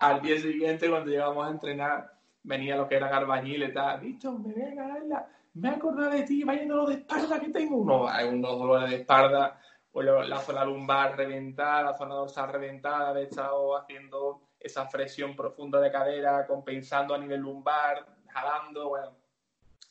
al 0.00 0.22
día, 0.22 0.38
siguiente 0.38 0.90
cuando 0.90 1.10
llegamos 1.10 1.46
a 1.46 1.50
entrenar, 1.50 2.12
venía 2.42 2.76
lo 2.76 2.88
que 2.88 2.96
era 2.96 3.08
Garbañil 3.08 3.62
y 3.62 3.72
tal, 3.72 4.00
visto, 4.00 4.32
me 4.32 4.52
voy 4.52 4.62
a 4.62 4.74
ganarla, 4.74 5.28
me 5.54 5.68
acordado 5.68 6.10
de 6.10 6.22
ti, 6.22 6.42
vaya 6.42 6.66
dolor 6.66 6.88
de 6.88 6.94
espalda 6.96 7.40
que 7.40 7.50
tengo, 7.50 7.76
uno, 7.76 8.06
unos 8.28 8.58
dolores 8.58 8.90
de 8.90 8.96
espalda, 8.96 9.60
pues 9.90 10.06
la 10.06 10.38
zona 10.40 10.64
lumbar 10.64 11.16
reventada, 11.16 11.82
la 11.90 11.96
zona 11.96 12.14
dorsal 12.16 12.52
reventada, 12.52 13.18
he 13.20 13.24
estado 13.24 13.76
haciendo 13.76 14.45
esa 14.60 14.88
presión 14.88 15.36
profunda 15.36 15.80
de 15.80 15.90
cadera, 15.90 16.46
compensando 16.46 17.14
a 17.14 17.18
nivel 17.18 17.40
lumbar, 17.40 18.06
jalando, 18.28 18.88
bueno. 18.88 19.16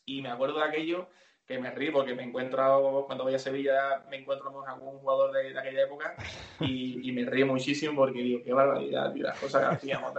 Y 0.06 0.22
me 0.22 0.30
acuerdo 0.30 0.60
de 0.60 0.66
aquello 0.66 1.08
que 1.46 1.60
me 1.60 1.72
río 1.72 1.94
porque 1.94 2.16
me 2.16 2.24
encuentro, 2.24 3.04
cuando 3.06 3.24
voy 3.24 3.36
a 3.36 3.40
Sevilla, 3.40 4.04
me 4.10 4.18
encuentro 4.18 4.52
con 4.52 4.68
algún 4.68 5.00
jugador 5.00 5.32
de, 5.32 5.58
aquella 5.58 5.84
época 5.84 6.16
y, 6.60 7.12
me 7.12 7.24
río 7.26 7.46
muchísimo 7.46 7.96
porque 7.96 8.20
digo, 8.20 8.44
qué 8.44 8.52
barbaridad, 8.52 9.14
tío, 9.14 9.24
las 9.24 9.40
cosas 9.40 9.62
que 9.62 9.76
hacíamos. 9.76 10.14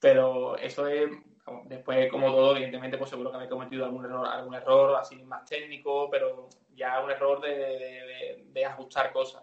Pero 0.00 0.56
eso 0.56 0.86
es, 0.86 1.10
después, 1.66 2.10
como 2.10 2.30
todo, 2.30 2.52
evidentemente, 2.52 2.96
pues 2.96 3.10
seguro 3.10 3.30
que 3.30 3.38
me 3.38 3.44
he 3.44 3.48
cometido 3.48 3.84
algún 3.84 4.04
error, 4.04 4.26
algún 4.26 4.54
error 4.54 4.96
así 4.96 5.22
más 5.22 5.44
técnico, 5.44 6.08
pero 6.10 6.48
ya 6.74 7.02
un 7.02 7.10
error 7.10 7.40
de, 7.40 8.64
ajustar 8.64 9.12
cosas. 9.12 9.42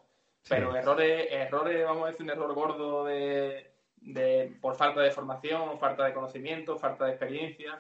Pero 0.49 0.75
errores, 0.75 1.27
errores, 1.29 1.85
vamos 1.85 2.05
a 2.05 2.07
decir, 2.07 2.23
un 2.23 2.31
error 2.31 2.53
gordo 2.53 3.05
de, 3.05 3.70
de, 4.01 4.57
por 4.59 4.75
falta 4.75 5.01
de 5.01 5.11
formación, 5.11 5.79
falta 5.79 6.05
de 6.05 6.13
conocimiento, 6.13 6.77
falta 6.77 7.05
de 7.05 7.11
experiencia, 7.11 7.77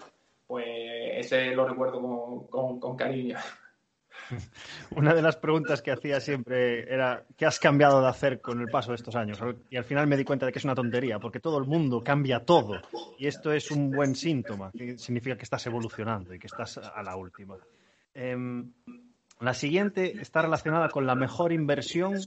pues 0.47 0.65
ese 0.67 1.55
lo 1.55 1.67
recuerdo 1.67 2.47
con, 2.49 2.79
con, 2.79 2.95
cariño. 2.95 3.37
Una 4.95 5.13
de 5.13 5.21
las 5.21 5.37
preguntas 5.37 5.81
que 5.81 5.91
hacía 5.91 6.19
siempre 6.19 6.91
era 6.93 7.25
¿qué 7.35 7.45
has 7.45 7.59
cambiado 7.59 8.01
de 8.01 8.07
hacer 8.07 8.41
con 8.41 8.61
el 8.61 8.67
paso 8.67 8.91
de 8.91 8.95
estos 8.95 9.15
años? 9.15 9.39
Y 9.69 9.77
al 9.77 9.83
final 9.83 10.07
me 10.07 10.17
di 10.17 10.23
cuenta 10.23 10.45
de 10.45 10.51
que 10.51 10.59
es 10.59 10.65
una 10.65 10.75
tontería, 10.75 11.19
porque 11.19 11.39
todo 11.39 11.57
el 11.57 11.65
mundo 11.65 12.03
cambia 12.03 12.45
todo. 12.45 12.81
Y 13.17 13.27
esto 13.27 13.51
es 13.51 13.71
un 13.71 13.91
buen 13.91 14.15
síntoma, 14.15 14.71
que 14.71 14.97
significa 14.97 15.35
que 15.35 15.43
estás 15.43 15.65
evolucionando 15.65 16.33
y 16.33 16.39
que 16.39 16.47
estás 16.47 16.77
a 16.77 17.01
la 17.01 17.15
última. 17.15 17.57
Em, 18.13 18.73
la 19.39 19.53
siguiente 19.53 20.21
está 20.21 20.43
relacionada 20.43 20.89
con 20.89 21.07
la 21.07 21.15
mejor 21.15 21.51
inversión 21.51 22.19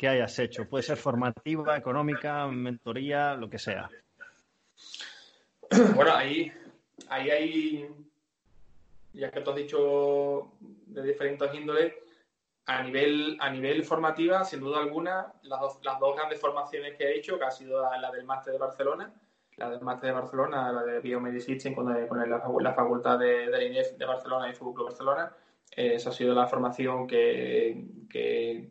que 0.00 0.08
hayas 0.08 0.38
hecho. 0.38 0.66
Puede 0.66 0.82
ser 0.82 0.96
formativa, 0.96 1.76
económica, 1.76 2.46
mentoría, 2.46 3.34
lo 3.34 3.50
que 3.50 3.58
sea. 3.58 3.90
Bueno, 5.94 6.12
ahí, 6.14 6.50
ahí 7.10 7.30
hay, 7.30 7.88
ya 9.12 9.30
que 9.30 9.40
tú 9.42 9.50
has 9.50 9.56
dicho 9.56 10.52
de 10.58 11.02
diferentes 11.02 11.54
índoles, 11.54 11.92
a 12.64 12.82
nivel, 12.82 13.36
a 13.40 13.50
nivel 13.50 13.84
formativa, 13.84 14.42
sin 14.42 14.60
duda 14.60 14.80
alguna, 14.80 15.34
las 15.42 15.60
dos, 15.60 15.80
las 15.84 16.00
dos 16.00 16.16
grandes 16.16 16.40
formaciones 16.40 16.96
que 16.96 17.04
he 17.04 17.18
hecho, 17.18 17.38
que 17.38 17.44
ha 17.44 17.50
sido 17.50 17.82
la, 17.82 18.10
del 18.10 18.24
máster 18.24 18.54
de 18.54 18.58
Barcelona, 18.58 19.12
la 19.58 19.68
del 19.68 19.82
máster 19.82 20.08
de 20.08 20.20
Barcelona, 20.20 20.72
la 20.72 20.82
de 20.82 21.00
Biomedicine 21.00 21.74
con, 21.74 21.84
con 22.08 22.62
la, 22.64 22.72
facultad 22.72 23.18
de, 23.18 23.48
de 23.48 23.66
INEF 23.66 23.98
de 23.98 24.06
Barcelona 24.06 24.48
y 24.48 24.54
Fútbol 24.54 24.86
Barcelona, 24.86 25.30
eh, 25.76 25.94
esa 25.96 26.08
ha 26.08 26.12
sido 26.12 26.34
la 26.34 26.46
formación 26.46 27.06
que 27.06 28.70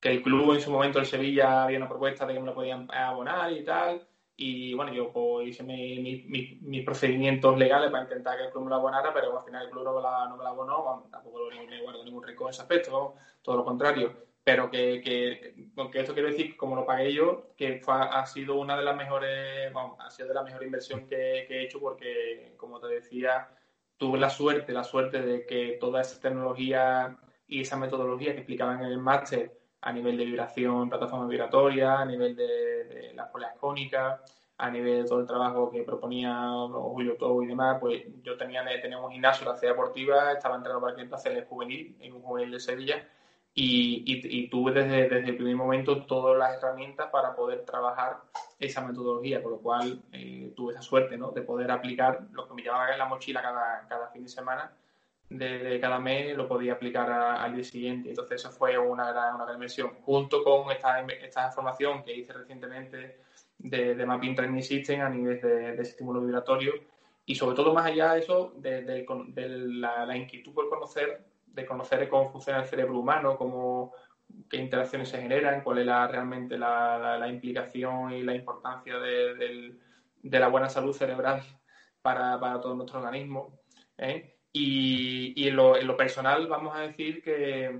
que 0.00 0.10
el 0.10 0.22
club 0.22 0.54
en 0.54 0.60
su 0.60 0.70
momento, 0.70 0.98
el 0.98 1.06
Sevilla, 1.06 1.64
había 1.64 1.78
una 1.78 1.88
propuesta 1.88 2.26
de 2.26 2.34
que 2.34 2.40
me 2.40 2.46
lo 2.46 2.54
podían 2.54 2.88
abonar 2.92 3.52
y 3.52 3.64
tal. 3.64 4.06
Y 4.38 4.74
bueno, 4.74 4.92
yo 4.92 5.10
pues, 5.12 5.48
hice 5.48 5.62
mis 5.62 6.84
procedimientos 6.84 7.56
legales 7.56 7.90
para 7.90 8.04
intentar 8.04 8.36
que 8.36 8.44
el 8.44 8.50
club 8.50 8.64
me 8.64 8.70
lo 8.70 8.76
abonara, 8.76 9.12
pero 9.14 9.38
al 9.38 9.44
final 9.44 9.64
el 9.64 9.70
club 9.70 9.84
no 9.84 9.94
me 9.94 10.02
la, 10.02 10.28
no 10.28 10.36
me 10.36 10.44
abonó, 10.44 11.08
tampoco 11.10 11.38
me 11.50 11.82
guardo 11.82 12.04
ningún 12.04 12.22
rico 12.22 12.44
en 12.44 12.50
ese 12.50 12.62
aspecto, 12.62 13.14
todo 13.42 13.56
lo 13.56 13.64
contrario. 13.64 14.26
Pero 14.44 14.70
que, 14.70 15.00
que, 15.02 15.98
esto 15.98 16.12
quiero 16.12 16.28
decir, 16.28 16.56
como 16.56 16.76
lo 16.76 16.86
pagué 16.86 17.12
yo, 17.12 17.54
que 17.56 17.80
ha 17.88 18.26
sido 18.26 18.56
una 18.56 18.76
de 18.76 18.84
las 18.84 18.96
mejores, 18.96 19.72
bueno, 19.72 19.96
ha 19.98 20.10
sido 20.10 20.28
de 20.28 20.34
la 20.34 20.42
mejor 20.42 20.62
inversión 20.62 21.08
que, 21.08 21.46
que 21.48 21.56
he 21.56 21.64
hecho 21.64 21.80
porque, 21.80 22.54
como 22.56 22.78
te 22.78 22.88
decía, 22.88 23.48
tuve 23.96 24.18
la 24.18 24.30
suerte, 24.30 24.72
la 24.72 24.84
suerte 24.84 25.22
de 25.22 25.46
que 25.46 25.78
toda 25.80 26.02
esa 26.02 26.20
tecnología 26.20 27.18
y 27.48 27.62
esa 27.62 27.76
metodología 27.76 28.32
que 28.32 28.40
explicaban 28.40 28.80
en 28.80 28.86
el 28.86 28.98
máster 28.98 29.65
a 29.86 29.92
nivel 29.92 30.16
de 30.16 30.24
vibración, 30.24 30.90
plataforma 30.90 31.28
vibratoria, 31.28 32.00
a 32.00 32.04
nivel 32.04 32.34
de, 32.34 33.12
las 33.14 33.28
poleas 33.28 33.54
cónicas, 33.56 34.20
a 34.58 34.68
nivel 34.68 35.04
de 35.04 35.08
todo 35.08 35.20
el 35.20 35.28
trabajo 35.28 35.70
que 35.70 35.84
proponía 35.84 36.50
Julio 36.72 37.16
Todo 37.16 37.40
y 37.44 37.46
demás, 37.46 37.78
pues 37.80 38.02
yo 38.24 38.36
tenía, 38.36 38.64
teníamos 38.82 39.06
un 39.06 39.12
gimnasio, 39.12 39.46
la 39.46 39.54
ciudad 39.54 39.74
deportiva, 39.74 40.32
estaba 40.32 40.56
entrenando 40.56 40.84
para 40.84 41.00
el 41.00 41.14
hacer 41.14 41.36
el 41.36 41.44
juvenil, 41.44 41.96
en 42.00 42.14
un 42.14 42.22
juvenil 42.22 42.50
de 42.50 42.60
Sevilla, 42.60 43.08
y, 43.54 44.02
y, 44.06 44.48
tuve 44.48 44.72
desde, 44.72 45.08
desde, 45.08 45.30
el 45.30 45.36
primer 45.36 45.54
momento 45.54 46.04
todas 46.04 46.36
las 46.36 46.58
herramientas 46.58 47.08
para 47.12 47.36
poder 47.36 47.64
trabajar 47.64 48.22
esa 48.58 48.84
metodología, 48.84 49.40
con 49.40 49.52
lo 49.52 49.58
cual 49.58 50.02
eh, 50.10 50.52
tuve 50.56 50.72
esa 50.72 50.82
suerte 50.82 51.16
¿no? 51.16 51.30
de 51.30 51.42
poder 51.42 51.70
aplicar 51.70 52.26
lo 52.32 52.48
que 52.48 52.54
me 52.54 52.62
llevaba 52.62 52.90
en 52.90 52.98
la 52.98 53.06
mochila 53.06 53.40
cada, 53.40 53.86
cada 53.88 54.08
fin 54.08 54.24
de 54.24 54.28
semana 54.28 54.72
de, 55.28 55.78
cada 55.80 55.98
mes 55.98 56.36
lo 56.36 56.46
podía 56.48 56.74
aplicar 56.74 57.10
al 57.10 57.54
día 57.54 57.64
siguiente. 57.64 58.10
Entonces, 58.10 58.40
eso 58.40 58.50
fue 58.50 58.78
una 58.78 59.10
gran, 59.10 59.34
una 59.34 59.44
gran 59.44 59.56
inversión. 59.56 59.90
Junto 60.02 60.42
con 60.44 60.70
esta, 60.70 61.00
esta 61.00 61.50
formación 61.50 62.04
que 62.04 62.16
hice 62.16 62.32
recientemente 62.32 63.20
de, 63.58 63.94
de 63.94 64.06
Mapping 64.06 64.34
Training 64.34 64.62
System 64.62 65.00
a 65.00 65.08
nivel 65.08 65.40
de, 65.40 65.80
estímulo 65.80 66.20
vibratorio 66.20 66.72
y 67.24 67.34
sobre 67.34 67.56
todo 67.56 67.74
más 67.74 67.86
allá 67.86 68.12
de 68.12 68.20
eso, 68.20 68.52
de, 68.56 68.82
la, 68.82 70.16
inquietud 70.16 70.54
por 70.54 70.68
conocer, 70.68 71.24
de 71.46 71.66
conocer 71.66 72.08
cómo 72.08 72.30
funciona 72.30 72.60
el 72.60 72.66
cerebro 72.66 73.00
humano, 73.00 73.36
cómo, 73.36 73.92
qué 74.48 74.58
interacciones 74.58 75.08
se 75.08 75.20
generan, 75.20 75.62
cuál 75.62 75.78
es 75.78 75.86
realmente 75.86 76.56
la, 76.56 77.18
la, 77.18 77.28
implicación 77.28 78.12
y 78.12 78.22
la 78.22 78.34
importancia 78.34 78.96
de, 78.98 79.74
la 80.22 80.48
buena 80.48 80.68
salud 80.68 80.92
cerebral 80.92 81.42
para, 82.00 82.38
para 82.38 82.60
todo 82.60 82.76
nuestro 82.76 83.00
organismo. 83.00 83.58
¿eh? 83.98 84.35
Y, 84.58 85.48
en, 85.48 85.54
lo, 85.54 85.96
personal 85.98 86.46
vamos 86.46 86.74
a 86.74 86.80
decir 86.80 87.22
que, 87.22 87.78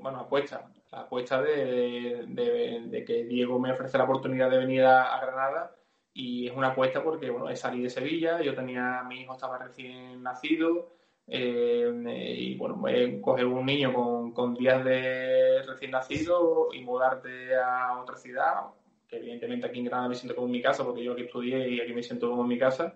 bueno, 0.00 0.20
apuesta, 0.20 0.70
la 0.92 1.00
apuesta 1.00 1.42
de, 1.42 3.04
que 3.04 3.24
Diego 3.24 3.58
me 3.58 3.72
ofrece 3.72 3.98
la 3.98 4.04
oportunidad 4.04 4.48
de 4.48 4.58
venir 4.58 4.84
a, 4.84 5.20
Granada 5.20 5.74
y 6.14 6.46
es 6.46 6.56
una 6.56 6.68
apuesta 6.68 7.02
porque, 7.02 7.28
bueno, 7.28 7.54
salido 7.56 7.84
de 7.84 7.90
Sevilla, 7.90 8.40
yo 8.40 8.54
tenía, 8.54 9.02
mi 9.02 9.22
hijo 9.22 9.32
estaba 9.32 9.58
recién 9.58 10.22
nacido 10.22 10.92
eh, 11.26 11.90
y, 12.38 12.54
bueno, 12.54 12.80
coger 13.20 13.46
un 13.46 13.66
niño 13.66 13.92
con, 13.92 14.32
con 14.32 14.54
días 14.54 14.84
de 14.84 15.60
recién 15.64 15.90
nacido 15.90 16.68
y 16.72 16.82
mudarte 16.82 17.56
a 17.56 17.98
otra 18.00 18.16
ciudad, 18.16 18.66
que 19.08 19.16
evidentemente 19.16 19.66
aquí 19.66 19.80
en 19.80 19.86
Granada 19.86 20.08
me 20.08 20.14
siento 20.14 20.36
como 20.36 20.46
en 20.46 20.52
mi 20.52 20.62
casa 20.62 20.84
porque 20.84 21.02
yo 21.02 21.14
aquí 21.14 21.22
estudié 21.22 21.68
y 21.68 21.80
aquí 21.80 21.92
me 21.92 22.04
siento 22.04 22.30
como 22.30 22.42
en 22.42 22.48
mi 22.48 22.58
casa, 22.58 22.94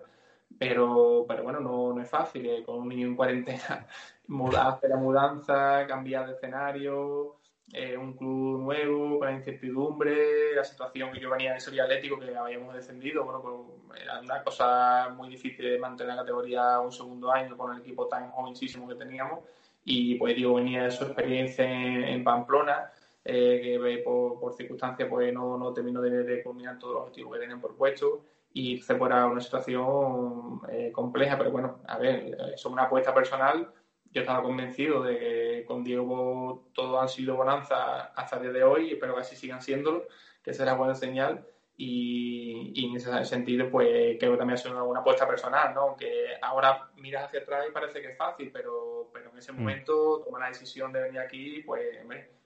pero, 0.57 1.25
pero 1.27 1.43
bueno, 1.43 1.59
no, 1.59 1.93
no 1.93 2.01
es 2.01 2.09
fácil, 2.09 2.45
eh, 2.45 2.63
con 2.63 2.79
un 2.79 2.89
niño 2.89 3.07
en 3.07 3.15
cuarentena, 3.15 3.87
hacer 4.57 4.89
la 4.89 4.97
mudanza, 4.97 5.85
cambiar 5.87 6.27
de 6.27 6.33
escenario, 6.33 7.35
eh, 7.73 7.97
un 7.97 8.13
club 8.13 8.61
nuevo, 8.61 9.19
con 9.19 9.27
la 9.27 9.33
incertidumbre, 9.33 10.55
la 10.55 10.63
situación 10.63 11.11
que 11.11 11.19
yo 11.19 11.31
venía 11.31 11.53
en 11.53 11.61
Sevilla 11.61 11.83
Atlético, 11.83 12.19
que 12.19 12.35
habíamos 12.35 12.73
descendido, 12.73 13.23
bueno, 13.25 13.41
pues 13.41 14.01
era 14.01 14.19
una 14.19 14.43
cosa 14.43 15.09
muy 15.15 15.29
difícil 15.29 15.65
de 15.65 15.79
mantener 15.79 16.15
la 16.15 16.21
categoría 16.21 16.79
un 16.79 16.91
segundo 16.91 17.31
año 17.31 17.57
con 17.57 17.73
el 17.73 17.81
equipo 17.81 18.07
tan 18.07 18.29
jovencísimo 18.31 18.87
que 18.87 18.95
teníamos. 18.95 19.39
Y 19.83 20.15
pues 20.15 20.35
digo, 20.35 20.55
venía 20.55 20.83
de 20.83 20.91
su 20.91 21.03
experiencia 21.03 21.65
en, 21.65 22.23
Pamplona, 22.23 22.91
eh, 23.23 23.59
que 23.61 24.01
por, 24.03 24.39
por 24.39 24.53
circunstancias 24.53 25.07
pues 25.09 25.31
no, 25.33 25.57
no 25.57 25.73
terminó 25.73 26.01
de, 26.01 26.23
de 26.23 26.43
culminar 26.43 26.79
todos 26.79 26.93
los 26.93 27.03
objetivos 27.03 27.33
que 27.33 27.39
tenían 27.39 27.61
por 27.61 27.75
puesto 27.75 28.23
y 28.57 28.77
se 28.77 28.95
fuera 28.95 29.25
una 29.25 29.41
situación 29.41 30.61
eh, 30.69 30.89
compleja, 30.93 31.37
pero 31.37 31.51
bueno, 31.51 31.81
a 31.85 31.97
ver, 31.97 32.37
es 32.53 32.65
una 32.65 32.83
apuesta 32.83 33.13
personal. 33.13 33.69
Yo 34.11 34.21
estaba 34.21 34.41
convencido 34.41 35.03
de 35.03 35.19
que 35.19 35.65
con 35.67 35.83
Diego 35.83 36.69
todo 36.73 37.01
han 37.01 37.09
sido 37.09 37.35
bonanza 37.35 38.13
hasta 38.15 38.37
el 38.37 38.43
día 38.43 38.51
de 38.53 38.63
hoy, 38.63 38.91
espero 38.91 39.13
que 39.13 39.21
así 39.21 39.35
sigan 39.35 39.61
siéndolo, 39.61 40.07
que 40.41 40.53
será 40.53 40.73
buena 40.75 40.95
señal. 40.95 41.45
Y, 41.75 42.71
y, 42.73 42.85
en 42.85 42.95
ese 42.95 43.25
sentido, 43.25 43.69
pues 43.69 44.15
creo 44.17 44.31
que 44.31 44.37
también 44.37 44.53
ha 44.53 44.57
sido 44.57 44.85
una 44.85 45.01
apuesta 45.01 45.27
personal, 45.27 45.73
¿no? 45.73 45.81
Aunque 45.81 46.07
ahora 46.41 46.89
miras 46.95 47.25
hacia 47.25 47.41
atrás 47.41 47.65
y 47.67 47.73
parece 47.73 48.01
que 48.01 48.11
es 48.11 48.17
fácil, 48.17 48.51
pero, 48.53 49.09
pero 49.11 49.31
en 49.31 49.37
ese 49.37 49.51
mm. 49.51 49.57
momento 49.57 50.21
tomar 50.23 50.43
la 50.43 50.47
decisión 50.47 50.93
de 50.93 51.01
venir 51.01 51.19
aquí, 51.19 51.61
pues 51.65 51.83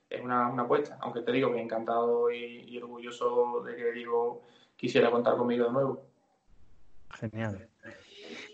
es 0.08 0.20
una, 0.20 0.48
una 0.48 0.64
apuesta. 0.64 0.98
Aunque 1.02 1.20
te 1.20 1.30
digo 1.30 1.52
que 1.52 1.60
encantado 1.60 2.32
y, 2.32 2.64
y 2.66 2.78
orgulloso 2.78 3.62
de 3.64 3.76
que 3.76 3.92
Diego 3.92 4.42
quisiera 4.80 5.10
contar 5.10 5.36
conmigo 5.36 5.66
de 5.66 5.72
nuevo. 5.72 6.06
Genial. 7.10 7.68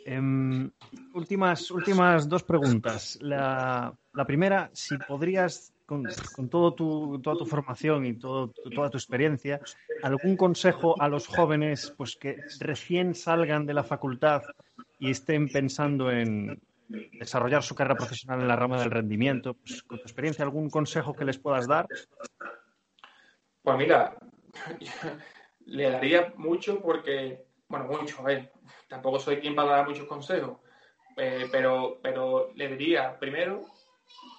Em, 0.04 0.70
últimas, 1.14 1.70
últimas 1.70 2.28
dos 2.28 2.42
preguntas. 2.42 3.18
La, 3.22 3.94
primera, 4.26 4.70
si 4.72 4.96
podrías, 4.98 5.72
con, 5.86 6.04
todo 6.50 6.74
tu, 6.74 7.20
toda 7.22 7.36
tu 7.36 7.46
formación 7.46 8.06
y 8.06 8.14
todo, 8.14 8.52
toda 8.74 8.90
tu 8.90 8.98
experiencia, 8.98 9.60
algún 10.02 10.36
consejo 10.36 11.00
a 11.00 11.08
los 11.08 11.28
jóvenes 11.28 11.94
pues, 11.96 12.16
que 12.16 12.38
recién 12.58 13.14
salgan 13.14 13.66
de 13.66 13.74
la 13.74 13.84
facultad 13.84 14.42
y 14.98 15.10
estén 15.10 15.48
pensando 15.48 16.10
en, 16.10 16.60
desarrollar 16.88 17.62
su 17.62 17.74
carrera 17.74 17.96
profesional 17.96 18.40
en 18.40 18.48
la 18.48 18.56
rama 18.56 18.80
del 18.80 18.90
rendimiento. 18.90 19.54
Pues, 19.54 19.82
con 19.82 19.98
tu 19.98 20.04
experiencia, 20.04 20.44
¿algún 20.44 20.70
consejo 20.70 21.14
que 21.14 21.24
les 21.24 21.38
puedas 21.38 21.68
dar? 21.68 21.86
Pues 23.62 23.78
mira, 23.78 24.16
le 25.66 25.90
daría 25.90 26.32
mucho 26.36 26.80
porque, 26.80 27.44
bueno, 27.68 27.86
mucho, 27.86 28.20
a 28.20 28.24
ver, 28.24 28.52
tampoco 28.88 29.18
soy 29.18 29.38
quien 29.38 29.54
para 29.54 29.72
dar 29.72 29.88
muchos 29.88 30.06
consejos, 30.06 30.58
eh, 31.16 31.48
pero, 31.50 31.98
pero 32.02 32.52
le 32.54 32.68
diría 32.68 33.18
primero 33.18 33.64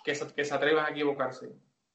que 0.04 0.16
se, 0.16 0.34
que 0.34 0.46
se 0.46 0.54
atrevan 0.54 0.86
a 0.86 0.90
equivocarse. 0.90 1.52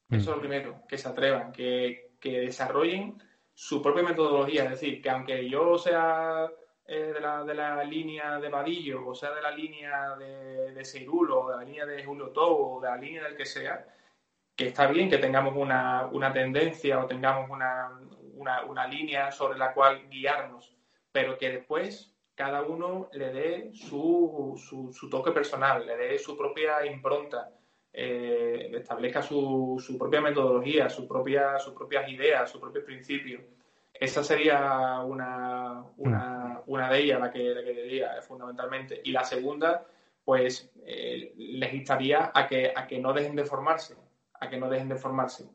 Eso 0.09 0.29
es 0.29 0.35
lo 0.35 0.39
primero, 0.39 0.83
que 0.87 0.97
se 0.97 1.07
atrevan, 1.09 1.51
que, 1.51 2.11
que 2.19 2.41
desarrollen 2.41 3.17
su 3.53 3.81
propia 3.81 4.03
metodología. 4.03 4.65
Es 4.65 4.71
decir, 4.71 5.01
que 5.01 5.09
aunque 5.09 5.49
yo 5.49 5.75
sea 5.79 6.47
eh, 6.85 7.13
de, 7.13 7.19
la, 7.19 7.43
de, 7.43 7.55
la, 7.55 7.83
línea 7.83 8.39
de 8.39 8.49
Vadillo, 8.49 9.07
o 9.07 9.15
sea 9.15 9.31
de 9.31 9.41
la 9.41 9.49
línea 9.49 10.15
de, 10.17 10.71
de 10.71 10.85
Seirulo, 10.85 11.41
o 11.41 11.49
de 11.49 11.57
la 11.57 11.63
línea 11.63 11.85
de 11.87 12.03
Julio 12.03 12.27
Tobo, 12.27 12.75
o 12.75 12.81
de 12.81 12.89
la 12.89 12.97
línea 12.97 13.23
del 13.23 13.35
que 13.35 13.45
sea, 13.45 13.87
que 14.55 14.67
está 14.67 14.85
bien 14.85 15.09
que 15.09 15.17
tengamos 15.17 15.55
una, 15.55 16.05
una 16.11 16.31
tendencia 16.31 16.99
o 16.99 17.07
tengamos 17.07 17.49
una, 17.49 17.99
una, 18.33 18.63
una, 18.65 18.87
línea 18.87 19.31
sobre 19.31 19.57
la 19.57 19.73
cual 19.73 20.09
guiarnos, 20.09 20.75
pero 21.11 21.37
que 21.37 21.49
después 21.49 22.13
cada 22.35 22.63
uno 22.63 23.09
le 23.13 23.31
dé 23.31 23.71
su, 23.73 24.55
su, 24.57 24.91
su 24.91 25.09
toque 25.09 25.31
personal, 25.31 25.85
le 25.85 25.95
dé 25.97 26.19
su 26.19 26.35
propia 26.37 26.85
impronta 26.85 27.49
eh, 27.95 28.71
establezca 28.73 29.21
su, 29.21 29.79
su, 29.79 29.97
propia 29.99 30.19
metodología, 30.19 30.89
su 30.89 31.07
propia, 31.07 31.59
sus 31.59 31.73
propias 31.73 32.09
ideas, 32.09 32.49
sus 32.49 32.59
propios 32.59 32.83
principios. 32.85 33.43
Esa 33.93 34.23
sería 34.23 34.99
una, 35.01 35.85
una, 35.97 36.61
una 36.65 36.89
de 36.89 36.99
ellas, 36.99 37.19
la 37.19 37.31
que, 37.31 37.43
la 37.53 37.63
que 37.63 37.83
diría 37.83 38.19
fundamentalmente. 38.23 38.99
Y 39.03 39.11
la 39.11 39.23
segunda, 39.23 39.85
pues 40.25 40.71
eh, 40.83 41.33
les 41.37 41.73
instaría 41.73 42.31
a 42.33 42.47
que, 42.47 42.73
a 42.75 42.87
que 42.87 42.97
no 42.97 43.13
dejen 43.13 43.35
de 43.35 43.45
formarse, 43.45 43.95
a 44.39 44.49
que 44.49 44.57
no 44.57 44.69
dejen 44.69 44.89
de 44.89 44.95
formarse, 44.95 45.47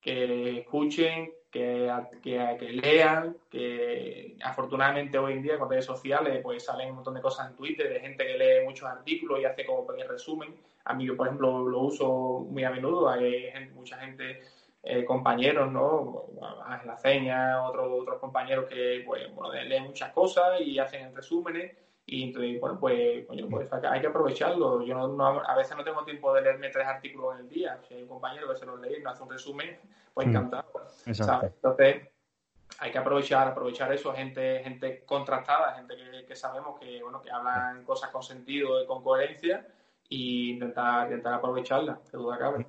que 0.00 0.60
escuchen, 0.60 1.30
que, 1.58 1.92
que, 2.22 2.56
que, 2.58 2.72
lean, 2.72 3.36
que 3.50 4.36
afortunadamente 4.42 5.18
hoy 5.18 5.34
en 5.34 5.42
día 5.42 5.58
con 5.58 5.70
redes 5.70 5.84
sociales 5.84 6.40
pues 6.42 6.64
salen 6.64 6.90
un 6.90 6.96
montón 6.96 7.14
de 7.14 7.22
cosas 7.22 7.50
en 7.50 7.56
Twitter 7.56 7.88
de 7.88 8.00
gente 8.00 8.26
que 8.26 8.38
lee 8.38 8.64
muchos 8.64 8.88
artículos 8.88 9.40
y 9.40 9.44
hace 9.44 9.64
como 9.64 9.86
pequeños 9.86 10.10
resumen 10.10 10.54
a 10.86 10.94
mí 10.94 11.04
yo, 11.04 11.16
por 11.16 11.26
ejemplo, 11.26 11.66
lo 11.68 11.80
uso 11.80 12.46
muy 12.48 12.62
a 12.62 12.70
menudo. 12.70 13.08
Hay 13.08 13.52
mucha 13.74 13.98
gente, 13.98 14.40
eh, 14.84 15.04
compañeros, 15.04 15.70
¿no? 15.70 16.26
la 16.40 16.96
Ceña, 16.96 17.64
otros 17.64 17.88
otros 18.02 18.20
compañeros 18.20 18.66
que, 18.68 19.02
pues, 19.04 19.34
bueno, 19.34 19.52
leen 19.52 19.84
muchas 19.84 20.12
cosas 20.12 20.60
y 20.60 20.78
hacen 20.78 21.14
resúmenes. 21.14 21.76
Y 22.08 22.22
entonces, 22.22 22.60
bueno, 22.60 22.78
pues, 22.78 23.26
coño, 23.26 23.48
pues 23.48 23.68
hay 23.72 24.00
que 24.00 24.06
aprovecharlo. 24.06 24.82
Yo 24.84 25.08
no, 25.08 25.26
a 25.26 25.56
veces 25.56 25.76
no 25.76 25.82
tengo 25.82 26.04
tiempo 26.04 26.32
de 26.32 26.42
leerme 26.42 26.68
tres 26.70 26.86
artículos 26.86 27.34
en 27.34 27.40
el 27.40 27.48
día. 27.48 27.80
Si 27.86 27.94
hay 27.94 28.02
un 28.02 28.08
compañero 28.08 28.48
que 28.48 28.56
se 28.56 28.64
los 28.64 28.80
lee 28.80 28.98
y 29.00 29.02
no 29.02 29.10
hace 29.10 29.24
un 29.24 29.30
resumen, 29.30 29.76
pues 30.14 30.26
mm. 30.26 30.30
encantado. 30.30 30.72
Entonces, 31.04 32.08
hay 32.78 32.92
que 32.92 32.98
aprovechar, 32.98 33.48
aprovechar 33.48 33.92
eso, 33.92 34.12
gente, 34.12 34.60
gente 34.62 35.04
contrastada, 35.04 35.74
gente 35.74 35.96
que, 35.96 36.26
que 36.26 36.36
sabemos 36.36 36.78
que, 36.78 37.02
bueno, 37.02 37.20
que 37.20 37.30
hablan 37.30 37.84
cosas 37.84 38.10
con 38.10 38.22
sentido 38.22 38.80
y 38.80 38.86
con 38.86 39.02
coherencia 39.02 39.66
y 40.08 40.52
intentar, 40.52 41.06
intentar 41.06 41.34
aprovecharla, 41.34 41.98
que 42.08 42.16
duda 42.16 42.38
cabe. 42.38 42.66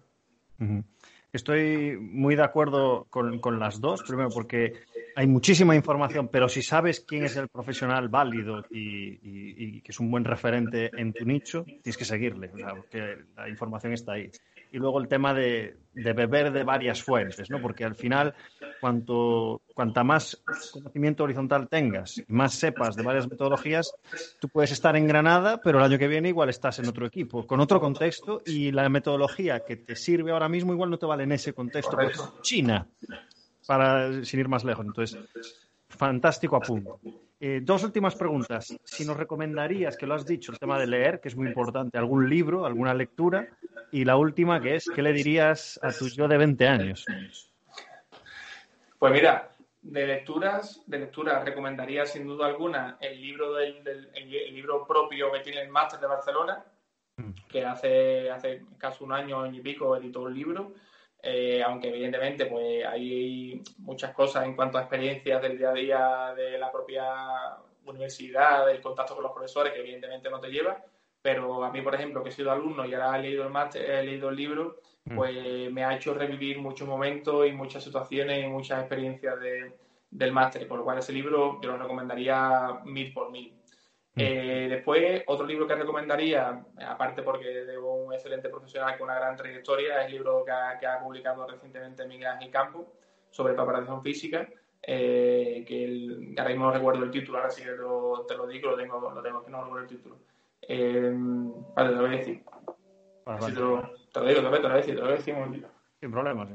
Estoy 1.34 1.98
muy 1.98 2.36
de 2.36 2.44
acuerdo 2.44 3.06
con, 3.10 3.40
con, 3.40 3.60
las 3.60 3.82
dos, 3.82 4.02
primero 4.04 4.30
porque 4.30 4.74
hay 5.16 5.28
muchísima 5.28 5.76
información, 5.76 6.30
pero 6.30 6.48
si 6.48 6.62
sabes 6.62 7.02
quién 7.02 7.26
es 7.26 7.36
el 7.36 7.50
profesional 7.50 8.08
válido 8.08 8.64
y, 8.72 9.20
y, 9.22 9.82
que 9.82 9.92
es 9.92 10.00
un 10.00 10.10
buen 10.10 10.24
referente 10.24 10.90
en 10.96 11.14
tu 11.14 11.26
nicho, 11.26 11.64
tienes 11.66 11.98
que 11.98 12.06
seguirle, 12.06 12.50
porque 12.50 13.18
la 13.36 13.50
información 13.50 13.94
está 13.94 14.14
ahí 14.14 14.32
y 14.72 14.78
luego 14.78 15.00
el 15.00 15.08
tema 15.08 15.34
de, 15.34 15.78
de, 15.94 16.14
beber 16.14 16.52
de 16.52 16.64
varias 16.64 17.02
fuentes, 17.02 17.50
¿no? 17.50 17.62
Porque 17.62 17.84
al 17.84 17.96
final, 17.96 18.34
cuanto, 18.80 19.62
cuanta 19.74 20.04
más 20.04 20.42
conocimiento 20.72 21.24
horizontal 21.24 21.68
tengas 21.68 22.18
y 22.18 22.26
más 22.34 22.54
sepas 22.54 22.96
de 22.96 23.04
varias 23.04 23.30
metodologías, 23.30 23.94
tú 24.40 24.50
puedes 24.50 24.72
estar 24.72 24.96
en 24.96 25.08
Granada, 25.08 25.60
pero 25.64 25.80
el 25.80 25.86
año 25.86 25.98
que 25.98 26.08
viene 26.08 26.30
igual 26.30 26.50
estás 26.50 26.80
en 26.80 26.88
otro 26.88 27.06
equipo, 27.06 27.46
con 27.46 27.60
otro 27.60 27.80
contexto 27.80 28.42
y 28.46 28.72
la 28.72 28.88
metodología 28.90 29.66
que 29.66 29.78
te 29.78 29.96
sirve 29.96 30.32
ahora 30.32 30.50
mismo 30.50 30.74
igual 30.74 30.90
no 30.90 31.00
te 31.00 31.06
vale 31.06 31.24
en 31.24 31.32
ese 31.32 31.54
contexto. 31.54 31.98
China, 32.42 32.88
para, 33.66 34.24
sin 34.24 34.40
ir 34.40 34.48
más 34.48 34.64
lejos. 34.64 34.86
Entonces, 34.86 35.18
fantástico 35.90 36.56
apunto. 36.56 37.00
Eh, 37.40 37.60
dos 37.62 37.84
últimas 37.84 38.16
preguntas. 38.16 38.76
Si 38.84 39.06
nos 39.06 39.16
recomendarías, 39.16 39.96
que 39.96 40.08
lo 40.08 40.16
has 40.16 40.26
dicho, 40.26 40.52
el 40.52 40.60
tema 40.60 40.80
de 40.80 40.88
leer, 40.88 41.20
que 41.20 41.28
es 41.28 41.36
muy 41.36 41.48
importante, 41.48 41.98
algún 41.98 42.28
libro, 42.30 42.66
alguna 42.66 42.94
lectura. 42.94 43.48
Y 43.92 44.06
la 44.06 44.18
última, 44.18 44.60
que 44.60 44.76
es, 44.76 44.90
¿qué 44.94 45.02
le 45.02 45.14
dirías 45.14 45.80
a 45.84 45.92
tu 45.92 46.08
yo 46.08 46.28
de 46.28 46.38
20 46.38 46.68
años? 46.68 47.06
Pues 48.98 49.14
mira, 49.14 49.52
de 49.84 50.08
lecturas, 50.08 50.82
de 50.88 51.00
lecturas 51.00 51.46
recomendaría 51.46 52.06
sin 52.06 52.26
duda 52.26 52.48
alguna 52.48 52.98
el 53.00 53.22
libro 53.22 53.54
del, 53.54 54.10
el 54.16 54.54
libro 54.54 54.86
propio 54.88 55.32
que 55.32 55.40
tiene 55.42 55.62
el 55.62 55.70
máster 55.70 56.00
de 56.00 56.08
Barcelona, 56.08 56.66
mm. 57.18 57.32
que 57.48 57.64
hace, 57.64 58.32
hace 58.32 58.64
casi 58.80 59.04
un 59.04 59.14
año, 59.14 59.42
año 59.42 59.60
y 59.60 59.62
pico 59.62 59.96
editó 59.96 60.22
un 60.22 60.34
libro 60.34 60.74
eh, 61.30 61.62
aunque 61.62 61.90
evidentemente 61.90 62.46
pues 62.46 62.86
hay 62.86 63.62
muchas 63.80 64.14
cosas 64.14 64.46
en 64.46 64.56
cuanto 64.56 64.78
a 64.78 64.82
experiencias 64.82 65.42
del 65.42 65.58
día 65.58 65.70
a 65.70 65.74
día 65.74 66.34
de 66.38 66.58
la 66.58 66.72
propia 66.72 67.04
universidad, 67.86 68.66
del 68.66 68.80
contacto 68.80 69.14
con 69.14 69.24
los 69.24 69.34
profesores, 69.34 69.74
que 69.74 69.82
evidentemente 69.82 70.30
no 70.30 70.40
te 70.40 70.48
lleva, 70.48 70.82
pero 71.22 71.66
a 71.66 71.72
mí, 71.72 71.82
por 71.82 71.96
ejemplo, 71.96 72.24
que 72.24 72.30
he 72.30 72.32
sido 72.32 72.50
alumno 72.50 72.86
y 72.86 72.94
ahora 72.94 73.20
he 73.20 73.24
leído 73.24 73.44
el 73.44 73.50
máster, 73.50 73.90
he 73.90 74.04
leído 74.04 74.30
el 74.30 74.38
libro, 74.38 74.78
mm. 75.04 75.16
pues 75.16 75.72
me 75.72 75.84
ha 75.84 75.96
hecho 75.96 76.14
revivir 76.14 76.60
muchos 76.60 76.88
momentos 76.88 77.46
y 77.46 77.52
muchas 77.52 77.84
situaciones 77.84 78.46
y 78.46 78.48
muchas 78.48 78.80
experiencias 78.80 79.38
de, 79.42 79.76
del 80.10 80.32
máster, 80.32 80.66
por 80.66 80.80
lo 80.80 80.86
cual 80.86 81.00
ese 81.00 81.12
libro 81.12 81.60
yo 81.62 81.72
lo 81.72 81.78
recomendaría 81.78 82.80
mil 82.86 83.12
por 83.12 83.32
mil. 83.32 83.54
Mm. 84.18 84.20
Eh, 84.20 84.68
después, 84.68 85.24
otro 85.28 85.46
libro 85.46 85.68
que 85.68 85.76
recomendaría, 85.76 86.66
aparte 86.88 87.22
porque 87.22 87.66
de 87.66 87.78
un 87.78 88.12
excelente 88.12 88.50
profesional 88.50 88.98
con 88.98 89.06
una 89.10 89.20
gran 89.20 89.36
trayectoria, 89.36 90.00
es 90.00 90.08
el 90.08 90.14
libro 90.14 90.44
que 90.44 90.52
ha, 90.52 91.00
publicado 91.00 91.46
recientemente 91.46 92.08
Miguel 92.08 92.30
Ángel 92.30 92.50
Campo 92.50 92.94
sobre 93.30 93.54
preparación 93.54 94.02
física, 94.02 94.50
eh, 94.82 95.64
que 95.68 95.84
el, 95.84 96.36
ahora 96.36 96.50
mismo 96.50 96.66
no 96.66 96.72
recuerdo 96.72 97.04
el 97.04 97.12
título, 97.12 97.38
ahora 97.38 97.52
sí 97.52 97.62
que 97.62 97.70
te 97.70 97.78
lo 97.78 98.48
digo, 98.48 98.72
lo 98.72 98.78
tengo, 98.78 99.12
lo 99.12 99.22
tengo 99.22 99.44
que 99.44 99.52
no 99.52 99.64
recuerdo 99.64 99.84
el 99.84 99.96
título. 99.96 100.18
Eh, 100.64 101.12
vale, 101.76 101.90
te 101.90 101.96
lo 101.96 102.02
voy 102.02 102.16
a 102.16 102.18
decir. 102.18 102.44
te, 102.44 103.32
lo, 103.32 103.48
digo, 103.48 103.82
te, 104.12 104.20
lo, 104.20 104.26
te 104.26 104.42
lo 104.42 104.50
voy 104.50 104.72
a 104.72 104.74
decir, 104.78 104.96
te 104.96 105.00
lo 105.00 105.06
voy 105.06 105.14
a 105.14 105.18
decir 105.18 105.34
un 105.36 105.40
momentito. 105.42 105.70
Sin 106.00 106.12
problema, 106.12 106.48
sí. 106.48 106.54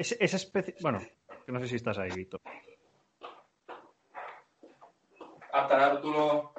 Esa 0.00 0.36
especie. 0.36 0.74
Bueno, 0.80 1.00
que 1.44 1.52
no 1.52 1.60
sé 1.60 1.68
si 1.68 1.76
estás 1.76 1.98
ahí, 1.98 2.10
Víctor. 2.14 2.40
Hasta 5.52 5.94
lo. 5.94 6.54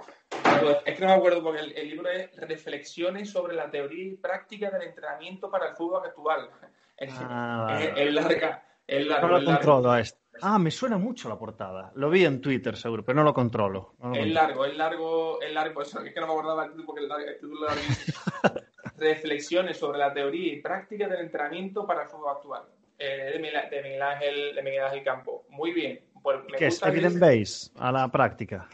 Es 0.85 0.95
que 0.95 1.01
no 1.01 1.07
me 1.07 1.13
acuerdo 1.13 1.41
porque 1.41 1.61
el, 1.61 1.89
libro 1.89 2.09
es 2.11 2.35
Reflexiones 2.35 3.31
sobre 3.31 3.55
la 3.55 3.71
teoría 3.71 4.05
y 4.05 4.15
práctica 4.17 4.69
del 4.69 4.83
entrenamiento 4.83 5.49
para 5.49 5.69
el 5.69 5.75
fútbol 5.75 6.05
actual. 6.05 6.51
Es, 6.95 7.11
ah, 7.17 7.79
larga. 7.95 8.63
Es 8.85 9.07
largo, 9.07 9.27
no 9.27 9.39
lo 9.39 9.45
controlo 9.45 9.95
esto. 9.95 10.19
Ah, 10.43 10.59
me 10.59 10.69
suena 10.69 10.99
mucho 10.99 11.27
la 11.27 11.39
portada. 11.39 11.91
Lo 11.95 12.11
vi 12.11 12.25
en 12.25 12.41
Twitter, 12.41 12.77
seguro, 12.77 13.03
pero 13.03 13.17
no 13.17 13.23
lo 13.23 13.33
controlo. 13.33 13.95
es 14.13 14.27
largo, 14.27 14.65
es 14.65 14.77
largo, 14.77 15.41
es 15.41 15.51
largo. 15.51 15.81
es 15.81 15.89
que 15.89 16.19
no 16.19 16.27
me 16.27 16.33
acordaba 16.33 16.65
el 16.65 16.71
título 16.71 16.85
porque 16.85 17.05
el 17.05 17.39
título 17.39 17.67
Reflexiones 18.97 19.77
sobre 19.77 19.97
la 19.97 20.13
teoría 20.13 20.53
y 20.53 20.61
práctica 20.61 21.07
del 21.07 21.21
entrenamiento 21.21 21.87
para 21.87 22.03
el 22.03 22.09
fútbol 22.09 22.35
actual. 22.35 22.63
Eh, 23.03 23.31
de, 23.33 23.39
Miguel 23.81 24.01
Ángel, 24.03 24.53
de 24.53 24.61
Miguel 24.61 24.83
Ángel 24.83 25.03
Campo. 25.03 25.45
Muy 25.49 25.71
bien. 25.71 26.05
Pues 26.21 26.39
¿Qué 26.55 26.67
es 26.67 26.83
evidence 26.83 27.19
base 27.19 27.71
a 27.79 27.91
la 27.91 28.07
práctica? 28.09 28.69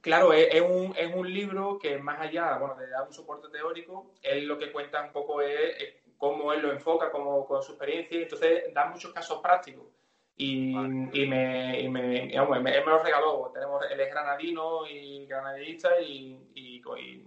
Claro, 0.00 0.32
es, 0.32 0.60
un, 0.60 0.94
es, 0.96 1.12
un, 1.12 1.32
libro 1.32 1.78
que 1.78 1.98
más 1.98 2.20
allá 2.20 2.56
bueno, 2.58 2.76
de 2.76 2.88
dar 2.88 3.02
un 3.04 3.12
soporte 3.12 3.48
teórico, 3.48 4.12
él 4.22 4.46
lo 4.46 4.58
que 4.58 4.70
cuenta 4.70 5.02
un 5.02 5.10
poco 5.10 5.40
es, 5.40 5.74
cómo 6.18 6.52
él 6.52 6.60
lo 6.60 6.70
enfoca 6.70 7.10
como, 7.10 7.44
con 7.46 7.62
su 7.62 7.72
experiencia, 7.72 8.18
y 8.18 8.22
entonces 8.22 8.72
da 8.72 8.86
muchos 8.86 9.12
casos 9.12 9.40
prácticos. 9.42 9.86
Y, 10.36 10.70
y, 10.70 11.26
me, 11.26 11.80
y 11.80 11.88
me, 11.88 12.26
me, 12.26 12.80
lo 12.80 13.02
regaló. 13.02 13.50
Tenemos, 13.52 13.84
él 13.90 13.98
es 13.98 14.10
granadino 14.10 14.86
y 14.86 15.26
granadista 15.26 16.00
y, 16.00 16.50
y, 16.54 16.80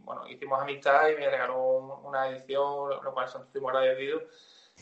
bueno, 0.04 0.28
hicimos 0.30 0.62
amistad 0.62 1.10
y 1.10 1.16
me 1.16 1.30
regaló 1.30 2.02
una 2.04 2.30
edición, 2.30 2.90
lo 3.04 3.14
cual 3.14 3.26
estoy 3.26 3.62
muy 3.62 3.70
agradecido. 3.72 4.22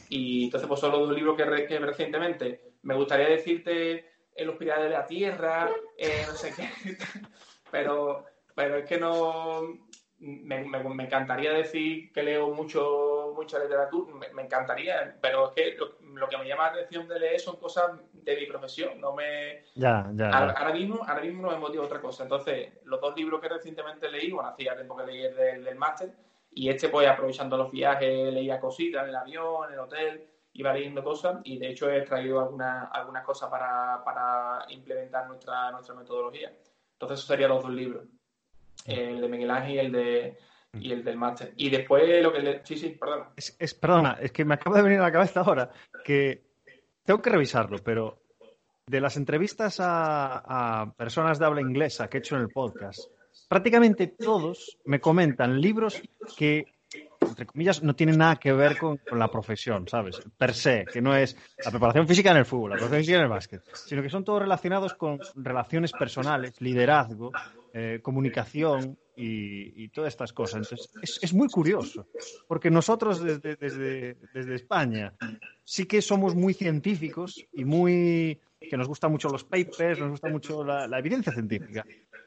Y 0.10 0.46
entonces, 0.46 0.68
pues 0.68 0.80
solo 0.80 1.00
dos 1.00 1.16
libros 1.16 1.36
que, 1.36 1.66
que 1.66 1.80
recientemente. 1.80 2.74
Me 2.84 2.96
gustaría 2.96 3.28
decirte 3.28 4.06
en 4.36 4.48
Los 4.48 4.58
Pilares 4.58 4.86
de 4.86 4.90
la 4.92 5.08
Tierra, 5.08 5.72
eh, 5.98 6.24
no 6.28 6.34
sé 6.34 6.54
qué, 6.54 6.70
pero, 7.72 8.26
pero 8.54 8.78
es 8.78 8.86
que 8.86 8.98
no. 8.98 9.86
Me, 10.18 10.62
encantaría 11.04 11.52
decir 11.52 12.12
que 12.14 12.24
leo 12.24 12.50
mucho 12.54 13.34
mucha 13.36 13.60
literatura, 13.60 14.14
me, 14.34 14.42
encantaría, 14.42 15.18
pero 15.22 15.50
es 15.50 15.52
que 15.54 15.78
lo 15.78 16.30
que 16.30 16.38
me 16.38 16.48
llama 16.48 16.68
la 16.68 16.72
atención 16.72 17.06
de 17.08 17.20
leer 17.20 17.40
son 17.40 17.58
cosas 17.58 17.92
de 18.14 18.36
mi 18.38 18.46
profesión. 18.46 19.00
No 19.00 19.14
me. 19.14 19.66
Ya, 19.76 20.10
ya. 20.14 20.30
Ahora, 20.30 20.74
mismo, 20.74 21.04
ahora 21.06 21.22
mismo 21.22 21.44
no 21.44 21.52
me 21.52 21.58
motiva 21.58 21.84
otra 21.84 22.02
cosa. 22.02 22.24
Entonces, 22.24 22.70
los 22.86 23.02
dos 23.02 23.16
libros 23.16 23.42
que 23.42 23.50
recientemente 23.50 24.10
leí, 24.10 24.32
bueno, 24.32 24.50
hacía 24.50 24.74
tiempo 24.74 24.96
que 24.96 25.06
leí 25.06 25.26
el 25.26 25.36
del, 25.36 25.64
del 25.66 25.76
máster, 25.76 26.10
y 26.56 26.70
este, 26.70 26.90
pues 26.90 27.08
aprovechando 27.08 27.58
los 27.58 27.70
viajes, 27.70 28.34
leía 28.34 28.60
cositas 28.60 29.04
en 29.04 29.10
el 29.10 29.16
avión, 29.16 29.68
en 29.68 29.74
el 29.74 29.80
hotel, 29.80 30.28
iba 30.54 30.74
leyendo 30.74 31.04
cosas, 31.04 31.42
y 31.44 31.60
de 31.60 31.70
hecho 31.70 31.92
he 31.92 32.02
traído 32.02 32.40
algunas 32.40 32.90
algunas 32.92 33.24
cosas 33.24 33.50
para, 33.50 34.02
para 34.04 34.66
implementar 34.70 35.28
nuestra, 35.28 35.70
nuestra 35.72 35.94
metodología. 35.94 36.52
Entonces, 36.94 37.20
esos 37.20 37.28
serían 37.28 37.50
los 37.50 37.62
dos 37.62 37.74
libros: 37.74 38.06
el 38.86 39.20
de 39.20 39.28
Miguel 39.28 39.52
Ángel 39.52 39.76
y 39.76 39.80
el 39.80 39.92
de 39.92 40.38
y 40.80 40.92
el 40.92 41.04
del 41.04 41.18
máster. 41.18 41.54
Y 41.58 41.70
después 41.70 42.24
lo 42.24 42.32
que 42.34 42.40
le... 42.40 42.66
Sí, 42.66 42.78
sí, 42.78 42.90
perdona. 42.90 43.32
Es, 43.36 43.74
perdona, 43.74 44.18
es 44.22 44.32
que 44.32 44.46
me 44.46 44.56
acaba 44.56 44.78
de 44.78 44.84
venir 44.84 45.00
a 45.00 45.04
la 45.04 45.12
cabeza 45.12 45.42
ahora 45.42 45.72
que 46.04 46.44
tengo 47.04 47.22
que 47.22 47.30
revisarlo, 47.30 47.78
pero 47.84 48.22
de 48.86 49.02
las 49.02 49.18
entrevistas 49.18 49.78
a, 49.80 50.94
personas 50.98 51.40
de 51.40 51.46
habla 51.46 51.62
inglesa 51.62 52.08
que 52.08 52.18
he 52.18 52.20
hecho 52.20 52.36
en 52.36 52.42
el 52.44 52.50
podcast, 52.50 53.00
prácticamente 53.48 54.08
todos 54.08 54.78
me 54.86 55.00
comentan 55.00 55.60
libros 55.62 56.02
que 56.38 56.66
entre 57.22 57.46
comillas, 57.46 57.84
no 57.84 57.96
tienen 57.96 58.18
nada 58.18 58.36
que 58.38 58.54
ver 58.54 58.78
con, 58.78 59.00
la 59.12 59.30
profesión, 59.30 59.88
¿sabes? 59.88 60.22
Per 60.38 60.54
se, 60.54 60.86
que 60.86 61.02
no 61.02 61.16
es 61.16 61.36
la 61.64 61.72
preparación 61.72 62.08
física 62.08 62.32
en 62.32 62.38
el 62.38 62.46
fútbol, 62.46 62.72
la 62.72 62.76
preparación 62.76 63.02
física 63.02 63.18
en 63.18 63.24
el 63.24 63.30
básquet, 63.30 63.62
sino 63.74 64.02
que 64.02 64.10
son 64.10 64.24
todos 64.24 64.42
relacionados 64.42 64.94
con 64.94 65.20
relaciones 65.36 65.92
personales, 65.92 66.54
liderazgo, 66.60 67.32
eh, 67.74 68.00
comunicación 68.02 68.98
y, 69.16 69.88
todas 69.90 70.14
estas 70.14 70.34
cosas. 70.34 70.70
Entonces, 70.70 71.20
es, 71.22 71.34
muy 71.34 71.48
curioso, 71.48 72.08
porque 72.48 72.70
nosotros 72.70 73.22
desde, 73.24 73.56
desde, 73.56 74.56
España 74.56 75.14
sí 75.64 75.86
que 75.86 76.02
somos 76.02 76.36
muy 76.36 76.54
científicos 76.54 77.46
y 77.54 77.64
muy 77.64 78.40
que 78.60 78.78
nos 78.78 78.88
gustan 78.88 79.12
mucho 79.12 79.30
los 79.30 79.44
papers, 79.44 80.00
nos 80.00 80.12
gusta 80.12 80.30
mucho 80.30 80.64
la, 80.64 81.00
evidencia 81.00 81.32
científica, 81.32 81.86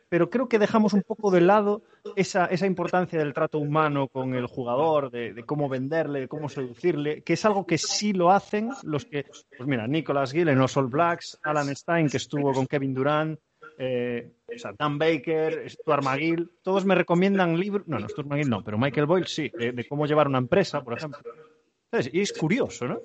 pero 0.09 0.31
creo 0.31 0.49
que 0.49 0.59
dejamos 0.59 0.93
un 0.93 1.03
poco 1.03 1.31
de 1.31 1.41
lado 1.41 1.83
esa, 2.17 2.47
esa 2.47 2.67
importancia 2.67 3.19
del 3.19 3.35
trato 3.35 3.59
humano 3.59 4.09
con 4.09 4.35
el 4.35 4.47
jugador, 4.47 5.11
de, 5.11 5.43
cómo 5.45 5.69
venderle, 5.69 6.21
de 6.21 6.29
cómo 6.29 6.49
seducirle, 6.49 7.23
que 7.23 7.35
es 7.35 7.45
algo 7.45 7.67
que 7.67 7.79
sí 7.79 8.13
lo 8.13 8.31
hacen 8.31 8.71
los 8.83 9.05
que, 9.05 9.25
pues 9.57 9.69
mira, 9.69 9.87
Nicolas 9.87 10.33
Gill 10.33 10.49
en 10.49 10.59
los 10.59 10.77
All 10.77 10.87
Blacks, 10.87 11.39
Alan 11.43 11.75
Stein 11.75 12.09
que 12.09 12.17
estuvo 12.17 12.53
con 12.53 12.67
Kevin 12.67 12.95
Durant, 12.95 13.39
eh, 13.79 14.33
Dan 14.77 14.99
Baker, 14.99 15.71
Stuart 15.71 16.03
McGill, 16.03 16.51
todos 16.63 16.85
me 16.85 16.95
recomiendan 16.95 17.59
libros, 17.59 17.87
no, 17.87 17.99
no, 17.99 18.09
Stuart 18.09 18.29
McGill 18.29 18.51
no, 18.51 18.65
pero 18.65 18.79
Michael 18.79 19.07
Boyle 19.07 19.27
sí, 19.27 19.51
de, 19.51 19.87
cómo 19.89 20.07
llevar 20.07 20.27
una 20.27 20.39
empresa, 20.39 20.83
por 20.83 20.97
ejemplo. 20.97 21.21
Y 22.13 22.21
es 22.21 22.33
curioso, 22.33 22.87
¿no? 22.87 23.01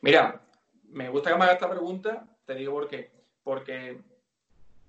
Mira, 0.00 0.40
me 0.90 1.08
gusta 1.08 1.30
que 1.30 1.36
me 1.36 1.44
hagas 1.44 1.56
esta 1.56 1.70
pregunta, 1.70 2.26
te 2.44 2.54
digo 2.54 2.72
por 2.72 2.88
qué. 2.88 3.10
Porque, 3.44 4.00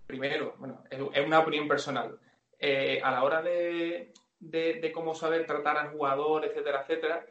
primero, 0.09 0.55
bueno, 0.57 0.83
es, 0.89 0.99
una 1.23 1.39
opinión 1.39 1.67
personal. 1.67 2.19
Eh, 2.57 2.99
a 3.03 3.11
la 3.11 3.23
hora 3.23 3.43
de, 3.43 4.11
de, 4.39 4.91
cómo 4.91 5.13
saber 5.13 5.45
tratar 5.45 5.77
al 5.77 5.91
jugador, 5.91 6.43
etcétera, 6.45 6.81
etcétera, 6.81 7.25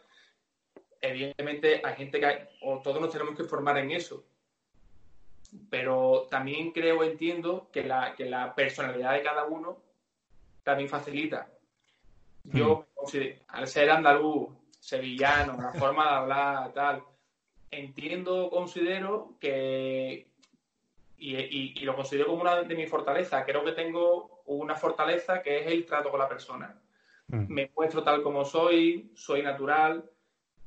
evidentemente 1.01 1.83
hay 1.85 1.97
gente 1.97 2.21
que, 2.21 2.49
o 2.63 2.81
todos 2.81 3.01
nos 3.01 3.11
tenemos 3.11 3.37
que 3.37 3.45
formar 3.45 3.79
en 3.79 3.91
eso 3.91 4.25
pero 5.71 6.27
también 6.31 6.73
creo, 6.73 7.03
entiendo 7.03 7.69
que 7.73 7.85
la, 7.85 8.15
que 8.15 8.27
la 8.27 8.55
personalidad 8.55 9.15
de 9.15 9.23
cada 9.23 9.45
uno 9.45 9.79
también 10.63 10.89
facilita. 10.89 11.49
Yo, 12.45 12.87
hmm. 12.97 13.19
al 13.49 13.67
ser 13.67 13.91
andaluz, 13.91 14.51
sevillano, 14.79 15.57
la 15.61 15.73
forma 15.73 16.05
de 16.05 16.17
hablar, 16.17 16.73
tal, 16.73 17.03
entiendo, 17.71 18.51
considero 18.51 19.37
que, 19.41 20.29
y, 21.19 21.81
lo 21.85 21.97
considero 21.97 22.29
como 22.29 22.43
una 22.43 22.63
de 22.63 22.75
mis 22.75 22.89
fortalezas, 22.89 23.45
creo 23.45 23.65
que 23.65 23.73
tengo 23.73 24.43
una 24.47 24.77
fortaleza 24.77 25.43
que 25.43 25.61
es 25.61 25.67
el 25.67 25.85
trato 25.85 26.11
con 26.11 26.21
la 26.21 26.29
persona. 26.29 26.81
Hmm. 27.29 27.47
Me 27.49 27.71
muestro 27.75 28.03
tal 28.03 28.23
como 28.23 28.45
soy, 28.45 29.11
soy 29.15 29.43
natural, 29.43 30.09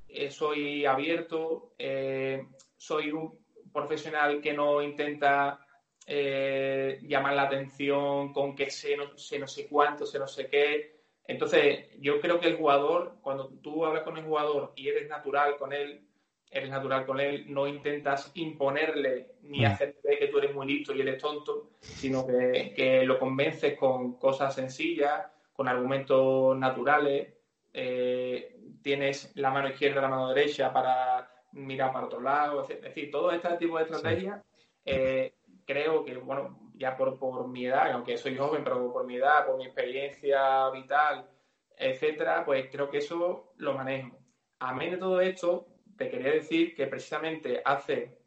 eh, 0.08 0.30
soy 0.30 0.86
abierto, 0.86 1.74
eh, 1.78 2.46
soy 2.76 3.12
un, 3.12 3.40
profesional 3.72 4.42
que 4.42 4.54
no 4.54 4.82
intenta 4.82 5.66
eh, 6.06 7.00
llamar 7.04 7.36
la 7.36 7.44
atención 7.44 8.34
con 8.34 8.54
que 8.54 8.70
sé 8.70 8.98
no, 8.98 9.18
sé 9.18 9.40
no 9.40 9.48
sé 9.48 9.68
cuánto, 9.68 10.06
sé 10.06 10.20
no 10.20 10.28
sé 10.28 10.48
qué. 10.48 11.00
Entonces, 11.26 11.88
yo 12.00 12.20
creo 12.20 12.40
que 12.40 12.48
el 12.48 12.58
jugador, 12.58 13.18
cuando 13.22 13.48
tú 13.62 13.86
hablas 13.86 14.04
con 14.04 14.18
el 14.18 14.26
jugador 14.26 14.74
y 14.76 14.90
eres 14.90 15.08
natural 15.08 15.56
con 15.58 15.72
él, 15.72 16.06
eres 16.52 16.70
natural 16.70 17.06
con 17.06 17.20
él, 17.22 17.46
no 17.48 17.66
intentas 17.66 18.32
imponerle 18.36 19.36
ni 19.44 19.62
mm. 19.62 19.66
hacerte 19.66 20.18
que 20.20 20.28
tú 20.28 20.38
eres 20.38 20.54
muy 20.54 20.68
listo 20.68 20.94
y 20.94 21.00
eres 21.00 21.18
tonto, 21.18 21.72
sino 21.80 22.28
que, 22.28 23.04
lo 23.06 23.18
convences 23.18 23.78
con 23.78 24.20
cosas 24.20 24.54
sencillas, 24.54 25.28
con 25.54 25.70
argumentos 25.70 26.58
naturales. 26.58 27.34
Eh, 27.74 28.60
tienes 28.82 29.32
la 29.36 29.50
mano 29.50 29.70
izquierda, 29.70 30.02
la 30.02 30.10
mano 30.10 30.34
derecha 30.34 30.74
para 30.74 31.32
mirar 31.54 31.94
para 31.94 32.08
otro 32.08 32.20
lado, 32.20 32.64
es 32.68 32.82
decir, 32.82 33.10
todo 33.10 33.32
este 33.32 33.50
tipo 33.58 33.78
de 33.78 33.84
estrategias, 33.84 34.42
eh, 34.86 35.36
creo 35.66 36.04
que, 36.04 36.18
bueno, 36.18 36.72
ya 36.76 36.98
por, 36.98 37.18
por 37.18 37.48
mi 37.48 37.66
edad, 37.66 37.92
aunque 37.92 38.18
soy 38.18 38.36
joven, 38.36 38.64
pero 38.64 38.92
por 38.92 39.06
mi 39.06 39.16
edad, 39.16 39.46
por 39.46 39.58
mi 39.58 39.66
experiencia 39.66 40.70
vital, 40.70 41.30
etcétera, 41.78 42.44
pues 42.46 42.68
creo 42.72 42.90
que 42.90 42.98
eso 42.98 43.54
lo 43.58 43.74
manejo. 43.74 44.18
A 44.60 44.74
mí 44.74 44.90
de 44.90 44.98
todo 44.98 45.22
esto, 45.22 45.68
te 45.98 46.10
quería 46.10 46.32
decir 46.32 46.76
que 46.76 46.88
precisamente 46.88 47.62
hace, 47.64 48.18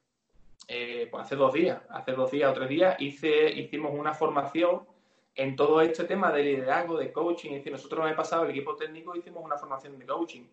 eh, 0.69 1.09
pues 1.11 1.25
hace 1.25 1.37
dos 1.37 1.53
días, 1.53 1.83
hace 1.91 2.13
dos 2.13 2.31
días 2.31 2.51
o 2.51 2.55
tres 2.55 2.69
días, 2.69 2.97
hice, 3.01 3.51
hicimos 3.51 3.93
una 3.95 4.15
formación 4.15 4.87
en 5.35 5.57
todo 5.57 5.81
este 5.81 6.05
tema 6.05 6.33
de 6.33 6.43
liderazgo, 6.45 6.97
de 6.97 7.13
coaching. 7.13 7.51
Es 7.51 7.57
decir, 7.57 7.73
nosotros 7.73 8.09
el 8.09 8.15
pasado, 8.15 8.45
el 8.45 8.51
equipo 8.51 8.77
técnico, 8.77 9.17
hicimos 9.17 9.45
una 9.45 9.57
formación 9.57 9.99
de 9.99 10.07
coaching 10.07 10.45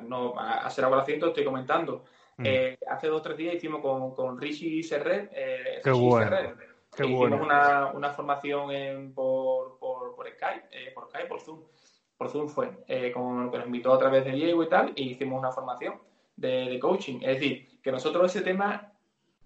no 0.00 0.38
a 0.38 0.66
hacer 0.66 0.84
acento 0.84 1.28
estoy 1.28 1.44
comentando. 1.44 2.04
Mm. 2.38 2.46
Eh, 2.46 2.78
hace 2.88 3.08
dos 3.08 3.20
o 3.20 3.22
tres 3.22 3.36
días 3.36 3.54
hicimos 3.54 3.80
con, 3.80 4.14
con 4.14 4.40
Rishi 4.40 4.82
Serret, 4.82 5.30
eh, 5.34 5.80
Qué 5.84 5.90
bueno. 5.90 6.34
hicimos 6.98 7.40
una, 7.40 7.92
una, 7.92 8.10
formación 8.10 8.70
en, 8.70 9.12
por, 9.12 9.78
por, 9.78 10.14
por, 10.14 10.28
Skype, 10.28 10.68
eh, 10.70 10.92
por 10.94 11.08
Skype, 11.08 11.28
por 11.28 11.40
Zoom, 11.40 11.60
por 12.16 12.30
Zoom 12.30 12.48
fue, 12.48 12.70
eh, 12.88 13.12
con, 13.12 13.50
que 13.50 13.58
nos 13.58 13.66
invitó 13.66 13.92
a 13.92 13.98
través 13.98 14.24
de 14.24 14.32
Diego 14.32 14.62
y 14.62 14.68
tal, 14.68 14.92
y 14.96 15.10
hicimos 15.10 15.38
una 15.38 15.52
formación 15.52 16.00
de, 16.42 16.68
de 16.68 16.78
coaching. 16.78 17.20
Es 17.22 17.38
decir, 17.38 17.80
que 17.80 17.90
nosotros 17.90 18.34
ese 18.34 18.44
tema 18.44 18.92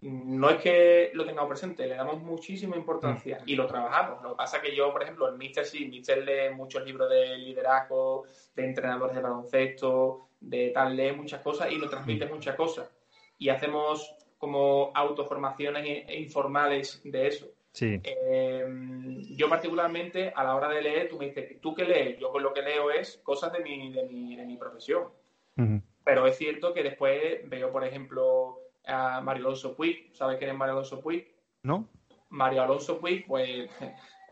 no 0.01 0.51
es 0.51 0.61
que 0.61 1.11
lo 1.15 1.25
tengamos 1.25 1.49
presente, 1.49 1.87
le 1.87 1.95
damos 1.95 2.21
muchísima 2.21 2.77
importancia 2.77 3.43
y 3.47 3.55
lo 3.55 3.67
trabajamos. 3.67 4.23
Lo 4.23 4.31
que 4.31 4.37
pasa 4.37 4.59
es 4.59 4.63
que 4.63 4.77
yo, 4.77 4.93
por 4.93 5.03
ejemplo, 5.03 5.29
el 5.29 5.37
Mister 5.37 5.65
sí, 5.65 5.87
Mister 5.87 6.25
lee 6.25 6.55
muchos 6.55 6.85
libros 6.85 7.09
de 7.09 7.39
liderazgo, 7.39 8.25
de 8.55 8.65
entrenadores 8.65 9.17
de 9.17 9.23
baloncesto, 9.23 10.29
de 10.41 10.71
tal, 10.71 10.97
lee 10.97 11.13
muchas 11.13 11.41
cosas 11.41 11.73
y 11.73 11.79
nos 11.79 11.91
transmite 11.91 12.27
muchas 12.27 12.55
cosas. 12.57 12.91
Y 13.39 13.49
hacemos 13.49 14.15
como 14.39 14.93
autoformaciones 14.95 16.05
e 16.09 16.21
informales 16.21 17.01
de 17.05 17.27
eso. 17.27 17.47
Sí. 17.73 18.01
Em, 18.05 19.23
yo 19.35 19.49
particularmente, 19.49 20.33
a 20.35 20.45
la 20.45 20.55
hora 20.55 20.69
de 20.69 20.83
leer, 20.83 21.09
tú 21.09 21.19
me 21.19 21.27
dices, 21.27 21.61
¿tú 21.61 21.75
qué 21.75 21.85
lees? 21.85 22.19
Yo 22.19 22.31
con 22.31 22.43
lo 22.43 22.53
que 22.53 22.63
leo 22.63 22.91
es 22.91 23.19
cosas 23.23 23.53
de 23.53 23.61
mi, 23.61 23.93
de 23.93 24.05
mi, 24.05 24.37
de 24.37 24.45
mi 24.45 24.57
profesión. 24.57 25.05
Pero 26.07 26.25
es 26.29 26.39
cierto 26.39 26.73
que 26.73 26.85
después 26.85 27.41
veo, 27.51 27.73
por 27.73 27.83
ejemplo, 27.83 28.61
a 28.87 29.21
Mario 29.21 29.47
Alonso 29.47 29.75
Puig. 29.75 30.15
¿Sabes 30.15 30.39
quién 30.39 30.51
es 30.51 30.57
Mario 30.57 30.75
Alonso 30.75 31.01
Puig? 31.01 31.35
No. 31.65 31.89
Mario 32.29 32.63
Alonso 32.63 33.01
Puig, 33.01 33.27
pues 33.27 33.69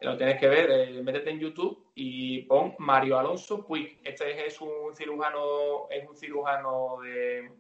lo 0.01 0.17
tienes 0.17 0.39
que 0.39 0.47
ver, 0.47 0.71
eh, 0.71 1.03
métete 1.03 1.31
en 1.31 1.41
YouTube 1.41 1.91
y 1.97 2.43
pon 2.43 2.77
Mario 2.79 3.19
Alonso 3.19 3.67
Puig. 3.67 3.99
Este 4.05 4.47
es 4.47 4.61
un 4.61 4.95
cirujano, 4.95 5.89
es 5.91 6.09
un 6.09 6.17
cirujano 6.17 7.01
de, 7.03 7.51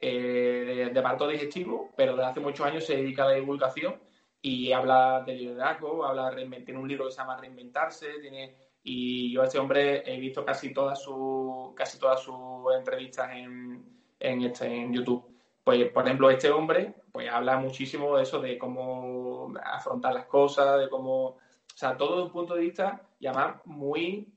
eh, 0.00 0.90
de, 0.92 1.02
parto 1.02 1.28
digestivo, 1.28 1.92
pero 1.96 2.16
desde 2.16 2.28
hace 2.28 2.40
muchos 2.40 2.66
años 2.66 2.84
se 2.84 2.96
dedica 2.96 3.22
a 3.22 3.28
la 3.28 3.34
divulgación 3.34 4.00
y 4.42 4.72
habla 4.72 5.22
de 5.24 5.34
liderazgo, 5.34 6.04
habla 6.04 6.34
tiene 6.34 6.80
un 6.80 6.88
libro 6.88 7.04
que 7.04 7.12
se 7.12 7.18
llama 7.18 7.36
Reinventarse, 7.36 8.18
tiene 8.18 8.56
y 8.82 9.32
yo 9.32 9.42
este 9.42 9.58
hombre 9.58 10.02
he 10.06 10.18
visto 10.18 10.44
casi 10.44 10.72
todas 10.72 11.02
sus 11.02 11.74
casi 11.74 11.98
todas 11.98 12.20
sus 12.20 12.34
entrevistas 12.76 13.30
en, 13.32 13.84
en, 14.18 14.42
este, 14.42 14.66
en 14.66 14.92
YouTube. 14.92 15.26
Pues, 15.64 15.90
por 15.90 16.04
ejemplo, 16.04 16.30
este 16.30 16.50
hombre 16.50 16.94
pues 17.12 17.30
habla 17.30 17.58
muchísimo 17.58 18.16
de 18.16 18.22
eso, 18.22 18.40
de 18.40 18.58
cómo 18.58 19.52
afrontar 19.64 20.14
las 20.14 20.26
cosas, 20.26 20.80
de 20.80 20.88
cómo, 20.88 21.26
o 21.26 21.38
sea, 21.74 21.96
todo 21.96 22.16
desde 22.16 22.26
un 22.26 22.32
punto 22.32 22.54
de 22.54 22.60
vista, 22.62 23.02
y 23.18 23.28
muy, 23.64 24.32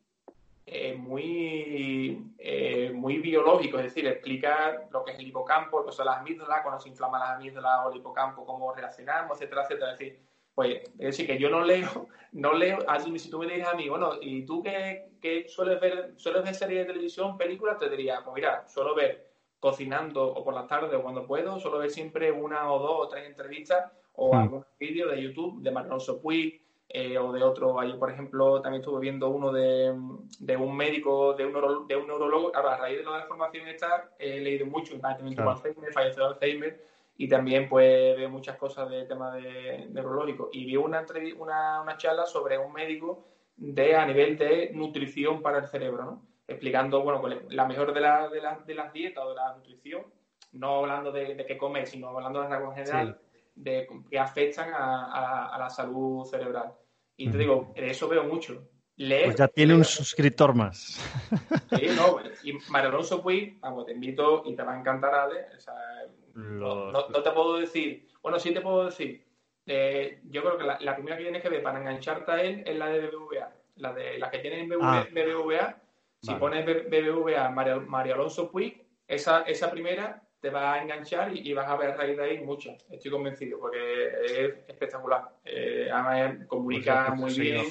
eh, 0.66 0.96
muy, 0.96 2.34
eh, 2.38 2.92
muy 2.94 3.20
biológico, 3.20 3.78
es 3.78 3.86
decir, 3.86 4.08
explica 4.08 4.88
lo 4.92 5.04
que 5.04 5.12
es 5.12 5.20
el 5.20 5.28
hipocampo, 5.28 5.80
lo 5.80 5.86
que 5.86 5.92
son 5.92 6.06
las 6.06 6.18
amígdalas, 6.18 6.62
cuando 6.62 6.80
se 6.80 6.90
inflaman 6.90 7.22
las 7.22 7.30
amígdalas 7.32 7.86
o 7.86 7.92
el 7.92 7.98
hipocampo, 7.98 8.46
cómo 8.46 8.74
reaccionamos, 8.74 9.38
etcétera, 9.38 9.64
etcétera. 9.64 9.92
Es 9.94 10.00
decir, 10.00 10.20
pues, 10.56 10.82
es 10.84 10.98
decir, 10.98 11.28
que 11.28 11.40
yo 11.40 11.50
no 11.50 11.64
leo, 11.64 12.08
no 12.32 12.54
leo, 12.54 12.80
así, 12.88 13.18
si 13.20 13.30
tú 13.30 13.40
me 13.40 13.48
dices 13.48 13.68
a 13.68 13.76
mí, 13.76 13.90
bueno, 13.90 14.14
¿y 14.22 14.46
tú 14.46 14.62
qué, 14.64 15.10
qué 15.22 15.48
sueles 15.48 15.80
ver, 15.80 16.14
sueles 16.18 16.44
ver 16.44 16.56
series 16.56 16.80
de 16.80 16.94
televisión, 16.94 17.38
películas? 17.38 17.80
Te 17.80 17.90
diría, 17.90 18.22
pues 18.24 18.36
mira, 18.36 18.68
suelo 18.68 18.96
ver 18.96 19.32
cocinando 19.60 20.28
o 20.28 20.44
por 20.44 20.54
la 20.54 20.68
tarde 20.68 20.96
o 20.96 21.02
cuando 21.02 21.26
puedo, 21.26 21.60
suelo 21.60 21.78
ver 21.80 21.90
siempre 21.90 22.32
una 22.32 22.72
o 22.72 22.80
dos 22.80 22.96
o 23.00 23.08
tres 23.08 23.26
entrevistas 23.26 23.92
o 24.16 24.36
algún 24.36 24.66
vídeo 24.80 25.08
de 25.08 25.22
YouTube 25.22 25.62
de 25.62 25.72
Marlonso 25.72 26.22
Puig 26.22 26.62
eh, 26.90 27.18
o 27.18 27.32
de 27.32 27.42
otro. 27.42 27.80
Ayer, 27.80 27.98
por 27.98 28.12
ejemplo, 28.12 28.62
también 28.62 28.82
estuve 28.82 29.00
viendo 29.00 29.30
uno 29.30 29.52
de, 29.52 29.96
de 30.40 30.58
un 30.58 30.76
médico, 30.76 31.34
de 31.34 31.46
un, 31.46 31.88
de 31.88 31.96
un 31.96 32.08
neurólogo. 32.08 32.52
Ahora, 32.54 32.76
a 32.76 32.78
raíz 32.78 33.00
de 33.00 33.06
la 33.06 33.22
información 33.22 33.68
esta, 33.68 34.12
he 34.20 34.40
leído 34.42 34.66
mucho. 34.66 35.00
También 35.00 35.36
tuvo 35.36 35.50
Alzheimer, 35.50 35.94
falleció 35.94 36.24
de 36.24 36.30
Alzheimer 36.30 36.93
y 37.18 37.28
también 37.28 37.70
pues 37.70 38.18
veo 38.18 38.30
muchas 38.30 38.58
cosas 38.58 38.90
de 38.90 39.06
tema 39.06 39.36
de 39.36 39.88
neurológico. 39.92 40.50
Y 40.52 40.66
vi 40.66 40.76
una, 40.76 41.06
una, 41.38 41.82
una 41.82 41.98
charla 41.98 42.26
sobre 42.26 42.58
un 42.58 42.74
médico 42.74 43.28
de 43.56 43.96
a 43.96 44.06
nivel 44.06 44.38
de 44.38 44.72
nutrición 44.74 45.42
para 45.42 45.60
el 45.60 45.68
cerebro, 45.68 46.04
¿no? 46.06 46.34
explicando 46.48 47.02
bueno, 47.04 47.22
pues, 47.22 47.38
la 47.50 47.66
mejor 47.66 47.94
de, 47.94 48.02
la, 48.02 48.30
de, 48.30 48.42
la, 48.42 48.60
de 48.66 48.76
las 48.76 48.94
dietas 48.94 49.24
o 49.24 49.30
de 49.30 49.36
la 49.36 49.56
nutrición, 49.56 50.04
no 50.54 50.80
hablando 50.80 51.12
de, 51.12 51.36
de 51.36 51.46
qué 51.46 51.58
comer, 51.58 51.88
sino 51.88 52.10
hablando 52.10 52.42
de 52.42 52.48
algo 52.48 52.72
en 52.72 52.78
general, 52.78 53.20
de 53.56 53.88
que 54.10 54.20
afectan 54.20 54.74
a, 54.74 55.54
a, 55.54 55.58
la 55.58 55.70
salud 55.70 56.26
cerebral. 56.26 56.74
Y 57.16 57.30
te 57.30 57.38
digo, 57.38 57.72
de 57.76 57.90
eso 57.90 58.08
veo 58.08 58.24
mucho. 58.24 58.70
Leer, 58.96 59.26
pues 59.26 59.38
ya 59.38 59.48
tiene 59.48 59.74
un 59.74 59.84
suscriptor 59.84 60.54
más. 60.54 61.00
Sí, 61.76 61.88
no, 61.96 62.20
y 62.44 62.54
Mario 62.70 62.90
Alonso 62.90 63.24
Puig, 63.24 63.60
vamos, 63.60 63.86
te 63.86 63.94
invito 63.94 64.44
y 64.46 64.56
te 64.56 64.62
va 64.62 64.74
a 64.74 64.80
encantar, 64.80 65.16
Ale. 65.16 65.48
O 65.58 65.60
sea, 65.60 65.74
no, 66.34 67.06
te 67.06 67.32
puedo 67.32 67.58
decir, 67.58 68.08
bueno, 68.22 68.40
sí 68.40 68.54
te 68.54 68.62
puedo 68.62 68.86
decir, 68.86 69.26
eh, 69.66 70.20
yo 70.26 70.42
creo 70.42 70.58
que 70.58 70.84
la, 70.84 70.96
primera 70.96 71.18
que 71.18 71.24
tienes 71.24 71.42
que 71.42 71.50
ver 71.50 71.64
para 71.64 71.80
engancharte 71.80 72.32
a 72.32 72.42
él 72.42 72.64
es 72.66 72.76
la 72.76 72.88
de 72.88 73.08
BBVA. 73.08 73.54
La 73.78 73.94
de 73.94 74.20
las 74.20 74.30
que 74.32 74.40
tienen 74.40 74.70
BBVA, 74.70 75.62
ah. 75.62 75.82
si 76.22 76.34
pones 76.36 76.66
BBVA 76.66 77.50
Mario, 77.50 78.14
Alonso 78.14 78.52
Puig, 78.52 78.86
esa, 79.08 79.42
esa 79.44 79.72
primera 79.72 80.22
te 80.40 80.50
va 80.50 80.74
a 80.74 80.82
enganchar 80.82 81.36
y, 81.36 81.54
vas 81.54 81.68
a 81.68 81.78
ver 81.78 81.92
a 81.92 81.96
raíz 81.96 82.18
de 82.18 82.24
ahí 82.24 82.44
muchas. 82.44 82.86
Estoy 82.90 83.12
convencido, 83.12 83.60
porque 83.60 84.08
es 84.26 84.54
espectacular. 84.68 85.30
Eh, 85.46 85.90
además, 85.92 86.46
comunica 86.48 87.06
pues 87.18 87.38
muy 87.38 87.46
bien. 87.46 87.66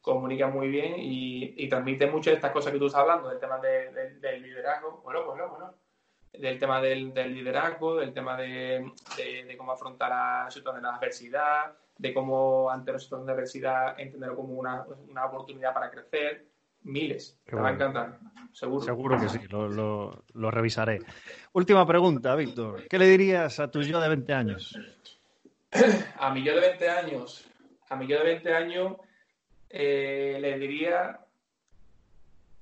comunica 0.00 0.48
muy 0.48 0.68
bien 0.68 0.94
y, 0.98 1.68
transmite 1.68 2.06
muchas 2.06 2.32
de 2.32 2.36
estas 2.36 2.50
cosas 2.50 2.72
que 2.72 2.78
tú 2.78 2.86
estás 2.86 3.02
hablando, 3.02 3.28
del 3.28 3.38
tema 3.38 3.58
del 3.60 4.42
liderazgo. 4.42 5.00
Bueno, 5.04 5.24
bueno, 5.24 5.48
bueno 5.50 5.74
del 6.32 6.58
tema 6.58 6.80
del, 6.80 7.12
liderazgo, 7.14 7.96
del 7.96 8.12
tema 8.12 8.36
de, 8.36 8.92
cómo 9.56 9.72
afrontar 9.72 10.10
la 10.10 10.50
situación 10.50 10.82
de 10.82 10.88
la 10.88 10.96
adversidad, 10.96 11.72
de 11.98 12.14
cómo 12.14 12.70
ante 12.70 12.92
la 12.92 12.98
situación 12.98 13.26
de 13.26 13.32
adversidad 13.32 13.98
entenderlo 13.98 14.36
como 14.36 14.54
una, 14.54 14.84
oportunidad 15.26 15.74
para 15.74 15.90
crecer. 15.90 16.46
Miles. 16.82 17.38
Te 17.44 17.56
va 17.56 17.68
a 17.68 17.72
encantar, 17.72 18.18
seguro. 18.52 18.82
Seguro 18.82 19.20
que 19.20 19.28
sí, 19.28 19.38
lo, 19.50 20.50
revisaré. 20.50 21.00
Última 21.52 21.86
pregunta, 21.86 22.34
Víctor. 22.34 22.88
¿Qué 22.88 22.98
le 22.98 23.04
dirías 23.04 23.60
a 23.60 23.70
tu 23.70 23.82
yo 23.82 24.00
de 24.00 24.08
20 24.08 24.32
años? 24.32 24.78
a 26.18 26.32
mi 26.32 26.42
yo 26.42 26.54
de 26.54 26.60
20 26.60 26.88
años, 26.88 27.46
a 27.90 27.96
mi 27.96 28.06
yo 28.06 28.16
de 28.16 28.24
20 28.24 28.54
años 28.54 28.96
eh, 29.68 30.38
le 30.40 30.58
diría 30.58 31.20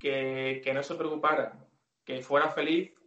que, 0.01 0.61
que 0.65 0.75
no 0.75 0.83
se 0.83 0.97
preocupara, 0.97 1.53
que 2.05 2.21
fuera 2.21 2.51
feliz 2.51 2.98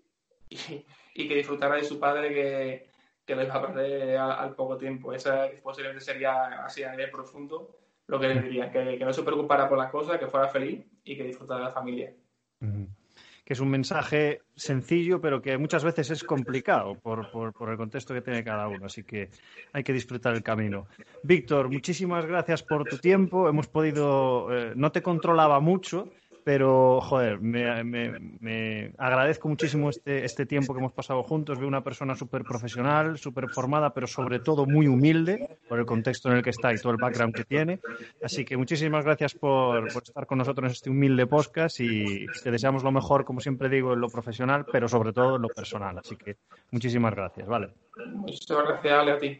y, 1.15 1.27
que 1.27 1.35
disfrutara 1.35 1.75
de 1.75 1.83
su 1.83 1.99
padre 1.99 2.29
que, 2.33 2.87
que 3.25 3.35
lo 3.35 3.43
iba 3.43 3.55
a 3.55 3.61
perder 3.61 4.17
al, 4.17 4.55
poco 4.55 4.77
tiempo. 4.77 5.13
Esa 5.13 5.49
posiblemente 5.63 6.03
sería 6.03 6.65
así 6.65 6.83
a 6.83 6.91
nivel 6.91 7.09
profundo 7.11 7.77
lo 8.07 8.19
que 8.19 8.27
le 8.27 8.41
diría, 8.41 8.69
que, 8.69 8.97
no 8.99 9.13
se 9.13 9.23
preocupara 9.23 9.69
por 9.69 9.77
las 9.77 9.89
cosas, 9.89 10.19
que 10.19 10.27
fuera 10.27 10.49
feliz 10.49 10.85
y 11.03 11.15
que 11.15 11.23
disfrutara 11.23 11.61
de 11.61 11.65
la 11.67 11.71
familia. 11.71 12.13
Que 12.59 13.53
es 13.53 13.59
un 13.61 13.69
mensaje 13.69 14.41
sencillo, 14.53 15.21
pero 15.21 15.41
que 15.41 15.57
muchas 15.57 15.85
veces 15.85 16.11
es 16.11 16.23
complicado 16.23 16.95
por, 16.95 17.31
por, 17.31 17.69
el 17.69 17.77
contexto 17.77 18.13
que 18.13 18.21
tiene 18.21 18.43
cada 18.43 18.67
uno. 18.67 18.87
Así 18.87 19.03
que 19.03 19.29
hay 19.71 19.83
que 19.83 19.93
disfrutar 19.93 20.33
el 20.33 20.43
camino. 20.43 20.87
Víctor, 21.23 21.69
muchísimas 21.69 22.25
gracias 22.25 22.63
por 22.63 22.83
tu 22.83 22.97
tiempo. 22.97 23.47
Hemos 23.47 23.69
podido, 23.69 24.53
eh, 24.53 24.73
no 24.75 24.91
te 24.91 25.01
controlaba 25.01 25.61
mucho, 25.61 26.11
pero, 26.43 27.01
joder, 27.01 27.39
me, 27.39 28.93
agradezco 28.97 29.47
muchísimo 29.47 29.89
este, 29.89 30.25
este, 30.25 30.45
tiempo 30.45 30.73
que 30.73 30.79
hemos 30.79 30.93
pasado 30.93 31.23
juntos. 31.23 31.59
Veo 31.59 31.67
una 31.67 31.83
persona 31.83 32.15
súper 32.15 32.43
profesional, 32.43 33.17
súper 33.17 33.49
formada, 33.49 33.93
pero 33.93 34.07
sobre 34.07 34.39
todo 34.39 34.65
muy 34.65 34.87
humilde 34.87 35.57
por 35.67 35.79
el 35.79 35.85
contexto 35.85 36.29
en 36.29 36.37
el 36.37 36.43
que 36.43 36.49
está 36.51 36.73
y 36.73 36.77
todo 36.77 36.91
el 36.91 36.97
background 36.97 37.35
que 37.35 37.43
tiene. 37.43 37.79
Así 38.23 38.45
que 38.45 38.57
muchísimas 38.57 39.05
gracias 39.05 39.33
por, 39.33 39.87
estar 39.87 40.25
con 40.25 40.37
nosotros 40.37 40.65
en 40.65 40.71
este 40.71 40.89
humilde 40.89 41.27
podcast 41.27 41.79
y 41.79 42.25
te 42.43 42.51
deseamos 42.51 42.83
lo 42.83 42.91
mejor, 42.91 43.25
como 43.25 43.39
siempre 43.39 43.69
digo, 43.69 43.93
en 43.93 44.01
lo 44.01 44.09
profesional, 44.09 44.65
pero 44.71 44.87
sobre 44.87 45.13
todo 45.13 45.35
en 45.35 45.43
lo 45.43 45.49
personal. 45.49 45.97
Así 45.97 46.15
que 46.15 46.37
muchísimas 46.71 47.13
gracias, 47.13 47.47
¿vale? 47.47 47.73
Muchas 48.07 48.57
gracias, 48.65 48.93
Ale, 48.93 49.11
a 49.11 49.17
ti. 49.17 49.39